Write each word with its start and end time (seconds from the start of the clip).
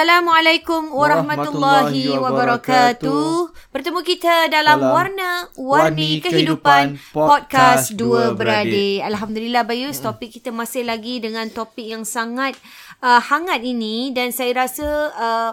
Assalamualaikum 0.00 0.96
warahmatullahi, 0.96 2.16
wabarakatuh. 2.16 3.52
Bertemu 3.68 4.00
kita 4.00 4.48
dalam, 4.48 4.80
dalam 4.80 4.96
Warna-Warni 4.96 6.24
Kehidupan, 6.24 6.96
Kehidupan 6.96 7.12
Podcast 7.12 7.92
Dua 8.00 8.32
Beradik. 8.32 9.04
Alhamdulillah 9.04 9.68
Bayus, 9.68 10.00
hmm. 10.00 10.08
topik 10.08 10.32
kita 10.40 10.56
masih 10.56 10.88
lagi 10.88 11.20
dengan 11.20 11.52
topik 11.52 11.84
yang 11.84 12.08
sangat 12.08 12.56
uh, 13.04 13.20
hangat 13.20 13.60
ini 13.60 14.08
dan 14.16 14.32
saya 14.32 14.64
rasa 14.64 14.88
uh, 15.12 15.52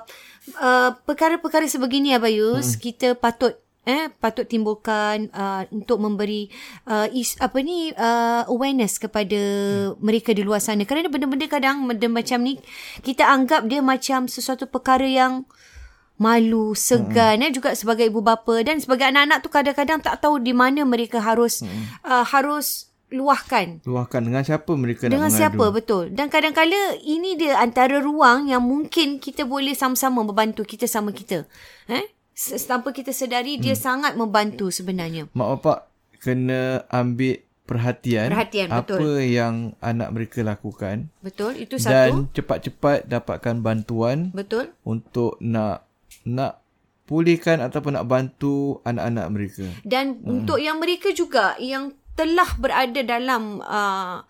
uh, 0.64 0.96
perkara-perkara 1.04 1.68
sebegini 1.68 2.16
Abayus, 2.16 2.72
hmm. 2.72 2.80
kita 2.80 3.20
patut 3.20 3.67
eh 3.88 4.12
patut 4.20 4.44
timbulkan 4.44 5.32
uh, 5.32 5.64
untuk 5.72 6.04
memberi 6.04 6.52
uh, 6.92 7.08
is, 7.16 7.40
apa 7.40 7.64
ni 7.64 7.96
uh, 7.96 8.44
awareness 8.52 9.00
kepada 9.00 9.40
hmm. 9.40 10.04
mereka 10.04 10.36
di 10.36 10.44
luar 10.44 10.60
sana 10.60 10.84
kerana 10.84 11.08
benda-benda 11.08 11.48
kadang 11.48 11.88
benda 11.88 12.12
macam 12.12 12.44
ni 12.44 12.60
kita 13.00 13.24
anggap 13.24 13.64
dia 13.64 13.80
macam 13.80 14.28
sesuatu 14.28 14.68
perkara 14.68 15.08
yang 15.08 15.48
malu 16.20 16.76
segan 16.76 17.40
hmm. 17.40 17.46
eh 17.48 17.52
juga 17.56 17.72
sebagai 17.80 18.12
ibu 18.12 18.20
bapa 18.20 18.60
dan 18.68 18.84
sebagai 18.84 19.08
anak-anak 19.08 19.40
tu 19.40 19.48
kadang-kadang 19.48 20.04
tak 20.04 20.20
tahu 20.20 20.44
di 20.44 20.52
mana 20.52 20.84
mereka 20.84 21.24
harus 21.24 21.64
hmm. 21.64 22.04
uh, 22.04 22.28
harus 22.28 22.92
luahkan. 23.08 23.80
Luahkan 23.88 24.20
dengan 24.20 24.44
siapa 24.44 24.68
mereka 24.76 25.08
dengan 25.08 25.32
nak 25.32 25.32
mengadu. 25.32 25.40
Dengan 25.40 25.52
siapa, 25.56 25.66
betul. 25.72 26.04
Dan 26.12 26.28
kadang-kadang 26.28 27.00
ini 27.08 27.40
dia 27.40 27.56
antara 27.56 28.04
ruang 28.04 28.52
yang 28.52 28.60
mungkin 28.60 29.24
kita 29.24 29.48
boleh 29.48 29.72
sama-sama 29.72 30.28
membantu 30.28 30.68
kita 30.68 30.92
sama 30.92 31.16
kita. 31.16 31.48
Eh? 31.88 32.17
Tanpa 32.70 32.94
kita 32.94 33.10
sedari 33.10 33.58
hmm. 33.58 33.64
dia 33.66 33.76
sangat 33.76 34.14
membantu 34.14 34.70
sebenarnya. 34.70 35.26
Mak 35.34 35.48
bapak 35.58 35.80
kena 36.22 36.86
ambil 36.94 37.42
perhatian, 37.68 38.32
perhatian 38.32 38.70
apa 38.72 38.96
betul. 38.96 39.20
yang 39.26 39.76
anak 39.82 40.10
mereka 40.16 40.40
lakukan. 40.46 41.10
Betul, 41.20 41.60
itu 41.60 41.76
satu. 41.76 41.92
Dan 41.92 42.10
cepat-cepat 42.32 43.10
dapatkan 43.10 43.60
bantuan. 43.60 44.32
Betul. 44.32 44.72
Untuk 44.88 45.36
nak 45.44 45.84
nak 46.24 46.64
pulihkan 47.10 47.60
ataupun 47.64 48.00
nak 48.00 48.08
bantu 48.08 48.80
anak-anak 48.88 49.28
mereka. 49.34 49.66
Dan 49.84 50.22
hmm. 50.22 50.28
untuk 50.30 50.60
yang 50.62 50.80
mereka 50.80 51.12
juga 51.12 51.58
yang 51.60 51.96
telah 52.18 52.48
berada 52.58 53.02
dalam 53.04 53.62
uh, 53.62 54.26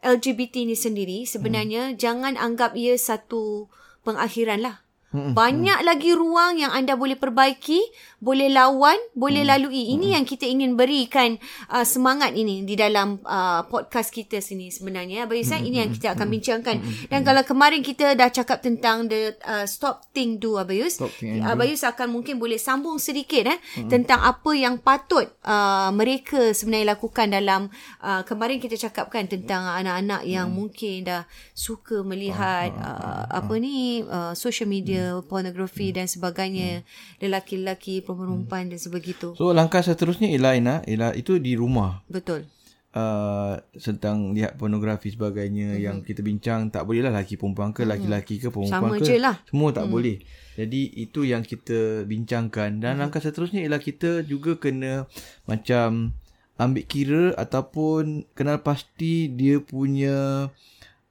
LGBT 0.00 0.68
ni 0.68 0.76
sendiri 0.76 1.18
sebenarnya 1.24 1.92
hmm. 1.92 1.96
jangan 1.96 2.34
anggap 2.36 2.72
ia 2.72 2.96
satu 2.96 3.68
pengakhiran 4.02 4.64
lah. 4.64 4.76
Banyak 5.10 5.82
hmm. 5.82 5.88
lagi 5.90 6.14
ruang 6.14 6.62
yang 6.62 6.70
anda 6.70 6.94
boleh 6.94 7.18
perbaiki, 7.18 7.82
boleh 8.22 8.46
lawan, 8.46 8.94
boleh 9.18 9.42
hmm. 9.42 9.50
lalui. 9.50 9.82
Ini 9.98 10.14
yang 10.14 10.22
kita 10.22 10.46
ingin 10.46 10.78
berikan 10.78 11.34
uh, 11.66 11.82
semangat 11.82 12.30
ini 12.38 12.62
di 12.62 12.78
dalam 12.78 13.18
uh, 13.26 13.66
podcast 13.66 14.14
kita 14.14 14.38
sini 14.38 14.70
sebenarnya. 14.70 15.26
Bagi 15.26 15.42
saya 15.42 15.66
ini 15.66 15.82
yang 15.82 15.90
kita 15.90 16.14
akan 16.14 16.30
bincangkan. 16.30 16.76
Dan 17.10 17.26
kalau 17.26 17.42
kemarin 17.42 17.82
kita 17.82 18.14
dah 18.14 18.30
cakap 18.30 18.62
tentang 18.62 19.10
the 19.10 19.34
uh, 19.42 19.66
stop 19.66 20.06
thing 20.14 20.38
do 20.38 20.54
Abayus, 20.54 21.02
Abayus 21.42 21.82
akan 21.82 22.14
mungkin 22.14 22.38
boleh 22.38 22.62
sambung 22.62 23.02
sedikit 23.02 23.50
eh 23.50 23.58
tentang 23.90 24.22
apa 24.22 24.54
yang 24.54 24.78
patut 24.78 25.26
uh, 25.42 25.90
mereka 25.90 26.54
sebenarnya 26.54 26.94
lakukan 26.94 27.26
dalam 27.34 27.66
uh, 28.04 28.22
kemarin 28.22 28.62
kita 28.62 28.78
cakapkan 28.78 29.26
tentang 29.26 29.66
anak-anak 29.66 30.22
yang 30.22 30.46
hmm. 30.52 30.56
mungkin 30.56 30.96
dah 31.02 31.26
suka 31.50 32.06
melihat 32.06 32.70
uh, 32.78 33.26
apa 33.26 33.54
ni 33.58 34.06
uh, 34.06 34.36
social 34.38 34.70
media 34.70 34.99
hmm. 35.00 35.26
pornografi 35.26 35.90
hmm. 35.90 35.96
dan 35.96 36.06
sebagainya 36.06 36.68
hmm. 36.80 37.24
lelaki-lelaki 37.24 38.04
perempuan 38.04 38.68
hmm. 38.68 38.70
dan 38.76 38.78
sebegitu. 38.78 39.32
So 39.34 39.56
langkah 39.56 39.80
seterusnya 39.80 40.28
ialah 40.30 40.52
Ina, 40.56 40.74
ialah 40.84 41.16
itu 41.16 41.40
di 41.40 41.56
rumah. 41.56 42.04
Betul. 42.06 42.46
Uh, 42.90 43.54
tentang 43.78 44.34
lihat 44.34 44.58
pornografi 44.58 45.14
sebagainya 45.14 45.78
hmm. 45.78 45.82
yang 45.82 45.96
kita 46.02 46.26
bincang 46.26 46.74
tak 46.74 46.82
boleh 46.82 47.06
lah 47.06 47.14
lelaki 47.14 47.38
perempuan 47.38 47.70
ke 47.70 47.86
hmm. 47.86 47.86
lelaki-lelaki 47.86 48.42
ke 48.42 48.50
perempuan 48.50 48.90
Sama 48.90 48.98
ke 48.98 49.06
je 49.06 49.14
lah. 49.22 49.38
semua 49.46 49.70
tak 49.70 49.86
hmm. 49.86 49.94
boleh 49.94 50.16
jadi 50.58 50.82
itu 50.98 51.22
yang 51.22 51.46
kita 51.46 52.02
bincangkan 52.02 52.82
dan 52.82 52.98
hmm. 52.98 53.06
langkah 53.06 53.22
seterusnya 53.22 53.62
ialah 53.62 53.78
kita 53.78 54.26
juga 54.26 54.58
kena 54.58 55.06
macam 55.46 56.18
ambil 56.60 56.84
kira 56.84 57.24
ataupun 57.40 58.28
kenal 58.36 58.60
pasti 58.60 59.32
dia 59.32 59.62
punya 59.64 60.50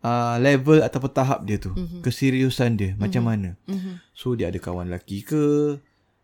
uh, 0.03 0.35
level 0.39 0.79
ataupun 0.83 1.11
tahap 1.11 1.39
dia 1.43 1.57
tu 1.59 1.71
mm-hmm. 1.75 2.01
keseriusan 2.03 2.75
dia 2.79 2.93
mm-hmm. 2.93 3.01
macam 3.01 3.23
mana 3.25 3.49
mm-hmm. 3.67 3.93
so 4.15 4.35
dia 4.35 4.51
ada 4.51 4.59
kawan 4.59 4.87
lelaki 4.87 5.23
ke 5.23 5.77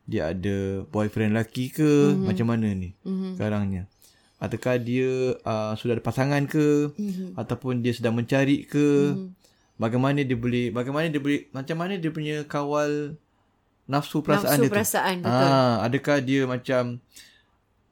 dia 0.06 0.32
ada 0.32 0.86
boyfriend 0.90 1.34
lelaki 1.34 1.74
ke 1.74 1.84
mm-hmm. 1.84 2.26
macam 2.26 2.46
mana 2.48 2.68
ni 2.72 2.94
mm-hmm. 3.04 3.32
sekarangnya 3.36 3.84
adakah 4.40 4.76
dia 4.78 5.40
uh, 5.42 5.74
sudah 5.74 5.98
ada 5.98 6.04
pasangan 6.04 6.44
ke 6.46 6.94
mm-hmm. 6.94 7.40
ataupun 7.40 7.82
dia 7.82 7.96
sedang 7.96 8.14
mencari 8.14 8.68
ke 8.68 9.12
mm-hmm. 9.16 9.28
bagaimana 9.80 10.22
dia 10.22 10.38
boleh 10.38 10.70
bagaimana 10.70 11.10
dia 11.10 11.22
boleh 11.22 11.50
macam 11.52 11.76
mana 11.80 11.98
dia 11.98 12.12
punya 12.14 12.46
kawal 12.46 13.18
nafsu 13.86 14.22
perasaan 14.22 14.60
nafsu 14.60 14.64
dia 14.66 14.72
perasaan, 14.72 15.16
tu 15.22 15.26
betul. 15.30 15.50
Ah, 15.50 15.76
adakah 15.86 16.18
dia 16.22 16.42
macam 16.46 16.84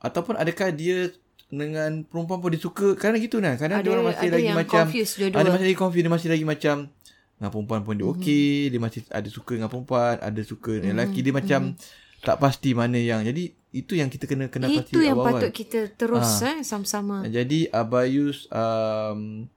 ataupun 0.03 0.35
adakah 0.35 0.69
dia 0.75 1.13
dengan 1.53 2.02
perempuan 2.09 2.41
pun 2.41 2.50
dia 2.50 2.62
suka 2.62 2.97
Kadang 2.97 3.22
gitu 3.22 3.38
kan 3.38 3.56
Kadang 3.56 3.80
ada, 3.80 3.86
dia 3.86 3.91
orang 3.94 4.06
masih 4.09 4.28
ada 4.28 4.38
lagi 4.41 4.53
macam 4.53 4.86
Ada 4.90 5.50
masih 5.53 5.66
lagi 5.69 5.78
confused 5.78 6.03
Dia 6.03 6.14
masih 6.14 6.30
lagi 6.34 6.46
macam 6.46 6.75
Dengan 7.38 7.50
perempuan 7.53 7.80
pun 7.86 7.94
dia 7.94 8.06
mm-hmm. 8.06 8.22
okey 8.22 8.53
Dia 8.74 8.80
masih 8.81 9.02
ada 9.14 9.30
suka 9.30 9.52
dengan 9.53 9.69
perempuan 9.69 10.16
Ada 10.18 10.41
suka 10.41 10.72
dengan 10.81 10.97
mm-hmm. 10.97 11.09
lelaki 11.14 11.19
Dia 11.22 11.34
macam 11.34 11.62
mm-hmm. 11.72 12.24
Tak 12.24 12.36
pasti 12.41 12.69
mana 12.74 12.97
yang 12.97 13.22
Jadi 13.22 13.44
itu 13.74 13.97
yang 13.97 14.06
kita 14.06 14.30
kena 14.30 14.53
kena 14.53 14.69
pasti 14.69 14.94
Itu 14.94 15.02
yang 15.02 15.18
awal-awal. 15.18 15.50
patut 15.50 15.53
kita 15.53 15.80
terus 15.97 16.30
ha. 16.46 16.53
eh, 16.53 16.58
Sama-sama 16.62 17.25
Jadi 17.25 17.70
Abayus 17.74 18.46
um, 18.53 19.50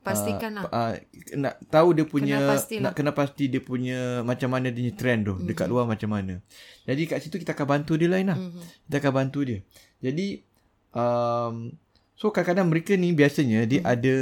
Pastikan 0.00 0.56
lah 0.56 0.64
uh, 0.64 0.72
uh, 0.72 0.92
Nak 1.36 1.68
tahu 1.68 1.92
dia 1.92 2.08
punya 2.08 2.40
kena 2.40 2.88
Nak 2.88 2.92
kena 2.96 3.12
pasti 3.12 3.52
dia 3.52 3.60
punya 3.60 4.24
Macam 4.24 4.48
mana 4.48 4.72
dia 4.72 4.80
punya 4.80 4.94
trend 4.96 5.20
tu 5.28 5.32
mm-hmm. 5.36 5.48
Dekat 5.52 5.66
luar 5.68 5.84
macam 5.84 6.08
mana 6.08 6.40
Jadi 6.88 7.04
kat 7.04 7.20
situ 7.20 7.36
kita 7.36 7.52
akan 7.52 7.66
bantu 7.68 8.00
dia 8.00 8.08
lain 8.08 8.32
lah 8.32 8.38
mm-hmm. 8.40 8.64
Kita 8.88 8.96
akan 8.96 9.12
bantu 9.12 9.40
dia 9.44 9.60
Jadi 10.00 10.49
um, 10.94 11.74
so 12.14 12.30
kadang-kadang 12.30 12.68
mereka 12.70 12.92
ni 12.94 13.14
biasanya 13.14 13.66
dia 13.66 13.80
hmm. 13.82 13.90
ada 13.90 14.16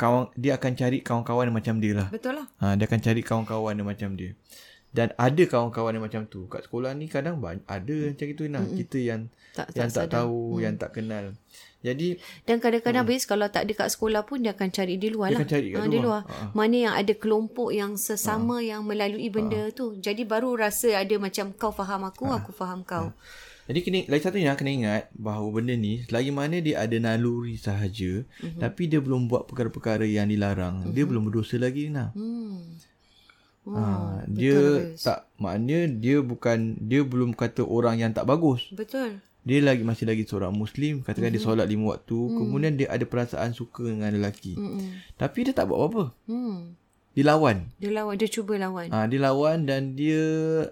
kawan 0.00 0.32
dia 0.32 0.56
akan 0.56 0.72
cari 0.72 0.98
kawan-kawan 1.04 1.52
yang 1.52 1.56
macam 1.60 1.76
dia 1.76 1.92
lah. 1.92 2.08
Betul 2.08 2.40
lah. 2.40 2.46
Ha, 2.64 2.72
dia 2.80 2.88
akan 2.88 3.00
cari 3.04 3.20
kawan-kawan 3.20 3.74
yang 3.76 3.88
macam 3.88 4.10
dia. 4.16 4.32
Dan 4.90 5.14
ada 5.14 5.42
kawan-kawan 5.46 5.92
yang 5.94 6.04
macam 6.08 6.22
tu. 6.26 6.50
Kat 6.50 6.66
sekolah 6.66 6.96
ni 6.98 7.06
kadang 7.06 7.38
banyak, 7.38 7.62
ada 7.68 7.96
macam 8.10 8.26
itu 8.26 8.44
nah. 8.50 8.64
Hmm. 8.64 8.74
Kita 8.74 8.98
yang 8.98 9.20
tak, 9.54 9.70
yang 9.76 9.90
tak, 9.92 10.10
tak 10.10 10.18
tahu, 10.18 10.58
hmm. 10.58 10.62
yang 10.64 10.74
tak 10.80 10.90
kenal. 10.96 11.24
Jadi 11.80 12.20
dan 12.44 12.60
kadang-kadang 12.60 13.08
hmm. 13.08 13.24
kalau 13.24 13.46
tak 13.48 13.64
dekat 13.64 13.88
sekolah 13.88 14.24
pun 14.28 14.44
dia 14.44 14.52
akan 14.52 14.68
cari 14.68 15.00
di 15.00 15.08
luar 15.08 15.32
dia 15.32 15.38
lah. 15.40 15.48
Cari 15.48 15.68
ha, 15.72 15.76
luar. 15.78 15.88
Di 15.88 15.98
luar. 16.00 16.22
Ha. 16.26 16.34
Mana 16.52 16.76
yang 16.76 16.94
ada 16.96 17.12
kelompok 17.16 17.70
yang 17.70 17.96
sesama 17.96 18.60
ha. 18.60 18.66
yang 18.66 18.82
melalui 18.84 19.28
benda 19.32 19.68
ha. 19.68 19.72
tu. 19.72 19.96
Jadi 20.00 20.24
baru 20.24 20.56
rasa 20.56 20.96
ada 20.96 21.14
macam 21.20 21.52
kau 21.54 21.72
faham 21.72 22.08
aku, 22.08 22.24
ha. 22.28 22.40
aku 22.42 22.50
faham 22.50 22.82
kau. 22.82 23.12
Ha. 23.12 23.16
Jadi 23.70 23.86
kena, 23.86 23.98
lagi 24.10 24.22
satu 24.26 24.34
yang 24.42 24.58
kena 24.58 24.70
ingat 24.74 25.02
bahawa 25.14 25.46
benda 25.54 25.78
ni 25.78 26.02
selagi 26.02 26.34
mana 26.34 26.58
dia 26.58 26.82
ada 26.82 26.98
naluri 26.98 27.54
sahaja 27.54 28.26
mm-hmm. 28.26 28.58
tapi 28.58 28.90
dia 28.90 28.98
belum 28.98 29.30
buat 29.30 29.46
perkara-perkara 29.46 30.02
yang 30.10 30.26
dilarang, 30.26 30.82
mm-hmm. 30.82 30.94
dia 30.98 31.04
belum 31.06 31.30
berdosa 31.30 31.54
lagi 31.54 31.86
nah. 31.86 32.10
Hmm. 32.18 32.74
Oh, 33.70 33.76
ha, 33.76 34.26
dia 34.26 34.58
betul, 34.58 34.98
tak 34.98 35.18
maknanya 35.38 35.86
dia 35.86 36.16
bukan 36.18 36.80
dia 36.82 37.06
belum 37.06 37.30
kata 37.38 37.62
orang 37.62 38.02
yang 38.02 38.10
tak 38.10 38.26
bagus. 38.26 38.66
Betul. 38.74 39.22
Dia 39.46 39.62
lagi 39.62 39.86
masih 39.86 40.10
lagi 40.10 40.26
seorang 40.26 40.50
muslim, 40.50 41.06
katakan 41.06 41.30
mm-hmm. 41.30 41.38
dia 41.38 41.46
solat 41.46 41.66
lima 41.70 41.94
waktu, 41.94 42.18
mm. 42.18 42.36
kemudian 42.42 42.74
dia 42.74 42.90
ada 42.90 43.06
perasaan 43.06 43.54
suka 43.54 43.86
dengan 43.86 44.10
lelaki. 44.10 44.58
Mm-hmm. 44.58 45.14
Tapi 45.14 45.38
dia 45.46 45.54
tak 45.54 45.70
buat 45.70 45.78
apa-apa. 45.78 46.04
Mm. 46.26 46.79
Dia 47.10 47.24
lawan. 47.26 47.66
Dia 47.82 47.90
lawan, 47.90 48.14
dia 48.14 48.30
cuba 48.30 48.54
lawan. 48.54 48.86
Ah, 48.94 49.04
ha, 49.04 49.06
dia 49.10 49.18
lawan 49.18 49.66
dan 49.66 49.98
dia 49.98 50.22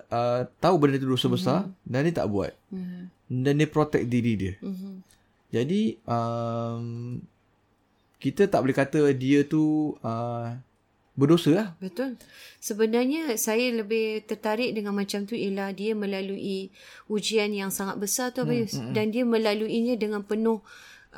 uh, 0.06 0.46
tahu 0.62 0.74
benda 0.78 0.96
itu 0.96 1.10
dosa 1.10 1.26
mm-hmm. 1.26 1.34
besar 1.34 1.60
dan 1.82 2.00
dia 2.06 2.14
tak 2.14 2.30
buat. 2.30 2.52
Mm-hmm. 2.70 3.02
Dan 3.42 3.52
dia 3.58 3.68
protect 3.68 4.06
diri 4.06 4.32
dia. 4.38 4.54
Mm-hmm. 4.62 4.94
Jadi 5.48 5.82
um, 6.06 6.84
kita 8.22 8.46
tak 8.46 8.60
boleh 8.62 8.76
kata 8.76 9.10
dia 9.18 9.42
tu 9.42 9.94
uh, 9.98 10.54
berdosa 11.18 11.50
lah. 11.50 11.68
Betul. 11.82 12.14
Sebenarnya 12.62 13.34
saya 13.34 13.74
lebih 13.74 14.22
tertarik 14.22 14.70
dengan 14.70 14.94
macam 14.94 15.26
tu 15.26 15.34
ialah 15.34 15.74
dia 15.74 15.98
melalui 15.98 16.70
ujian 17.10 17.50
yang 17.50 17.74
sangat 17.74 17.98
besar 17.98 18.30
tu 18.30 18.46
Abayus. 18.46 18.78
Mm-hmm. 18.78 18.94
Dan 18.94 19.06
dia 19.10 19.24
melaluinya 19.26 19.98
dengan 19.98 20.22
penuh 20.22 20.62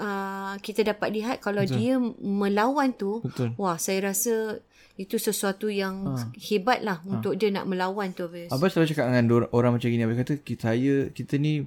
uh, 0.00 0.56
kita 0.64 0.96
dapat 0.96 1.12
lihat 1.12 1.36
kalau 1.44 1.60
Betul. 1.60 1.76
dia 1.76 1.94
melawan 2.24 2.96
tu. 2.96 3.20
Betul. 3.20 3.52
Wah 3.60 3.76
saya 3.76 4.08
rasa 4.08 4.64
itu 5.00 5.16
sesuatu 5.16 5.72
yang 5.72 6.12
ha. 6.12 6.28
hebat 6.36 6.84
lah 6.84 7.00
ha. 7.00 7.08
untuk 7.08 7.32
dia 7.40 7.48
nak 7.48 7.64
melawan 7.64 8.12
tu 8.12 8.28
Abis. 8.28 8.52
Abang 8.52 8.68
selalu 8.68 8.92
cakap 8.92 9.08
dengan 9.08 9.48
orang 9.56 9.80
macam 9.80 9.88
gini 9.88 10.04
Abang 10.04 10.20
kata 10.20 10.36
kita, 10.44 10.76
saya 10.76 11.08
kita 11.08 11.40
ni 11.40 11.64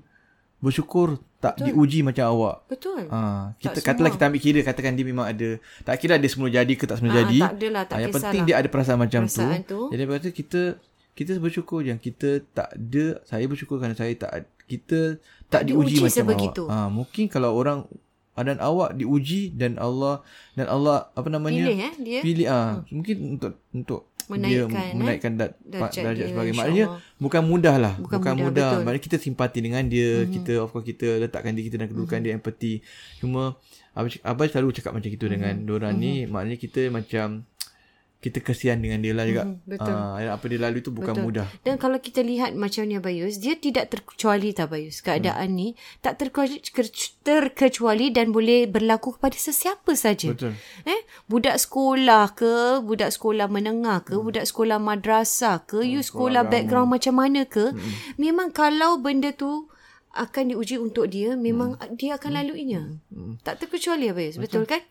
bersyukur 0.61 1.17
tak 1.43 1.59
Betul. 1.59 1.75
diuji 1.75 1.99
macam 2.07 2.23
awak. 2.31 2.57
Betul. 2.71 3.03
Ha, 3.11 3.51
kita 3.59 3.83
tak 3.83 3.83
katalah 3.83 4.07
semua. 4.07 4.15
kita 4.15 4.23
ambil 4.31 4.41
kira 4.47 4.59
katakan 4.63 4.95
dia 4.95 5.03
memang 5.03 5.25
ada 5.27 5.49
tak 5.83 5.99
kira 5.99 6.15
dia 6.15 6.31
semua 6.31 6.47
jadi 6.47 6.73
ke 6.79 6.87
tak 6.87 7.03
semua 7.03 7.11
ha, 7.11 7.17
jadi. 7.19 7.37
Tak 7.43 7.53
adalah 7.59 7.83
tak 7.83 7.97
ha, 7.97 8.01
Yang 8.07 8.15
penting 8.15 8.41
dia 8.47 8.55
ada 8.55 8.67
perasaan 8.71 8.99
macam 9.03 9.21
perasaan 9.27 9.61
tu. 9.67 9.75
tu. 9.75 9.79
Jadi 9.91 10.01
Abang 10.07 10.15
kata 10.23 10.29
kita 10.31 10.61
kita 11.13 11.31
bersyukur 11.43 11.83
yang 11.83 11.99
kita 11.99 12.47
tak 12.55 12.71
ada 12.71 13.19
saya 13.27 13.43
bersyukur 13.43 13.75
kerana 13.75 13.91
saya 13.91 14.15
tak 14.15 14.47
kita 14.63 15.19
tak, 15.51 15.51
tak 15.51 15.61
diuji, 15.67 15.99
diuji 15.99 16.07
macam 16.07 16.15
sebegitu. 16.23 16.63
awak. 16.71 16.79
Ha, 16.79 16.87
mungkin 16.87 17.25
kalau 17.27 17.51
orang 17.59 17.83
dan 18.41 18.57
awak 18.57 18.97
diuji 18.97 19.53
dan 19.53 19.77
Allah 19.77 20.25
dan 20.57 20.65
Allah 20.65 21.13
apa 21.13 21.29
namanya 21.29 21.69
pilih 21.69 21.77
eh 21.77 21.93
dia 22.01 22.21
pilih 22.25 22.47
ah 22.49 22.81
hmm. 22.81 22.89
mungkin 22.89 23.17
untuk 23.37 23.53
untuk 23.69 24.01
Menaikkan, 24.31 24.71
dia 24.71 24.87
eh, 24.87 24.95
menaikkan 24.95 25.31
da- 25.35 25.55
darjat 25.67 26.03
darjat, 26.07 26.25
dia, 26.27 26.31
sebagai 26.31 26.53
maknanya 26.55 26.85
bukan 27.19 27.43
mudah 27.43 27.75
lah 27.75 27.93
Bukan 27.99 28.23
bukan, 28.23 28.33
mudah, 28.39 28.47
mudah, 28.47 28.69
maknanya 28.87 29.03
kita 29.03 29.17
simpati 29.19 29.59
dengan 29.59 29.83
dia 29.83 30.23
mm-hmm. 30.23 30.33
kita 30.39 30.53
of 30.63 30.71
course 30.71 30.87
kita 30.87 31.19
letakkan 31.19 31.51
diri 31.51 31.67
kita 31.67 31.75
dalam 31.83 31.91
kedudukan 31.91 32.23
mm-hmm. 32.23 32.31
dia 32.31 32.39
empathy 32.39 32.73
cuma 33.19 33.59
abang, 33.91 34.11
abang 34.23 34.47
selalu 34.47 34.69
cakap 34.79 34.91
macam 34.95 35.11
itu 35.11 35.19
mm-hmm. 35.19 35.33
dengan 35.35 35.53
diorang 35.67 35.93
mm-hmm. 35.99 36.23
ni 36.23 36.31
maknanya 36.31 36.57
kita 36.59 36.81
macam 36.87 37.43
kita 38.23 38.39
kesian 38.39 38.79
dengan 38.79 39.03
dia 39.03 39.11
lah 39.11 39.27
juga 39.27 39.43
Mhm, 39.43 39.67
betul. 39.67 39.91
Ah, 39.91 40.39
apa 40.39 40.45
dia 40.47 40.59
lalui 40.63 40.79
tu 40.79 40.95
bukan 40.95 41.11
Betul. 41.11 41.25
mudah 41.27 41.47
Dan 41.67 41.75
kalau 41.75 41.99
kita 41.99 42.23
lihat 42.23 42.55
macam 42.55 42.87
ni 42.87 42.95
Abayus, 42.95 43.35
dia 43.43 43.59
tidak 43.59 43.91
terkecuali 43.91 44.55
tak 44.55 44.71
Abayus. 44.71 45.03
Keadaan 45.03 45.51
hmm. 45.51 45.59
ni 45.59 45.67
tak 45.99 46.23
terkecuali, 46.23 46.63
terkecuali 47.19 48.07
dan 48.15 48.31
boleh 48.31 48.63
berlaku 48.71 49.19
kepada 49.19 49.35
sesiapa 49.35 49.91
saja. 49.99 50.31
betul 50.31 50.55
Eh, 50.87 51.01
budak 51.27 51.59
sekolah 51.59 52.31
ke, 52.31 52.79
budak 52.79 53.11
sekolah 53.11 53.51
menengah 53.51 54.07
ke, 54.07 54.15
hmm. 54.15 54.23
budak 54.23 54.45
sekolah 54.47 54.79
madrasah 54.79 55.67
ke, 55.67 55.83
you 55.83 55.99
sekolah 55.99 56.47
background 56.47 56.87
macam 56.87 57.19
mana 57.19 57.43
ke, 57.43 57.75
hmm. 57.75 58.15
memang 58.15 58.55
kalau 58.55 59.03
benda 59.03 59.35
tu 59.35 59.67
akan 60.13 60.53
diuji 60.53 60.77
untuk 60.77 61.09
dia, 61.09 61.33
memang 61.33 61.73
hmm. 61.75 61.97
dia 61.97 62.21
akan 62.21 62.31
laluinya. 62.37 62.81
Hmm. 63.09 63.41
Tak 63.41 63.65
terkecuali 63.65 64.13
Abayus, 64.13 64.37
betul, 64.37 64.63
betul 64.63 64.79
kan? 64.79 64.81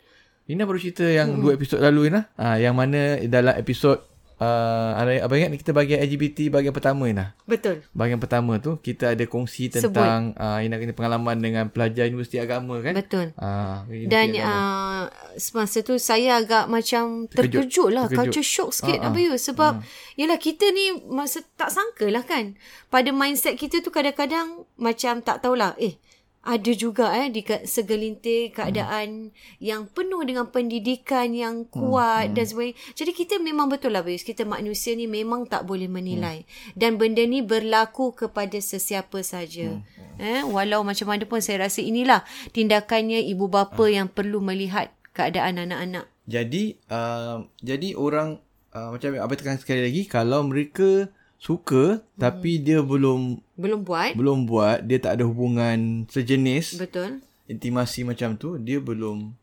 Ina 0.51 0.67
baru 0.67 0.79
cerita 0.83 1.07
yang 1.07 1.39
dua 1.39 1.55
episod 1.55 1.79
lalu 1.79 2.11
Ina. 2.11 2.27
Ah 2.35 2.59
yang 2.59 2.75
mana 2.75 3.23
dalam 3.31 3.55
episod 3.55 4.03
uh, 4.43 5.23
abang 5.23 5.39
ingat 5.39 5.55
kita 5.55 5.71
bahagian 5.71 6.03
LGBT 6.03 6.51
bahagian 6.51 6.75
pertama 6.75 7.07
Ina. 7.07 7.39
Betul. 7.47 7.87
Bahagian 7.95 8.19
pertama 8.19 8.59
tu 8.59 8.79
kita 8.83 9.15
ada 9.15 9.25
kongsi 9.31 9.71
tentang 9.71 10.35
uh, 10.35 10.59
Ina 10.59 10.83
kena 10.83 10.95
pengalaman 10.97 11.39
dengan 11.39 11.71
pelajar 11.71 12.11
universiti 12.11 12.43
agama 12.43 12.83
kan? 12.83 12.99
Betul. 12.99 13.27
Ah, 13.39 13.87
Dan 13.87 14.35
uh, 14.43 15.07
semasa 15.39 15.87
tu 15.87 15.95
saya 16.03 16.43
agak 16.43 16.67
macam 16.67 17.31
terkejut, 17.31 17.71
terkejut 17.71 17.89
lah. 17.95 18.05
terkejut. 18.11 18.19
Culture 18.27 18.47
shock 18.47 18.71
sikit 18.75 18.99
ah. 18.99 19.11
uh, 19.11 19.15
Abayu. 19.15 19.39
Sebab 19.39 19.73
uh. 19.79 19.85
yelah 20.19 20.39
kita 20.43 20.67
ni 20.75 20.91
masa 21.07 21.47
tak 21.55 21.71
sangka 21.71 22.11
lah 22.11 22.27
kan. 22.27 22.59
Pada 22.91 23.15
mindset 23.15 23.55
kita 23.55 23.79
tu 23.79 23.95
kadang-kadang 23.95 24.67
macam 24.75 25.23
tak 25.23 25.47
tahulah. 25.47 25.79
Eh 25.79 25.97
ada 26.43 26.73
juga 26.75 27.15
eh 27.15 27.31
di 27.31 27.47
segelintir 27.47 28.51
keadaan 28.51 29.31
hmm. 29.31 29.63
yang 29.63 29.87
penuh 29.87 30.27
dengan 30.27 30.51
pendidikan 30.51 31.31
yang 31.31 31.63
kuat 31.71 32.31
hmm. 32.31 32.35
dan 32.35 32.45
sebagainya. 32.45 32.77
Jadi 32.99 33.13
kita 33.15 33.35
memang 33.39 33.71
betul 33.71 33.95
lah 33.95 34.03
Bayus. 34.03 34.27
Kita 34.27 34.43
manusia 34.43 34.99
ni 34.99 35.07
memang 35.07 35.47
tak 35.47 35.63
boleh 35.63 35.87
menilai. 35.87 36.43
Hmm. 36.43 36.75
Dan 36.75 36.91
benda 36.99 37.23
ni 37.23 37.47
berlaku 37.47 38.11
kepada 38.11 38.59
sesiapa 38.59 39.23
saja. 39.23 39.79
Hmm. 39.79 40.19
Eh, 40.19 40.43
walau 40.43 40.83
macam 40.83 41.15
mana 41.15 41.23
pun 41.31 41.39
saya 41.39 41.71
rasa 41.71 41.79
inilah 41.79 42.27
tindakannya 42.51 43.23
ibu 43.23 43.47
bapa 43.47 43.87
yang 43.87 44.11
perlu 44.11 44.43
melihat 44.43 44.91
keadaan 45.15 45.63
anak-anak. 45.63 46.11
Jadi 46.27 46.75
uh, 46.91 47.47
jadi 47.63 47.95
orang 47.95 48.43
uh, 48.75 48.91
macam 48.91 49.15
abang 49.15 49.39
tekan 49.39 49.59
sekali 49.63 49.83
lagi 49.87 50.03
kalau 50.11 50.43
mereka 50.43 51.07
suka 51.43 51.99
hmm. 51.99 52.23
tapi 52.23 52.63
dia 52.63 52.79
belum 52.79 53.43
Belum 53.59 53.83
buat? 53.83 54.15
belum 54.15 54.47
buat 54.47 54.87
dia 54.87 55.03
tak 55.03 55.19
ada 55.19 55.27
hubungan 55.27 56.07
sejenis 56.07 56.79
Betul. 56.79 57.19
intimasi 57.51 58.07
macam 58.07 58.39
tu 58.39 58.55
dia 58.63 58.79
belum 58.79 59.35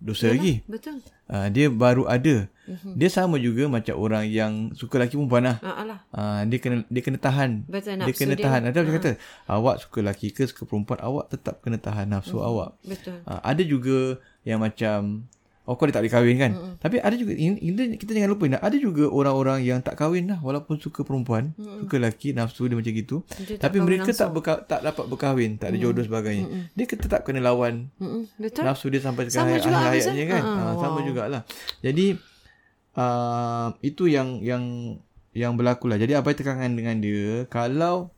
dosa 0.00 0.32
lagi. 0.32 0.64
Betul. 0.64 1.04
Uh, 1.28 1.46
dia 1.52 1.68
baru 1.68 2.08
ada. 2.08 2.48
Mm-hmm. 2.48 2.94
Dia 2.96 3.08
sama 3.12 3.36
juga 3.36 3.68
macam 3.68 3.94
orang 4.00 4.24
yang 4.26 4.72
suka 4.72 4.96
lelaki 4.96 5.20
perempuan 5.20 5.44
lah. 5.44 5.56
Ah. 5.60 6.00
Uh, 6.10 6.40
dia 6.48 6.58
kena 6.58 6.76
dia 6.88 7.02
kena 7.04 7.18
tahan. 7.20 7.68
Betul, 7.68 8.00
dia 8.00 8.14
kena 8.16 8.34
dia. 8.34 8.44
tahan. 8.48 8.60
Ada 8.72 8.76
macam 8.80 8.94
kata, 8.96 9.12
awak 9.46 9.76
suka 9.84 9.98
lelaki 10.00 10.32
ke 10.32 10.48
suka 10.48 10.64
perempuan, 10.64 10.98
awak 11.04 11.28
tetap 11.30 11.60
kena 11.60 11.76
tahan 11.76 12.08
nafsu 12.08 12.40
mm-hmm. 12.40 12.50
awak. 12.50 12.70
Betul. 12.82 13.18
Uh, 13.28 13.40
ada 13.44 13.62
juga 13.62 13.98
yang 14.42 14.64
macam 14.64 15.28
Oh 15.68 15.76
kau 15.76 15.84
dia 15.84 15.92
tak 15.92 16.02
boleh 16.02 16.14
kahwin 16.16 16.36
kan 16.40 16.52
mm-hmm. 16.56 16.74
Tapi 16.80 16.96
ada 17.04 17.14
juga 17.14 17.36
ini, 17.36 17.60
ini 17.60 17.94
Kita 18.00 18.16
jangan 18.16 18.32
lupa 18.32 18.48
Ada 18.48 18.76
juga 18.80 19.04
orang-orang 19.12 19.60
yang 19.60 19.78
tak 19.84 20.00
kahwin 20.00 20.32
lah 20.32 20.40
Walaupun 20.40 20.80
suka 20.80 21.04
perempuan 21.04 21.52
mm-hmm. 21.52 21.84
Suka 21.84 21.94
lelaki 22.00 22.32
Nafsu 22.32 22.64
dia 22.64 22.74
macam 22.80 22.92
gitu 22.96 23.16
Dia 23.44 23.60
tak 23.60 23.68
Tapi 23.68 23.76
kahwin 23.76 23.86
mereka 23.86 24.10
tak 24.16 24.28
berka, 24.32 24.52
tak 24.64 24.80
dapat 24.80 25.04
berkahwin 25.04 25.60
Tak 25.60 25.70
ada 25.70 25.78
jodoh 25.78 26.00
sebagainya 26.00 26.48
mm-hmm. 26.48 26.74
Dia 26.74 26.84
tetap 26.88 27.20
kena 27.28 27.44
lawan 27.44 27.92
Mm-mm. 28.00 28.24
Betul. 28.40 28.64
nafsu 28.64 28.88
dia 28.88 29.04
sampai 29.04 29.28
ke 29.28 29.36
Sama 29.36 29.60
juga, 29.60 29.92
hayatnya 29.92 30.24
eh? 30.24 30.28
kan. 30.28 30.42
Ha, 30.42 30.50
Uh, 30.50 30.74
wow. 30.76 30.82
Sama 30.82 30.98
jugalah. 31.06 31.42
Jadi 31.80 32.06
uh, 32.98 33.68
itu 33.80 34.10
yang 34.10 34.40
yang 34.42 34.64
yang 35.30 35.54
berlaku 35.54 35.86
lah. 35.86 35.98
Jadi 36.00 36.18
apa 36.18 36.34
tekankan 36.34 36.74
dengan 36.74 36.98
dia 36.98 37.46
kalau 37.46 38.10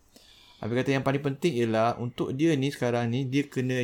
apa 0.62 0.72
kata 0.78 0.94
yang 0.94 1.04
paling 1.04 1.22
penting 1.22 1.58
ialah 1.58 1.98
untuk 1.98 2.32
dia 2.32 2.54
ni 2.54 2.70
sekarang 2.70 3.10
ni 3.10 3.26
dia 3.26 3.44
kena 3.50 3.82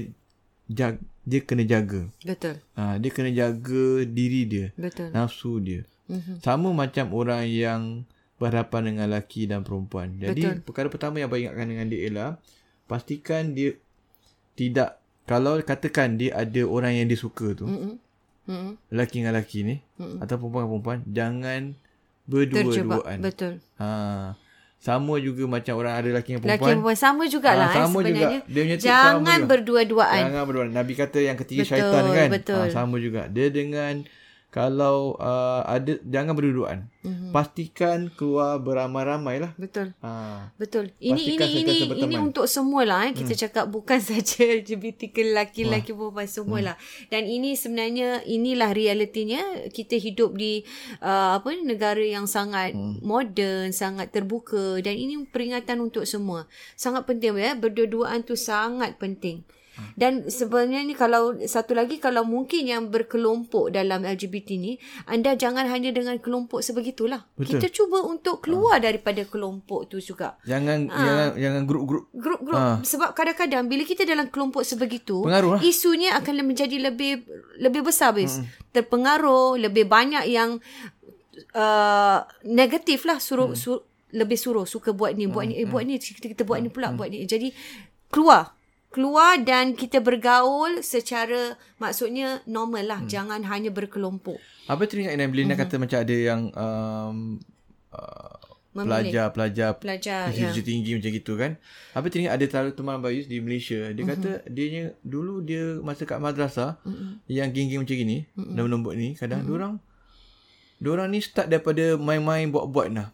jaga, 0.70 1.02
dia 1.29 1.41
kena 1.45 1.69
jaga. 1.69 2.09
Betul. 2.25 2.57
Uh, 2.73 2.97
dia 2.97 3.11
kena 3.13 3.29
jaga 3.29 3.85
diri 4.09 4.49
dia, 4.49 4.67
Betul. 4.81 5.13
nafsu 5.13 5.61
dia. 5.61 5.85
Mhm. 6.09 6.41
Sama 6.41 6.73
macam 6.73 7.13
orang 7.13 7.45
yang 7.45 7.83
berhadapan 8.41 8.95
dengan 8.95 9.13
lelaki 9.13 9.45
dan 9.45 9.61
perempuan. 9.61 10.17
Jadi 10.17 10.41
Betul. 10.41 10.57
perkara 10.65 10.89
pertama 10.89 11.21
yang 11.21 11.29
abang 11.29 11.45
ingatkan 11.45 11.69
dengan 11.69 11.87
dia 11.87 12.01
ialah 12.09 12.31
pastikan 12.89 13.53
dia 13.53 13.77
tidak 14.57 14.97
kalau 15.29 15.61
katakan 15.61 16.17
dia 16.17 16.33
ada 16.33 16.63
orang 16.65 16.97
yang 16.97 17.05
dia 17.05 17.21
suka 17.21 17.53
tu, 17.53 17.69
Mm-mm. 17.69 18.01
Mm-mm. 18.49 18.73
lelaki 18.89 19.21
dengan 19.21 19.37
lelaki 19.37 19.59
ni 19.61 19.77
Mm-mm. 20.01 20.25
atau 20.25 20.35
perempuan 20.41 20.65
dengan 20.65 20.71
perempuan 20.73 20.99
jangan 21.05 21.61
Terjebak. 22.25 22.65
berdua-duaan. 22.65 23.19
Betul. 23.21 23.53
Ha. 23.77 23.89
Sama 24.79 25.19
juga 25.19 25.43
macam 25.45 25.75
orang 25.77 25.91
ada 25.93 26.07
lelaki 26.07 26.31
dengan 26.31 26.47
Lelaki 26.47 26.55
perempuan. 26.57 26.71
perempuan 26.71 26.97
sama 26.97 27.23
jugalah 27.27 27.67
Ah, 27.67 27.69
eh, 27.69 27.77
sama 27.77 27.99
sebenarnya. 27.99 28.15
juga. 28.15 28.39
Dia 28.47 28.63
punya 28.63 28.77
sama 28.77 28.87
Jangan 28.87 29.19
juga. 29.37 29.49
berdua-duaan. 29.51 30.21
Jangan 30.23 30.43
berdua. 30.47 30.65
Nabi 30.71 30.93
kata 30.95 31.19
yang 31.21 31.37
ketiga 31.37 31.61
Betul, 31.61 31.73
syaitan 31.75 32.05
kan. 32.09 32.29
betul. 32.31 32.61
Ha, 32.61 32.71
sama 32.71 32.97
juga. 32.97 33.23
Dia 33.27 33.47
dengan 33.49 33.95
kalau 34.49 35.12
uh, 35.21 35.61
ada 35.69 36.00
jangan 36.09 36.33
berdua-duaan. 36.33 36.89
Mhm. 37.05 37.09
Mm-hmm. 37.09 37.31
Pastikan 37.37 37.99
keluar 38.17 38.56
beramai-ramai 38.56 39.45
lah. 39.45 39.53
Betul. 39.61 39.93
Ha. 40.00 40.49
Betul. 40.56 40.97
Ini 40.97 41.21
Pastikan 41.21 41.49
ini 41.49 41.61
ini 41.61 41.77
berteman. 41.85 42.09
ini 42.09 42.17
untuk 42.17 42.47
semua 42.49 42.83
lah 42.89 43.00
eh. 43.09 43.12
Kita 43.12 43.37
hmm. 43.37 43.43
cakap 43.45 43.65
bukan 43.69 44.00
saja 44.09 44.49
LGBT 44.49 45.12
ke 45.12 45.21
lelaki 45.21 45.69
lelaki 45.69 45.93
perempuan 45.93 46.29
semua 46.29 46.59
lah. 46.65 46.77
Dan 47.12 47.29
ini 47.29 47.53
sebenarnya 47.61 48.25
inilah 48.25 48.73
realitinya 48.73 49.69
kita 49.69 50.01
hidup 50.01 50.32
di 50.37 50.65
uh, 51.05 51.37
apa 51.37 51.49
ni, 51.53 51.69
negara 51.69 52.01
yang 52.01 52.25
sangat 52.25 52.72
hmm. 52.72 53.05
moden, 53.05 53.77
sangat 53.77 54.08
terbuka 54.17 54.81
dan 54.81 54.96
ini 54.96 55.29
peringatan 55.29 55.84
untuk 55.84 56.08
semua. 56.08 56.49
Sangat 56.72 57.05
penting 57.05 57.37
ya. 57.37 57.53
Berdua-duaan 57.53 58.25
tu 58.25 58.32
sangat 58.32 58.96
penting. 58.96 59.44
Dan 59.94 60.27
sebenarnya 60.27 60.82
ni 60.82 60.93
kalau 60.93 61.39
satu 61.41 61.73
lagi 61.73 61.97
kalau 61.97 62.23
mungkin 62.23 62.65
yang 62.65 62.82
berkelompok 62.87 63.70
dalam 63.70 64.03
LGBT 64.03 64.55
ni 64.55 64.77
anda 65.05 65.35
jangan 65.35 65.67
hanya 65.67 65.91
dengan 65.91 66.17
kelompok 66.17 66.61
sebegitulah. 66.61 67.27
Betul. 67.35 67.58
Kita 67.58 67.67
cuba 67.73 68.03
untuk 68.03 68.41
keluar 68.41 68.79
daripada 68.79 69.23
kelompok 69.23 69.87
tu 69.87 69.99
juga. 69.99 70.39
Jangan 70.43 70.89
Ah. 70.89 70.99
jangan 70.99 71.29
jangan 71.37 71.63
grup-grup 71.65 72.05
Grup-grup 72.11 72.58
Ha. 72.58 72.82
sebab 72.82 73.13
kadang-kadang 73.13 73.67
bila 73.67 73.82
kita 73.82 74.03
dalam 74.03 74.27
kelompok 74.27 74.63
sebegitu 74.63 75.23
Pengaruh 75.23 75.56
lah. 75.56 75.61
isunya 75.63 76.15
akan 76.15 76.43
menjadi 76.43 76.77
lebih 76.81 77.23
lebih 77.58 77.82
besar 77.82 78.13
bis. 78.13 78.43
Terpengaruh, 78.70 79.56
lebih 79.56 79.85
banyak 79.85 80.27
yang 80.27 80.58
uh, 81.55 82.19
negatif 82.44 83.05
lah 83.05 83.19
suruh 83.19 83.53
Hmm. 83.53 83.58
sur, 83.58 83.79
lebih 84.11 84.35
suruh 84.35 84.65
suka 84.65 84.91
buat 84.91 85.15
ni, 85.15 85.29
buat 85.29 85.44
ni, 85.44 85.55
eh 85.55 85.69
buat 85.69 85.85
ni, 85.85 86.01
kita, 86.01 86.32
kita 86.32 86.43
buat 86.43 86.58
ni 86.58 86.69
pula, 86.69 86.91
buat 86.91 87.08
ni. 87.08 87.23
Jadi 87.25 87.53
keluar 88.08 88.56
keluar 88.89 89.37
dan 89.45 89.77
kita 89.77 90.01
bergaul 90.01 90.81
secara 90.81 91.57
maksudnya 91.77 92.41
normal 92.49 92.85
lah 92.89 93.01
Hmm. 93.05 93.11
jangan 93.11 93.41
hanya 93.45 93.69
berkelompok 93.69 94.41
Apa 94.69 94.85
teringat 94.85 95.17
Ina 95.17 95.29
bila 95.29 95.49
Ina 95.49 95.57
kata 95.57 95.81
macam 95.81 95.99
ada 96.01 96.13
yang 96.17 96.53
um, 96.53 97.41
uh, 97.93 98.37
pelajar-pelajar 98.77 99.81
pelajar 99.81 100.31
ya 100.31 100.53
institusi 100.53 100.63
tinggi 100.63 100.91
macam 100.95 101.11
gitu 101.11 101.33
kan. 101.35 101.57
Apa 101.97 102.07
teringat 102.13 102.37
ada 102.39 102.71
teman 102.71 103.01
Bayus 103.01 103.27
di 103.27 103.41
Malaysia. 103.43 103.91
Dia 103.91 104.05
kata 104.07 104.31
dia 104.47 104.95
dulu 105.03 105.41
dia 105.43 105.81
masa 105.83 106.05
kat 106.05 106.21
madrasah 106.21 106.79
yang 107.27 107.51
geng-geng 107.51 107.83
macam 107.83 107.97
gini, 107.97 108.29
dan 108.37 108.65
lembut 108.69 108.95
ni 108.95 109.17
kadang 109.19 109.43
mm 109.45 109.51
orang 109.51 109.75
Diorang 110.79 111.11
ni 111.11 111.19
start 111.19 111.51
daripada 111.51 111.99
main-main 111.99 112.47
buat-buat 112.55 112.95
nah. 112.95 113.11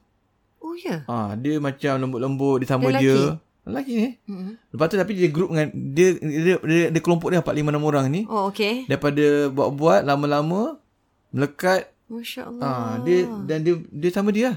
oh 0.61 0.77
ya 0.77 1.01
Ha, 1.09 1.33
dia 1.41 1.57
macam 1.57 1.97
lembut-lembut 1.97 2.61
dia 2.61 2.69
sama 2.69 2.93
dia. 2.93 3.17
lelaki? 3.17 3.41
Lelaki 3.65 3.93
ni. 3.95 4.09
mm 4.25 4.71
Lepas 4.71 4.87
tu 4.87 4.97
tapi 4.97 5.13
dia 5.13 5.29
group 5.29 5.49
dengan 5.49 5.69
dia 5.73 6.09
dia, 6.15 6.55
dia, 6.59 6.87
dia 6.89 7.01
kelompok 7.01 7.29
dia 7.29 7.41
4 7.41 7.49
5 7.49 7.65
6 7.73 7.81
orang 7.83 8.07
ni. 8.07 8.23
oh 8.25 8.49
okey 8.49 8.85
Daripada 8.85 9.25
buat-buat 9.49 10.01
lama-lama 10.03 10.77
melekat 11.31 11.89
masya-Allah 12.07 12.61
Ah, 12.61 12.95
dia 13.01 13.25
dan 13.43 13.61
dia 13.61 13.75
dia 13.81 14.11
sama 14.11 14.31
dia. 14.31 14.45
lah. 14.47 14.57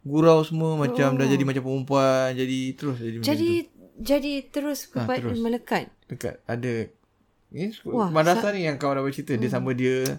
Gurau 0.00 0.40
semua 0.40 0.74
macam 0.74 1.12
dah 1.12 1.26
jadi 1.26 1.42
macam 1.42 1.60
perempuan, 1.60 2.32
jadi 2.32 2.58
terus 2.72 2.96
jadi, 2.96 3.16
jadi 3.20 3.50
jadi 3.98 4.32
terus 4.46 4.86
kepada 4.86 5.20
terus. 5.20 5.36
melekat 5.36 5.90
dekat 6.06 6.40
ada 6.44 6.88
ni 7.48 7.68
Wah, 7.82 8.08
madrasah 8.08 8.52
ni 8.52 8.64
yang 8.64 8.76
kawan 8.76 8.98
abang 8.98 9.10
cerita 9.10 9.34
dia 9.34 9.50
sama 9.50 9.72
dia 9.72 10.16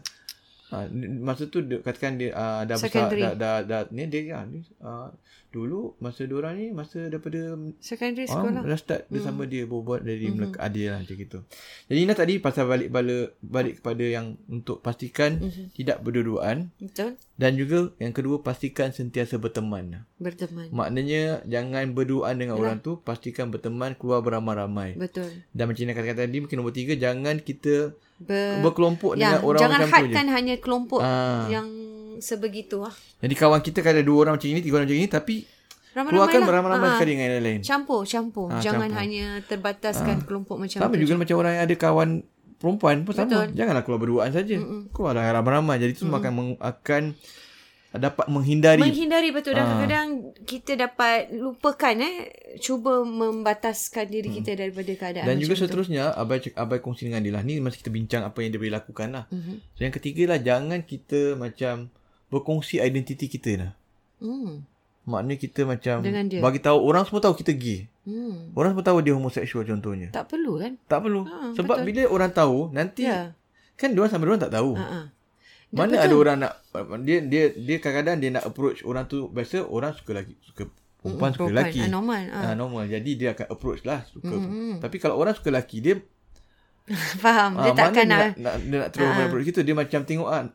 Ha, 0.69 0.85
masa 1.17 1.49
tu 1.49 1.65
dia, 1.65 1.81
katakan 1.81 2.21
dia 2.21 2.29
uh, 2.29 2.61
dah 2.61 2.77
Secondary. 2.77 3.25
besar 3.25 3.33
dah 3.33 3.65
dah, 3.65 3.81
dah 3.81 3.81
ni 3.89 4.05
dia 4.05 4.21
ya, 4.21 4.45
ni 4.45 4.61
uh, 4.85 5.09
dulu 5.49 5.97
masa 5.97 6.29
dia 6.29 6.37
orang 6.37 6.61
ni 6.61 6.69
masa 6.69 7.09
daripada 7.09 7.57
Secondary 7.81 8.29
Ah, 8.29 8.37
school 8.37 8.53
lah. 8.53 8.61
dah 8.61 8.77
start 8.77 9.09
dia 9.09 9.17
sama 9.17 9.49
dia 9.49 9.65
berbuat 9.65 10.05
dari 10.05 10.29
mm-hmm. 10.29 10.37
Melaka 10.37 10.59
adil 10.61 10.93
lah 10.93 11.01
macam 11.01 11.15
gitu. 11.17 11.37
Jadi 11.89 11.99
Ina 12.05 12.13
tadi 12.13 12.33
pasal 12.37 12.69
balik 12.69 12.89
bala 12.93 13.17
balik 13.41 13.81
kepada 13.81 14.05
yang 14.05 14.37
untuk 14.45 14.85
pastikan 14.85 15.41
mm-hmm. 15.41 15.65
tidak 15.73 15.97
berdua-duaan 16.05 16.69
Betul. 16.77 17.17
dan 17.41 17.51
juga 17.57 17.89
yang 17.97 18.13
kedua 18.13 18.45
pastikan 18.45 18.93
sentiasa 18.93 19.41
berteman. 19.41 20.05
Berteman. 20.21 20.69
Maknanya 20.69 21.49
jangan 21.49 21.97
berduaan 21.97 22.37
dengan 22.37 22.61
orang 22.61 22.77
tu, 22.85 23.01
pastikan 23.01 23.49
berteman 23.49 23.97
keluar 23.97 24.21
beramai-ramai. 24.21 25.01
Betul. 25.01 25.33
Dan 25.49 25.65
macam 25.65 25.81
Ina 25.81 25.97
katakan 25.97 26.29
tadi 26.29 26.37
mungkin 26.45 26.61
nombor 26.61 26.77
tiga 26.77 26.93
jangan 26.93 27.41
kita 27.41 27.97
Ber, 28.19 28.59
berkelompok 28.61 29.11
ya, 29.13 29.33
dengan 29.33 29.39
orang 29.41 29.59
jangan 29.59 29.79
macam 29.79 29.87
tu 29.87 29.89
je. 29.89 29.95
hadkan 30.11 30.25
hanya 30.29 30.55
kelompok 30.57 30.99
Ah. 30.99 31.47
yang 31.47 31.67
sebegitu 32.17 32.81
lah. 32.81 32.91
Jadi 33.17 33.33
kawan 33.33 33.59
kita 33.59 33.79
kan 33.79 33.91
ada 33.91 34.01
dua 34.01 34.17
orang 34.21 34.33
macam 34.35 34.47
ini, 34.47 34.59
tiga 34.59 34.75
orang 34.75 34.85
macam 34.85 34.97
ini 34.97 35.07
tapi 35.07 35.35
Ramai-ramai 35.89 36.11
keluarkan 36.11 36.37
lah. 36.37 36.47
beramai-ramai 36.47 36.85
Ah, 36.85 36.93
sekali 36.93 37.11
dengan 37.11 37.27
yang 37.29 37.41
lain. 37.41 37.59
Campur, 37.61 38.01
campur. 38.03 38.47
Ah, 38.49 38.59
jangan 38.59 38.85
campur. 38.85 38.99
hanya 38.99 39.25
terbataskan 39.41 40.15
kelompok 40.21 40.55
macam 40.57 40.79
Sama 40.79 40.93
tu. 40.93 40.99
juga 40.99 41.13
macam 41.15 41.35
orang 41.37 41.53
yang 41.53 41.63
ada 41.63 41.75
kawan 41.75 42.09
perempuan 42.55 42.95
pun 43.01 43.13
sama. 43.13 43.25
Betul. 43.25 43.45
Janganlah 43.55 43.83
keluar 43.83 43.99
berduaan 43.99 44.29
saja. 44.29 44.55
Keluarlah 44.89 45.23
ramai-ramai. 45.33 45.75
Jadi 45.77 45.91
itu 45.93 46.03
akan 46.05 46.31
meng, 46.31 46.49
akan 46.57 47.03
dapat 47.91 48.25
menghindari 48.27 48.77
Menghindari 48.77 49.29
betul. 49.29 49.53
Ah. 49.53 49.57
Dan 49.57 49.65
kadang-kadang 49.65 50.07
kita 50.43 50.77
dapat 50.77 51.31
lupakan 51.31 51.95
eh. 51.97 52.15
Cuba 52.57 53.01
membataskan 53.01 54.05
diri 54.05 54.29
kita 54.31 54.53
daripada 54.53 54.91
keadaan 54.91 55.25
Hmm. 55.25 55.31
dan 55.31 55.37
juga 55.37 55.53
tu. 55.55 55.61
seterusnya 55.63 56.13
abai 56.13 56.37
cak- 56.39 56.53
abai 56.53 56.77
kongsi 56.77 57.07
dengan 57.07 57.21
dia 57.21 57.33
lah. 57.33 57.41
Ni 57.41 57.57
masa 57.57 57.75
kita 57.75 57.89
bincang 57.89 58.21
apa 58.21 58.37
yang 58.39 58.51
dia 58.51 58.59
boleh 58.59 58.75
lakukan 58.75 59.09
lah. 59.09 59.25
Mhm. 59.27 59.53
So 59.73 59.81
yang 59.81 59.91
ketiga 59.91 60.23
lah 60.27 60.39
jangan 60.39 60.79
kita 60.81 61.33
macam 61.33 61.89
berkongsi 62.27 62.77
identiti 62.77 63.25
kita 63.25 63.51
lah. 63.55 63.71
Hmm. 64.19 64.61
Maknanya 65.03 65.37
kita 65.39 65.61
macam 65.65 66.05
bagi 66.37 66.59
tahu 66.59 66.77
orang 66.77 67.01
semua 67.03 67.17
tahu 67.19 67.33
kita 67.35 67.51
gay. 67.51 67.89
Hmm. 68.05 68.53
Orang 68.53 68.73
semua 68.73 68.85
tahu 68.85 69.01
dia 69.01 69.13
homoseksual 69.13 69.65
contohnya. 69.65 70.09
Tak 70.11 70.29
perlu 70.29 70.61
kan? 70.61 70.77
Tak 70.85 70.99
perlu. 71.01 71.25
Ha, 71.25 71.57
Sebab 71.57 71.81
betul. 71.81 71.85
bila 71.87 72.01
orang 72.05 72.29
tahu 72.29 72.69
nanti 72.69 73.05
Ya. 73.05 73.33
kan 73.73 73.89
dia 73.89 74.05
sama 74.05 74.25
dia 74.25 74.29
orang 74.29 74.43
tak 74.43 74.53
tahu. 74.53 74.77
Ha 74.77 75.09
ah. 75.69 75.77
Mana 75.85 75.95
ada 76.01 76.15
orang 76.17 76.37
nak 76.41 76.53
dia 77.05 77.21
dia 77.21 77.53
dia 77.53 77.77
kadang-kadang 77.77 78.17
dia 78.17 78.29
nak 78.33 78.43
approach 78.49 78.81
orang 78.81 79.05
tu 79.05 79.29
biasa 79.29 79.65
orang 79.69 79.93
suka 79.93 80.11
lagi 80.17 80.33
suka 80.41 80.65
perempuan 80.99 81.31
suka 81.31 81.47
Perempuan. 81.47 81.65
lelaki. 81.69 81.81
Ah, 81.81 81.89
normal. 81.89 82.23
Ah. 82.33 82.41
Ah, 82.51 82.55
normal. 82.57 82.83
Jadi 82.89 83.11
dia 83.15 83.29
akan 83.37 83.47
approach 83.53 83.81
lah 83.85 84.03
suka. 84.09 84.35
Tapi 84.81 84.97
kalau 84.97 85.15
orang 85.21 85.33
suka 85.37 85.53
lelaki 85.53 85.77
dia 85.79 85.95
Faham. 87.23 87.61
Dia 87.61 87.71
ah, 87.71 87.75
takkan 87.77 88.05
mana 88.09 88.13
nak. 88.13 88.19
dia 88.19 88.41
nak, 88.41 88.55
nak, 88.55 88.55
dia 88.65 88.77
nak 88.81 88.89
terus 88.89 89.07
approach 89.13 89.45
kita 89.45 89.61
dia 89.61 89.75
macam 89.77 90.01
tengok 90.03 90.29
ah. 90.29 90.49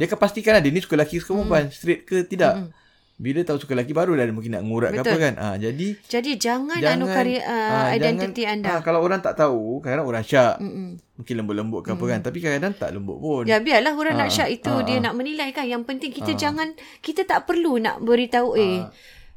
Dia 0.00 0.04
akan 0.08 0.18
pastikan 0.18 0.56
lah 0.56 0.62
dia 0.64 0.72
ni 0.72 0.80
suka 0.80 0.96
lelaki 0.96 1.20
suka 1.20 1.36
perempuan 1.36 1.68
straight 1.68 2.08
ke 2.08 2.24
tidak. 2.24 2.72
Bila 3.20 3.44
tahu 3.44 3.60
suka 3.60 3.76
lelaki 3.76 3.92
baru 3.92 4.16
dah 4.16 4.24
dia 4.24 4.32
mungkin 4.32 4.56
nak 4.56 4.64
ngurat 4.64 4.90
ke 4.90 5.04
apa 5.04 5.12
Betul. 5.12 5.20
kan. 5.20 5.34
Ah 5.36 5.56
jadi 5.60 5.88
Jadi 6.08 6.30
jangan, 6.40 6.80
jangan 6.80 7.04
anukari 7.04 7.36
uh, 7.36 7.44
ah, 7.44 7.92
identiti 7.92 8.48
jangan, 8.48 8.64
anda. 8.64 8.68
ah, 8.72 8.80
kalau 8.80 9.04
orang 9.04 9.20
tak 9.20 9.36
tahu 9.36 9.84
kadang-kadang 9.84 10.08
orang 10.08 10.24
syak. 10.24 10.56
Mm-mm. 10.56 10.96
Mungkin 11.20 11.34
lembut-lembut 11.36 11.80
ke 11.84 11.92
apa 11.92 12.04
kan. 12.08 12.20
Tapi 12.24 12.38
kadang-kadang 12.40 12.74
tak 12.80 12.90
lembut 12.96 13.20
pun. 13.20 13.44
Ya 13.44 13.60
biarlah 13.60 13.92
orang 13.92 14.16
nak 14.16 14.32
Ah, 14.32 14.34
syak 14.34 14.48
itu 14.50 14.72
ah, 14.72 14.80
dia 14.80 14.96
ah. 14.96 15.04
nak 15.04 15.14
menilai 15.20 15.52
kan. 15.52 15.68
Yang 15.68 15.84
penting 15.84 16.10
kita 16.16 16.32
jangan 16.32 16.72
kita 17.04 17.28
tak 17.28 17.44
perlu 17.44 17.76
nak 17.76 18.00
beritahu 18.00 18.56
eh 18.56 18.88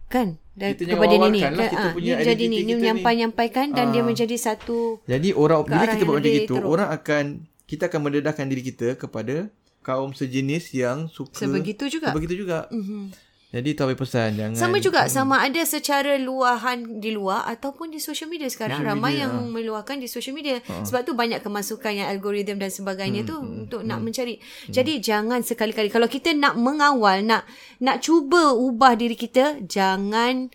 kan 0.08 0.38
dan 0.54 0.78
Kita 0.78 0.94
kepada 0.94 1.10
ni 1.10 1.18
ni 1.18 1.42
wawarkan 1.42 1.52
lah 1.58 1.68
kita 1.68 1.88
ah, 1.90 1.94
punya 1.98 2.14
ni 2.14 2.24
jadi 2.24 2.44
ni 2.46 2.48
ni 2.48 2.56
kita 2.56 2.70
ni. 2.70 2.74
menyampai-nyampaikan 2.78 3.68
dan 3.74 3.86
dia 3.90 4.00
Ah. 4.00 4.06
menjadi 4.06 4.36
satu 4.38 5.02
Jadi 5.10 5.30
orang 5.34 5.66
bila 5.66 5.86
kita 5.90 6.04
buat 6.06 6.18
macam 6.22 6.30
itu, 6.30 6.54
teruk. 6.54 6.70
orang 6.70 6.90
akan 6.94 7.24
kita 7.66 7.84
akan 7.90 8.00
mendedahkan 8.00 8.46
diri 8.46 8.62
kita 8.62 8.94
kepada 8.94 9.50
kaum 9.82 10.14
sejenis 10.14 10.72
yang 10.72 11.10
suka 11.10 11.34
sebegitu 11.36 11.90
juga. 11.90 12.14
Sebegitu 12.14 12.36
juga. 12.40 12.70
Mhm. 12.70 13.10
Jadi 13.54 13.78
apa 13.78 13.94
pesan 13.94 14.30
jangan 14.34 14.58
Sama 14.58 14.82
juga 14.82 15.06
sama 15.06 15.46
ada 15.46 15.62
secara 15.62 16.18
luahan 16.18 16.98
di 16.98 17.14
luar 17.14 17.46
ataupun 17.46 17.94
di 17.94 18.02
social 18.02 18.26
media 18.26 18.50
sekarang 18.50 18.82
Social 18.82 18.98
ramai 18.98 19.14
media, 19.14 19.30
yang 19.30 19.34
meluahkan 19.54 20.02
di 20.02 20.10
social 20.10 20.34
media. 20.34 20.58
Sebab 20.66 21.06
tu 21.06 21.14
banyak 21.14 21.38
kemasukan 21.46 21.94
yang 21.94 22.10
algoritma 22.10 22.66
dan 22.66 22.74
sebagainya 22.74 23.22
tu 23.30 23.38
untuk 23.38 23.86
nak 23.86 24.02
mencari. 24.02 24.42
Jadi 24.74 24.98
jangan 24.98 25.46
sekali-kali 25.46 25.94
kalau 25.94 26.10
kita 26.10 26.34
nak 26.34 26.58
mengawal 26.58 27.22
nak 27.22 27.46
nak 27.78 28.02
cuba 28.02 28.58
ubah 28.58 28.98
diri 28.98 29.14
kita 29.14 29.62
jangan 29.62 30.50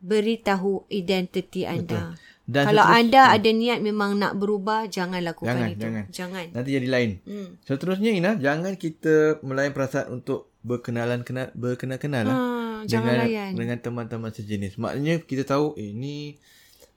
beritahu 0.00 0.88
identiti 0.88 1.68
anda. 1.68 2.16
Dan 2.42 2.72
kalau 2.72 2.84
anda 2.88 3.30
ada 3.30 3.50
niat 3.52 3.78
memang 3.84 4.18
nak 4.18 4.34
berubah 4.34 4.90
jangan 4.90 5.22
lakukan 5.22 5.56
Jangan, 5.56 5.70
itu. 5.70 5.82
jangan. 5.84 6.04
jangan. 6.10 6.44
nanti 6.56 6.70
jadi 6.74 6.88
lain. 6.90 7.10
Hmm. 7.22 7.48
Seterusnya 7.62 8.10
Ina, 8.12 8.32
jangan 8.40 8.74
kita 8.80 9.44
melayan 9.46 9.70
perasaan 9.70 10.10
untuk 10.20 10.51
berkenalan 10.62 11.20
kenal 11.20 11.50
berkenal-kenal 11.52 12.24
lah 12.24 12.36
Ah, 12.36 12.78
jangan 12.84 13.14
dengan 13.14 13.26
layan. 13.26 13.50
dengan 13.54 13.78
teman-teman 13.78 14.30
sejenis. 14.30 14.74
Maknanya 14.74 15.20
kita 15.20 15.42
tahu 15.44 15.74
eh 15.76 15.90
ni 15.90 16.38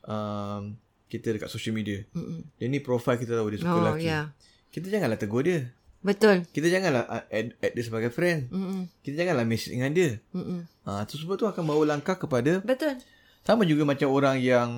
um, 0.03 0.73
kita 1.05 1.31
dekat 1.31 1.47
social 1.47 1.71
media. 1.71 2.01
Mm-mm. 2.11 2.41
Dia 2.55 2.65
ni 2.65 2.79
profile 2.79 3.17
kita 3.17 3.33
tahu 3.33 3.47
dia 3.49 3.59
suka 3.59 3.71
Oh, 3.71 3.81
lelaki. 3.83 4.05
ya. 4.05 4.33
Kita 4.67 4.87
janganlah 4.87 5.15
tegur 5.15 5.41
dia. 5.41 5.69
Betul. 5.99 6.45
Kita 6.47 6.67
janganlah 6.67 7.03
uh, 7.03 7.25
add, 7.27 7.53
add 7.55 7.71
dia 7.71 7.83
sebagai 7.83 8.09
friend. 8.09 8.49
Mm-mm. 8.49 8.85
Kita 8.99 9.15
janganlah 9.15 9.41
message 9.43 9.71
dengan 9.71 9.89
dia. 9.89 10.17
Mm-mm. 10.31 10.65
Ah, 10.83 11.01
tu 11.03 11.15
sebab 11.15 11.35
tu 11.35 11.45
akan 11.45 11.63
bawa 11.63 11.83
langkah 11.87 12.13
kepada 12.15 12.61
Betul. 12.61 13.01
sama 13.41 13.61
juga 13.63 13.81
macam 13.83 14.09
orang 14.09 14.37
yang 14.37 14.69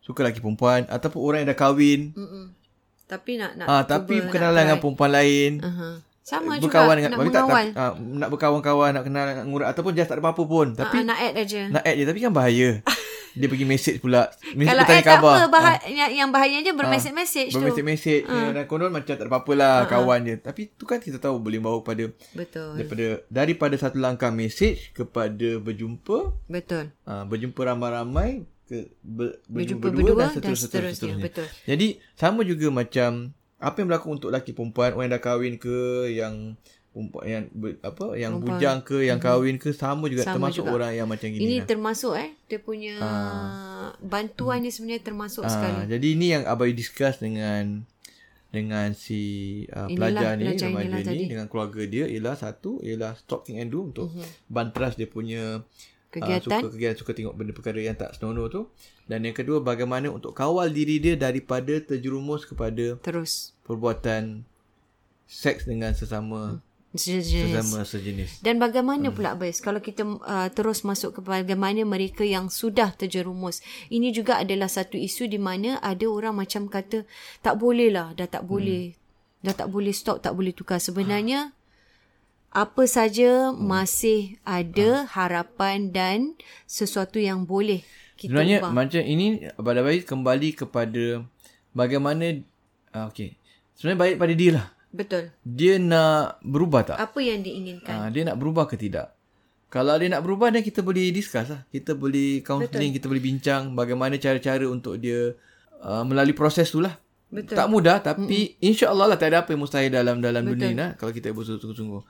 suka 0.00 0.20
lelaki 0.20 0.38
perempuan 0.38 0.86
ataupun 0.86 1.20
orang 1.20 1.38
yang 1.40 1.50
dah 1.50 1.60
kahwin. 1.60 2.00
Mm-mm. 2.12 2.44
Tapi 3.04 3.36
nak 3.36 3.52
nak 3.54 3.66
Ah, 3.66 3.82
cuba 3.82 3.90
tapi 4.00 4.14
berkenalan 4.20 4.62
dengan 4.64 4.78
perempuan 4.80 5.10
lain. 5.12 5.52
Uh-huh. 5.60 5.94
Sama 6.24 6.56
berkawan 6.56 6.96
juga 6.96 6.98
dengan 6.98 7.10
nak 7.12 7.18
tak, 7.20 7.28
mengawal. 7.28 7.64
tak, 7.68 7.76
ah, 7.78 7.92
nak 8.00 8.28
berkawan-kawan, 8.32 8.90
nak 8.96 9.04
kenal, 9.04 9.24
nak 9.28 9.44
ngurat 9.44 9.68
ataupun 9.70 9.92
just 9.92 10.08
tak 10.08 10.16
ada 10.16 10.22
apa-apa 10.24 10.42
pun. 10.42 10.66
Tapi 10.72 10.96
Ah, 10.98 11.04
nak 11.04 11.18
add 11.20 11.36
aja. 11.36 11.62
nak 11.68 11.82
add 11.84 11.94
je 11.94 12.04
tapi 12.08 12.18
kan 12.18 12.32
bahaya. 12.32 12.70
dia 13.34 13.44
pergi 13.44 13.66
message 13.66 13.98
pula. 13.98 14.30
Message 14.54 14.64
Kalau 14.64 14.82
add 14.82 14.94
tak 14.94 15.04
khabar. 15.04 15.34
apa, 15.36 15.46
bah- 15.50 15.84
yang, 15.84 16.10
yang 16.14 16.28
bahayanya 16.30 16.72
bermesej-mesej 16.72 17.50
tu. 17.50 17.58
Bermesej-mesej 17.58 18.18
uh. 18.24 18.54
dan 18.54 18.64
konon 18.64 18.88
macam 18.88 19.10
tak 19.10 19.20
ada 19.20 19.28
apa-apa 19.28 19.52
lah 19.52 19.74
kawan 19.84 20.20
dia. 20.22 20.36
Tapi 20.38 20.72
tu 20.72 20.86
kan 20.86 20.96
kita 20.96 21.18
tahu 21.18 21.36
boleh 21.36 21.58
bawa 21.58 21.82
kepada 21.82 22.08
Betul. 22.32 22.72
daripada 22.78 23.04
daripada 23.28 23.74
satu 23.76 23.98
langkah 23.98 24.30
message 24.30 24.94
kepada 24.94 25.58
berjumpa 25.58 26.32
Betul. 26.46 26.94
uh, 27.04 27.26
berjumpa 27.26 27.60
ramai-ramai 27.66 28.46
ke 28.64 28.88
ber, 29.02 29.44
Berjumpa 29.44 29.82
berdua, 29.82 29.98
berdua 29.98 30.14
dan 30.16 30.24
dan 30.24 30.32
seterusnya, 30.32 30.64
seterusnya. 30.64 30.94
seterusnya. 30.94 31.24
Betul. 31.26 31.46
Jadi 31.66 31.86
sama 32.14 32.40
juga 32.46 32.66
macam 32.70 33.10
apa 33.56 33.76
yang 33.76 33.86
berlaku 33.86 34.08
untuk 34.12 34.28
lelaki 34.28 34.50
perempuan 34.50 34.92
orang 34.92 35.04
yang 35.04 35.14
dah 35.14 35.22
kahwin 35.22 35.54
ke 35.56 35.78
yang 36.10 36.34
perempuan 36.90 37.24
yang 37.24 37.44
ber, 37.50 37.70
apa 37.80 38.06
yang 38.14 38.32
Perempuan. 38.34 38.54
bujang 38.54 38.78
ke 38.80 38.96
yang 39.02 39.18
kahwin 39.18 39.56
ke 39.56 39.70
sama 39.72 40.06
juga 40.06 40.22
Sama 40.22 40.36
termasuk 40.38 40.62
juga. 40.62 40.74
orang 40.74 40.92
yang 40.92 41.06
macam 41.06 41.26
gini 41.26 41.40
Ini 41.40 41.56
lah. 41.56 41.66
termasuk 41.66 42.12
eh 42.14 42.30
dia 42.44 42.60
punya 42.60 42.94
bantuan 44.00 44.60
ni 44.60 44.70
sebenarnya 44.70 45.02
termasuk 45.02 45.42
Ah, 45.42 45.50
sekali. 45.50 45.80
jadi 45.88 46.06
ini 46.08 46.26
yang 46.30 46.42
abai 46.44 46.70
discuss 46.72 47.18
dengan 47.18 47.82
dengan 48.48 48.94
si 48.94 49.18
uh, 49.68 49.84
Inilah 49.84 49.98
pelajar 50.14 50.32
ni 50.32 50.44
pelajar 50.46 50.68
remaja 50.68 50.84
inilah 50.84 51.00
ni 51.00 51.04
tadi. 51.04 51.24
dengan 51.26 51.46
keluarga 51.48 51.82
dia 51.84 52.04
ialah 52.06 52.36
satu 52.36 52.78
ialah 52.80 53.12
stalking 53.16 53.58
and 53.58 53.68
do 53.68 53.82
untuk 53.84 54.14
bantras 54.46 54.94
dia 54.94 55.06
punya 55.06 55.58
Mhm. 55.58 55.66
Kegiatan. 56.14 56.62
uh, 56.62 56.62
suka 56.62 56.68
kegiatan 56.70 56.98
suka 57.02 57.12
tengok 57.12 57.34
benda 57.34 57.50
perkara 57.50 57.82
yang 57.82 57.98
tak 57.98 58.14
senonoh 58.14 58.46
tu 58.46 58.70
dan 59.10 59.26
yang 59.26 59.34
kedua 59.34 59.58
bagaimana 59.58 60.06
untuk 60.14 60.30
kawal 60.30 60.70
diri 60.70 61.02
dia 61.02 61.18
daripada 61.18 61.74
terjerumus 61.82 62.46
kepada 62.46 62.94
Terus. 63.02 63.50
perbuatan 63.66 64.46
seks 65.26 65.66
dengan 65.66 65.90
sesama 65.90 66.62
Sejenis. 66.94 67.50
sesama 67.50 67.78
sejenis. 67.82 68.30
Dan 68.38 68.62
bagaimana 68.62 69.10
pula 69.10 69.34
Abis 69.34 69.58
kalau 69.58 69.82
kita 69.82 70.06
uh, 70.06 70.46
terus 70.54 70.86
masuk 70.86 71.18
ke 71.18 71.20
bagaimana 71.26 71.82
mereka 71.82 72.22
yang 72.22 72.46
sudah 72.46 72.94
terjerumus. 72.94 73.66
Ini 73.90 74.14
juga 74.14 74.38
adalah 74.38 74.70
satu 74.70 74.94
isu 74.94 75.26
di 75.26 75.42
mana 75.42 75.82
ada 75.82 76.06
orang 76.06 76.38
macam 76.38 76.70
kata 76.70 77.02
tak 77.42 77.58
boleh 77.58 77.90
lah, 77.90 78.14
dah 78.14 78.30
tak 78.30 78.46
boleh. 78.46 78.94
Dah 79.42 79.58
tak 79.58 79.74
boleh 79.74 79.90
stop, 79.90 80.22
tak 80.22 80.38
boleh 80.38 80.54
tukar. 80.54 80.78
Sebenarnya 80.78 81.50
apa 82.54 82.86
saja 82.86 83.50
masih 83.50 84.38
ada 84.46 85.10
harapan 85.10 85.90
dan 85.90 86.38
sesuatu 86.70 87.18
yang 87.18 87.42
boleh 87.42 87.82
kita 88.14 88.30
Sebenarnya 88.30 88.58
ubah. 88.62 88.70
macam 88.70 89.02
ini 89.02 89.26
pada 89.58 89.80
baik 89.82 90.02
kembali 90.06 90.48
kepada 90.54 91.04
bagaimana 91.74 92.38
uh, 92.94 93.10
okey. 93.10 93.34
Sebenarnya 93.74 94.00
baik 94.06 94.16
pada 94.22 94.34
dia 94.38 94.50
lah. 94.54 94.66
Betul. 94.94 95.34
Dia 95.42 95.82
nak 95.82 96.38
berubah 96.46 96.94
tak? 96.94 96.96
Apa 97.02 97.18
yang 97.18 97.42
diinginkan? 97.42 97.90
Uh, 97.90 98.08
dia 98.14 98.22
nak 98.22 98.38
berubah 98.38 98.70
ke 98.70 98.78
tidak? 98.78 99.10
Kalau 99.66 99.98
dia 99.98 100.06
nak 100.06 100.22
berubah 100.22 100.54
dan 100.54 100.62
kita 100.62 100.86
boleh 100.86 101.10
discuss 101.10 101.50
lah. 101.50 101.66
Kita 101.66 101.98
boleh 101.98 102.46
counselling, 102.46 102.94
kita 102.94 103.10
boleh 103.10 103.18
bincang 103.18 103.74
bagaimana 103.74 104.14
cara-cara 104.22 104.62
untuk 104.70 105.02
dia 105.02 105.34
uh, 105.82 106.06
melalui 106.06 106.38
proses 106.38 106.70
tu 106.70 106.78
lah. 106.78 106.94
Betul. 107.34 107.58
Tak 107.58 107.66
mudah 107.66 107.98
tapi 107.98 108.54
mm 108.54 108.62
insya-Allah 108.62 109.10
lah 109.10 109.18
tak 109.18 109.34
ada 109.34 109.42
apa 109.42 109.50
yang 109.50 109.66
mustahil 109.66 109.90
dalam 109.90 110.22
dalam 110.22 110.46
dunia 110.46 110.70
ni 110.70 110.78
lah, 110.78 110.94
kalau 110.94 111.10
kita 111.10 111.34
bersungguh-sungguh. 111.34 112.02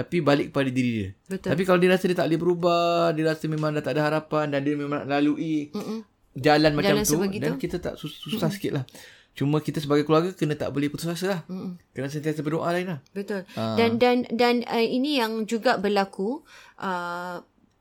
Tapi 0.00 0.16
balik 0.24 0.46
kepada 0.48 0.68
diri 0.72 0.90
dia. 0.96 1.08
Betul. 1.28 1.50
Tapi 1.52 1.62
kalau 1.68 1.78
dia 1.78 1.90
rasa 1.92 2.04
dia 2.08 2.16
tak 2.16 2.26
boleh 2.32 2.40
berubah, 2.40 3.12
dia 3.12 3.24
rasa 3.28 3.44
memang 3.44 3.76
dah 3.76 3.84
tak 3.84 4.00
ada 4.00 4.02
harapan 4.08 4.48
dan 4.48 4.64
dia 4.64 4.72
memang 4.72 5.04
nak 5.04 5.12
lalui 5.12 5.68
Mm-mm. 5.70 6.00
jalan 6.32 6.72
macam 6.72 6.96
Jalan 6.96 7.04
tu 7.04 7.16
sebegitu. 7.20 7.42
dan 7.44 7.52
kita 7.60 7.76
tak 7.76 7.94
sus- 8.00 8.16
susah 8.16 8.48
mm 8.48 8.54
sikit 8.56 8.72
lah. 8.80 8.84
Cuma 9.30 9.62
kita 9.62 9.78
sebagai 9.78 10.02
keluarga 10.02 10.34
kena 10.34 10.58
tak 10.58 10.74
boleh 10.74 10.90
putus 10.90 11.06
asa 11.06 11.26
lah. 11.28 11.40
Mm. 11.46 11.78
Kena 11.94 12.08
sentiasa 12.08 12.40
berdoa 12.40 12.66
lain 12.72 12.88
lah. 12.90 12.98
Betul. 13.12 13.46
Uh. 13.54 13.76
Dan 13.78 14.00
dan 14.00 14.26
dan 14.32 14.66
uh, 14.66 14.82
ini 14.82 15.22
yang 15.22 15.46
juga 15.46 15.78
berlaku 15.78 16.42
uh, 16.80 17.38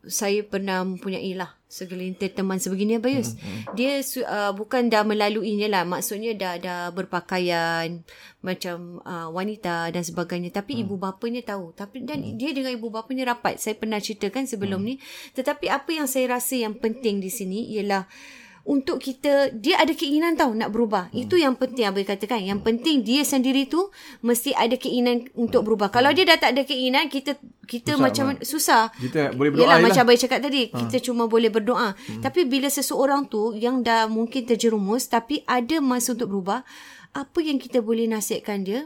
saya 0.08 0.48
pernah 0.48 0.80
mempunyai 0.88 1.36
lah 1.36 1.60
segelintir 1.70 2.34
teman 2.34 2.58
sebegini 2.58 2.98
Abayus. 2.98 3.36
Hmm, 3.36 3.46
hmm. 3.46 3.64
Dia 3.78 4.02
uh, 4.26 4.52
bukan 4.58 4.90
dah 4.90 5.06
melaluinya 5.06 5.70
lah. 5.70 5.84
Maksudnya 5.86 6.34
dah 6.34 6.56
dah 6.58 6.82
berpakaian 6.90 8.02
macam 8.42 9.04
uh, 9.06 9.30
wanita 9.30 9.94
dan 9.94 10.02
sebagainya. 10.02 10.50
Tapi 10.50 10.80
hmm. 10.80 10.82
ibu 10.88 10.96
bapanya 10.98 11.46
tahu. 11.46 11.76
Tapi 11.78 12.08
dan 12.08 12.26
hmm. 12.26 12.42
dia 12.42 12.56
dengan 12.56 12.74
ibu 12.74 12.90
bapanya 12.90 13.38
rapat. 13.38 13.62
Saya 13.62 13.78
pernah 13.78 14.02
ceritakan 14.02 14.50
sebelum 14.50 14.82
hmm. 14.82 14.88
ni. 14.88 14.96
Tetapi 15.38 15.70
apa 15.70 15.90
yang 15.94 16.08
saya 16.10 16.40
rasa 16.40 16.58
yang 16.58 16.74
penting 16.74 17.22
di 17.22 17.30
sini 17.30 17.70
ialah 17.78 18.10
untuk 18.70 19.02
kita 19.02 19.50
dia 19.50 19.82
ada 19.82 19.90
keinginan 19.98 20.38
tahu 20.38 20.54
nak 20.54 20.70
berubah. 20.70 21.10
Hmm. 21.10 21.26
Itu 21.26 21.42
yang 21.42 21.58
penting 21.58 21.90
abang 21.90 22.06
katakan. 22.06 22.46
Yang 22.46 22.62
penting 22.62 23.02
dia 23.02 23.26
sendiri 23.26 23.66
tu 23.66 23.90
mesti 24.22 24.54
ada 24.54 24.78
keinginan 24.78 25.26
untuk 25.34 25.66
berubah. 25.66 25.90
Kalau 25.90 26.14
dia 26.14 26.30
dah 26.30 26.38
tak 26.38 26.54
ada 26.54 26.62
keinginan 26.62 27.10
kita 27.10 27.42
kita 27.66 27.98
susah 27.98 28.04
macam 28.06 28.26
man. 28.30 28.46
susah. 28.46 28.82
Kita 28.94 29.34
boleh 29.34 29.58
berdoa 29.58 29.66
Yalah, 29.66 29.78
macam 29.82 30.02
abang 30.06 30.22
cakap 30.22 30.40
tadi, 30.46 30.70
ha. 30.70 30.78
kita 30.86 30.98
cuma 31.02 31.26
boleh 31.26 31.50
berdoa. 31.50 31.98
Hmm. 31.98 32.22
Tapi 32.22 32.46
bila 32.46 32.70
seseorang 32.70 33.26
tu 33.26 33.58
yang 33.58 33.82
dah 33.82 34.06
mungkin 34.06 34.46
terjerumus 34.46 35.10
tapi 35.10 35.42
ada 35.50 35.82
masa 35.82 36.14
untuk 36.14 36.30
berubah, 36.30 36.62
apa 37.18 37.40
yang 37.42 37.58
kita 37.58 37.82
boleh 37.82 38.06
nasihatkan 38.06 38.62
dia 38.62 38.86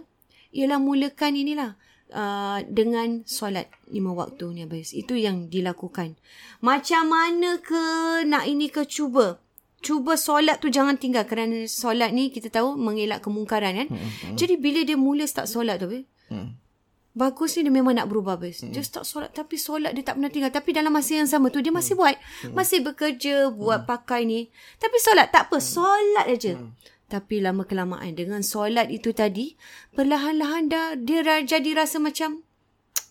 ialah 0.56 0.80
mulakan 0.80 1.36
inilah 1.36 1.76
Uh, 2.14 2.62
dengan 2.70 3.26
solat 3.26 3.74
lima 3.90 4.14
waktu 4.14 4.46
ni 4.54 4.70
Abayus. 4.70 4.94
Itu 4.94 5.18
yang 5.18 5.50
dilakukan. 5.50 6.14
Macam 6.62 7.10
mana 7.10 7.58
ke 7.58 7.82
nak 8.30 8.46
ini 8.46 8.70
ke 8.70 8.86
cuba 8.86 9.42
cuba 9.84 10.16
solat 10.16 10.64
tu 10.64 10.72
jangan 10.72 10.96
tinggal 10.96 11.28
kerana 11.28 11.68
solat 11.68 12.16
ni 12.16 12.32
kita 12.32 12.48
tahu 12.48 12.80
mengelak 12.80 13.20
kemungkaran 13.20 13.84
kan. 13.84 13.88
Hmm, 13.92 14.00
hmm. 14.00 14.36
Jadi 14.40 14.56
bila 14.56 14.80
dia 14.88 14.96
mula 14.96 15.28
start 15.28 15.52
solat 15.52 15.84
tu, 15.84 15.92
hmm. 15.92 16.50
bagus 17.12 17.60
ni 17.60 17.68
dia 17.68 17.74
memang 17.76 18.00
nak 18.00 18.08
berubah 18.08 18.40
bes. 18.40 18.64
Hmm. 18.64 18.72
Dia 18.72 18.80
start 18.80 19.04
solat 19.04 19.36
tapi 19.36 19.60
solat 19.60 19.92
dia 19.92 20.08
tak 20.08 20.16
pernah 20.16 20.32
tinggal. 20.32 20.56
Tapi 20.56 20.72
dalam 20.72 20.96
masa 20.96 21.20
yang 21.20 21.28
sama 21.28 21.52
tu 21.52 21.60
dia 21.60 21.76
masih 21.76 22.00
hmm. 22.00 22.02
buat. 22.02 22.16
Hmm. 22.16 22.54
Masih 22.56 22.80
bekerja 22.80 23.36
buat 23.52 23.84
hmm. 23.84 23.90
pakai 23.92 24.22
ni. 24.24 24.48
Tapi 24.80 24.98
solat 25.04 25.28
tak 25.36 25.52
apa, 25.52 25.60
solat 25.60 26.26
aja. 26.32 26.56
Hmm. 26.56 26.72
Tapi 27.12 27.44
lama 27.44 27.68
kelamaan 27.68 28.16
dengan 28.16 28.42
solat 28.42 28.90
itu 28.90 29.14
tadi, 29.14 29.54
perlahan-lahan 29.94 30.72
dah 30.72 30.88
dia 30.98 31.44
jadi 31.44 31.78
rasa 31.78 32.00
macam 32.00 32.42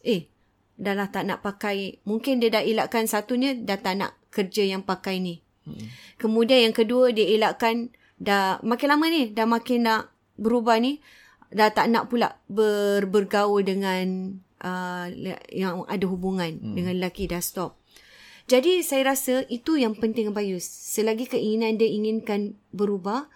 eh 0.02 0.32
dah 0.80 0.96
lah 0.96 1.12
tak 1.12 1.28
nak 1.28 1.44
pakai. 1.44 2.02
Mungkin 2.08 2.40
dia 2.40 2.48
dah 2.48 2.64
elakkan 2.64 3.04
satunya 3.06 3.54
dah 3.54 3.78
tak 3.78 3.94
nak 4.00 4.16
kerja 4.32 4.64
yang 4.64 4.82
pakai 4.82 5.20
ni. 5.20 5.41
Kemudian 6.18 6.70
yang 6.70 6.74
kedua 6.74 7.10
dia 7.14 7.26
elakkan 7.34 7.90
dah 8.22 8.62
makin 8.62 8.88
lama 8.94 9.06
ni 9.10 9.34
dah 9.34 9.46
makin 9.46 9.86
nak 9.86 10.14
berubah 10.38 10.78
ni 10.78 11.02
dah 11.52 11.68
tak 11.74 11.90
nak 11.92 12.08
pula 12.08 12.38
ber, 12.48 13.04
bergaul 13.06 13.60
dengan 13.60 14.38
uh, 14.64 15.06
yang 15.52 15.84
ada 15.84 16.06
hubungan 16.08 16.56
hmm. 16.56 16.74
dengan 16.74 16.92
lelaki 16.96 17.28
dah 17.28 17.42
stop. 17.42 17.76
Jadi 18.50 18.82
saya 18.82 19.14
rasa 19.14 19.46
itu 19.46 19.78
yang 19.78 19.94
penting 19.94 20.34
Bayus. 20.34 20.66
Selagi 20.66 21.30
keinginan 21.30 21.78
dia 21.78 21.86
inginkan 21.86 22.58
berubah, 22.74 23.30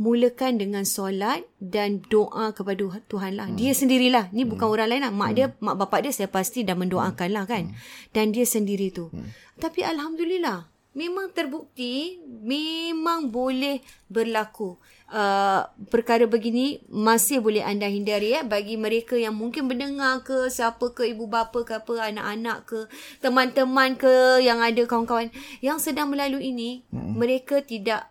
mulakan 0.00 0.56
dengan 0.56 0.88
solat 0.88 1.44
dan 1.60 2.00
doa 2.08 2.56
kepada 2.56 3.04
Tuhan 3.04 3.36
lah. 3.36 3.52
Hmm. 3.52 3.58
Dia 3.60 3.76
sendirilah. 3.76 4.32
Ni 4.32 4.48
hmm. 4.48 4.50
bukan 4.56 4.66
orang 4.72 4.88
lain 4.96 5.02
lah. 5.04 5.12
Mak 5.12 5.28
hmm. 5.28 5.36
dia, 5.36 5.46
mak 5.60 5.76
bapak 5.76 6.08
dia 6.08 6.12
saya 6.16 6.28
pasti 6.32 6.64
dah 6.64 6.72
mendoakan 6.72 7.28
lah 7.36 7.44
kan. 7.44 7.68
Hmm. 7.68 7.76
Dan 8.16 8.32
dia 8.32 8.48
sendiri 8.48 8.88
tu. 8.90 9.12
Hmm. 9.12 9.28
Tapi 9.60 9.84
Alhamdulillah 9.84 10.79
memang 10.90 11.30
terbukti 11.30 12.18
memang 12.26 13.30
boleh 13.30 13.78
berlaku. 14.10 14.74
Uh, 15.10 15.66
perkara 15.90 16.22
begini 16.30 16.86
masih 16.86 17.42
boleh 17.42 17.66
anda 17.66 17.90
hindari 17.90 18.34
ya. 18.34 18.46
Bagi 18.46 18.78
mereka 18.78 19.18
yang 19.18 19.34
mungkin 19.34 19.66
mendengar 19.66 20.22
ke 20.22 20.50
siapa 20.50 20.94
ke 20.94 21.06
ibu 21.10 21.26
bapa 21.26 21.66
ke 21.66 21.78
apa 21.78 22.10
anak-anak 22.10 22.58
ke 22.66 22.78
teman-teman 23.18 23.98
ke 23.98 24.42
yang 24.42 24.62
ada 24.62 24.82
kawan-kawan 24.86 25.34
yang 25.62 25.82
sedang 25.82 26.10
melalui 26.10 26.54
ini 26.54 26.86
hmm. 26.94 27.18
mereka 27.18 27.58
tidak 27.62 28.06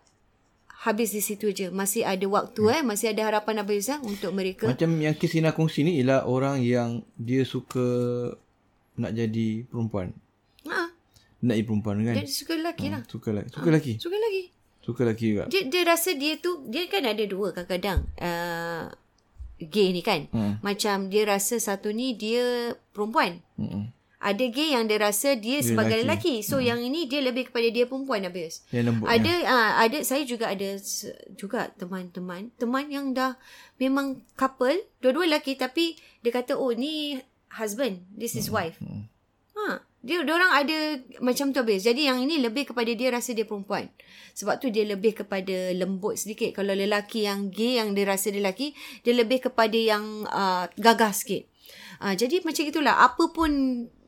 habis 0.84 1.12
di 1.12 1.20
situ 1.24 1.52
je. 1.52 1.68
Masih 1.72 2.04
ada 2.04 2.24
waktu 2.28 2.64
hmm. 2.64 2.74
eh. 2.76 2.82
Masih 2.84 3.12
ada 3.12 3.32
harapan 3.32 3.64
apa 3.64 3.72
ya 3.72 3.96
untuk 4.04 4.32
mereka. 4.36 4.68
Macam 4.68 4.92
yang 5.00 5.16
Kisina 5.16 5.56
kongsi 5.56 5.84
ni 5.84 6.00
ialah 6.00 6.28
orang 6.28 6.60
yang 6.60 7.04
dia 7.16 7.44
suka 7.48 7.80
nak 9.00 9.16
jadi 9.16 9.64
perempuan 9.72 10.12
ha 11.40 11.46
nak 11.46 11.56
jadi 11.56 11.66
perempuan 11.66 11.96
kan? 12.04 12.14
Dia 12.20 12.28
suka 12.28 12.52
lelaki 12.52 12.86
ha, 12.86 12.92
lah. 12.92 13.02
Suka 13.08 13.28
lelaki. 13.32 13.48
Suka 13.48 13.64
ha, 13.64 13.70
lelaki. 13.72 13.92
Suka 13.96 14.16
lelaki. 14.16 14.42
Suka 14.80 15.00
lelaki 15.04 15.24
juga. 15.32 15.44
Dia, 15.48 15.62
dia 15.68 15.82
rasa 15.88 16.10
dia 16.16 16.32
tu, 16.36 16.64
dia 16.68 16.84
kan 16.88 17.04
ada 17.08 17.24
dua 17.24 17.52
kadang-kadang. 17.56 18.00
Uh, 18.20 18.84
gay 19.60 19.92
ni 19.92 20.00
kan. 20.04 20.28
Hmm. 20.32 20.56
Macam 20.60 21.12
dia 21.12 21.24
rasa 21.28 21.60
satu 21.60 21.92
ni 21.92 22.16
dia 22.16 22.76
perempuan. 22.92 23.40
Hmm. 23.60 23.92
Ada 24.20 24.52
gay 24.52 24.76
yang 24.76 24.84
dia 24.84 25.00
rasa 25.00 25.32
dia, 25.32 25.64
dia 25.64 25.64
sebagai 25.64 26.04
lelaki. 26.04 26.44
lelaki. 26.44 26.48
So 26.48 26.60
hmm. 26.60 26.66
yang 26.68 26.80
ini 26.84 27.00
dia 27.08 27.20
lebih 27.24 27.48
kepada 27.48 27.68
dia 27.72 27.84
perempuan 27.88 28.24
habis. 28.24 28.64
Yang 28.68 28.84
lembut. 28.92 29.08
Ada 29.08 29.32
uh, 29.48 29.70
ada 29.80 29.98
saya 30.04 30.22
juga 30.28 30.52
ada 30.52 30.76
juga 31.36 31.72
teman-teman, 31.76 32.52
teman 32.60 32.84
yang 32.92 33.16
dah 33.16 33.40
memang 33.80 34.20
couple, 34.36 34.76
dua-dua 35.00 35.24
lelaki 35.24 35.56
tapi 35.56 35.96
dia 36.20 36.32
kata 36.36 36.56
oh 36.56 36.72
ni 36.72 37.16
husband, 37.56 38.04
this 38.12 38.36
is 38.36 38.52
hmm. 38.52 38.56
wife. 38.60 38.76
Hmm. 38.80 39.08
Ha 39.56 39.89
dia 40.00 40.24
orang 40.24 40.52
ada 40.56 40.78
macam 41.20 41.52
tu 41.52 41.60
habis. 41.60 41.84
Jadi 41.84 42.08
yang 42.08 42.24
ini 42.24 42.40
lebih 42.40 42.72
kepada 42.72 42.88
dia 42.88 43.12
rasa 43.12 43.36
dia 43.36 43.44
perempuan. 43.44 43.92
Sebab 44.32 44.56
tu 44.56 44.72
dia 44.72 44.88
lebih 44.88 45.12
kepada 45.12 45.76
lembut 45.76 46.16
sedikit. 46.16 46.56
Kalau 46.56 46.72
lelaki 46.72 47.28
yang 47.28 47.52
gay 47.52 47.76
yang 47.76 47.92
dia 47.92 48.08
rasa 48.08 48.32
dia 48.32 48.40
lelaki, 48.40 48.72
dia 49.04 49.12
lebih 49.12 49.52
kepada 49.52 49.76
yang 49.76 50.24
uh, 50.32 50.64
gagah 50.80 51.12
sikit. 51.12 51.44
Uh, 52.00 52.16
jadi 52.16 52.40
macam 52.40 52.64
itulah. 52.64 52.96
Apapun 52.96 53.50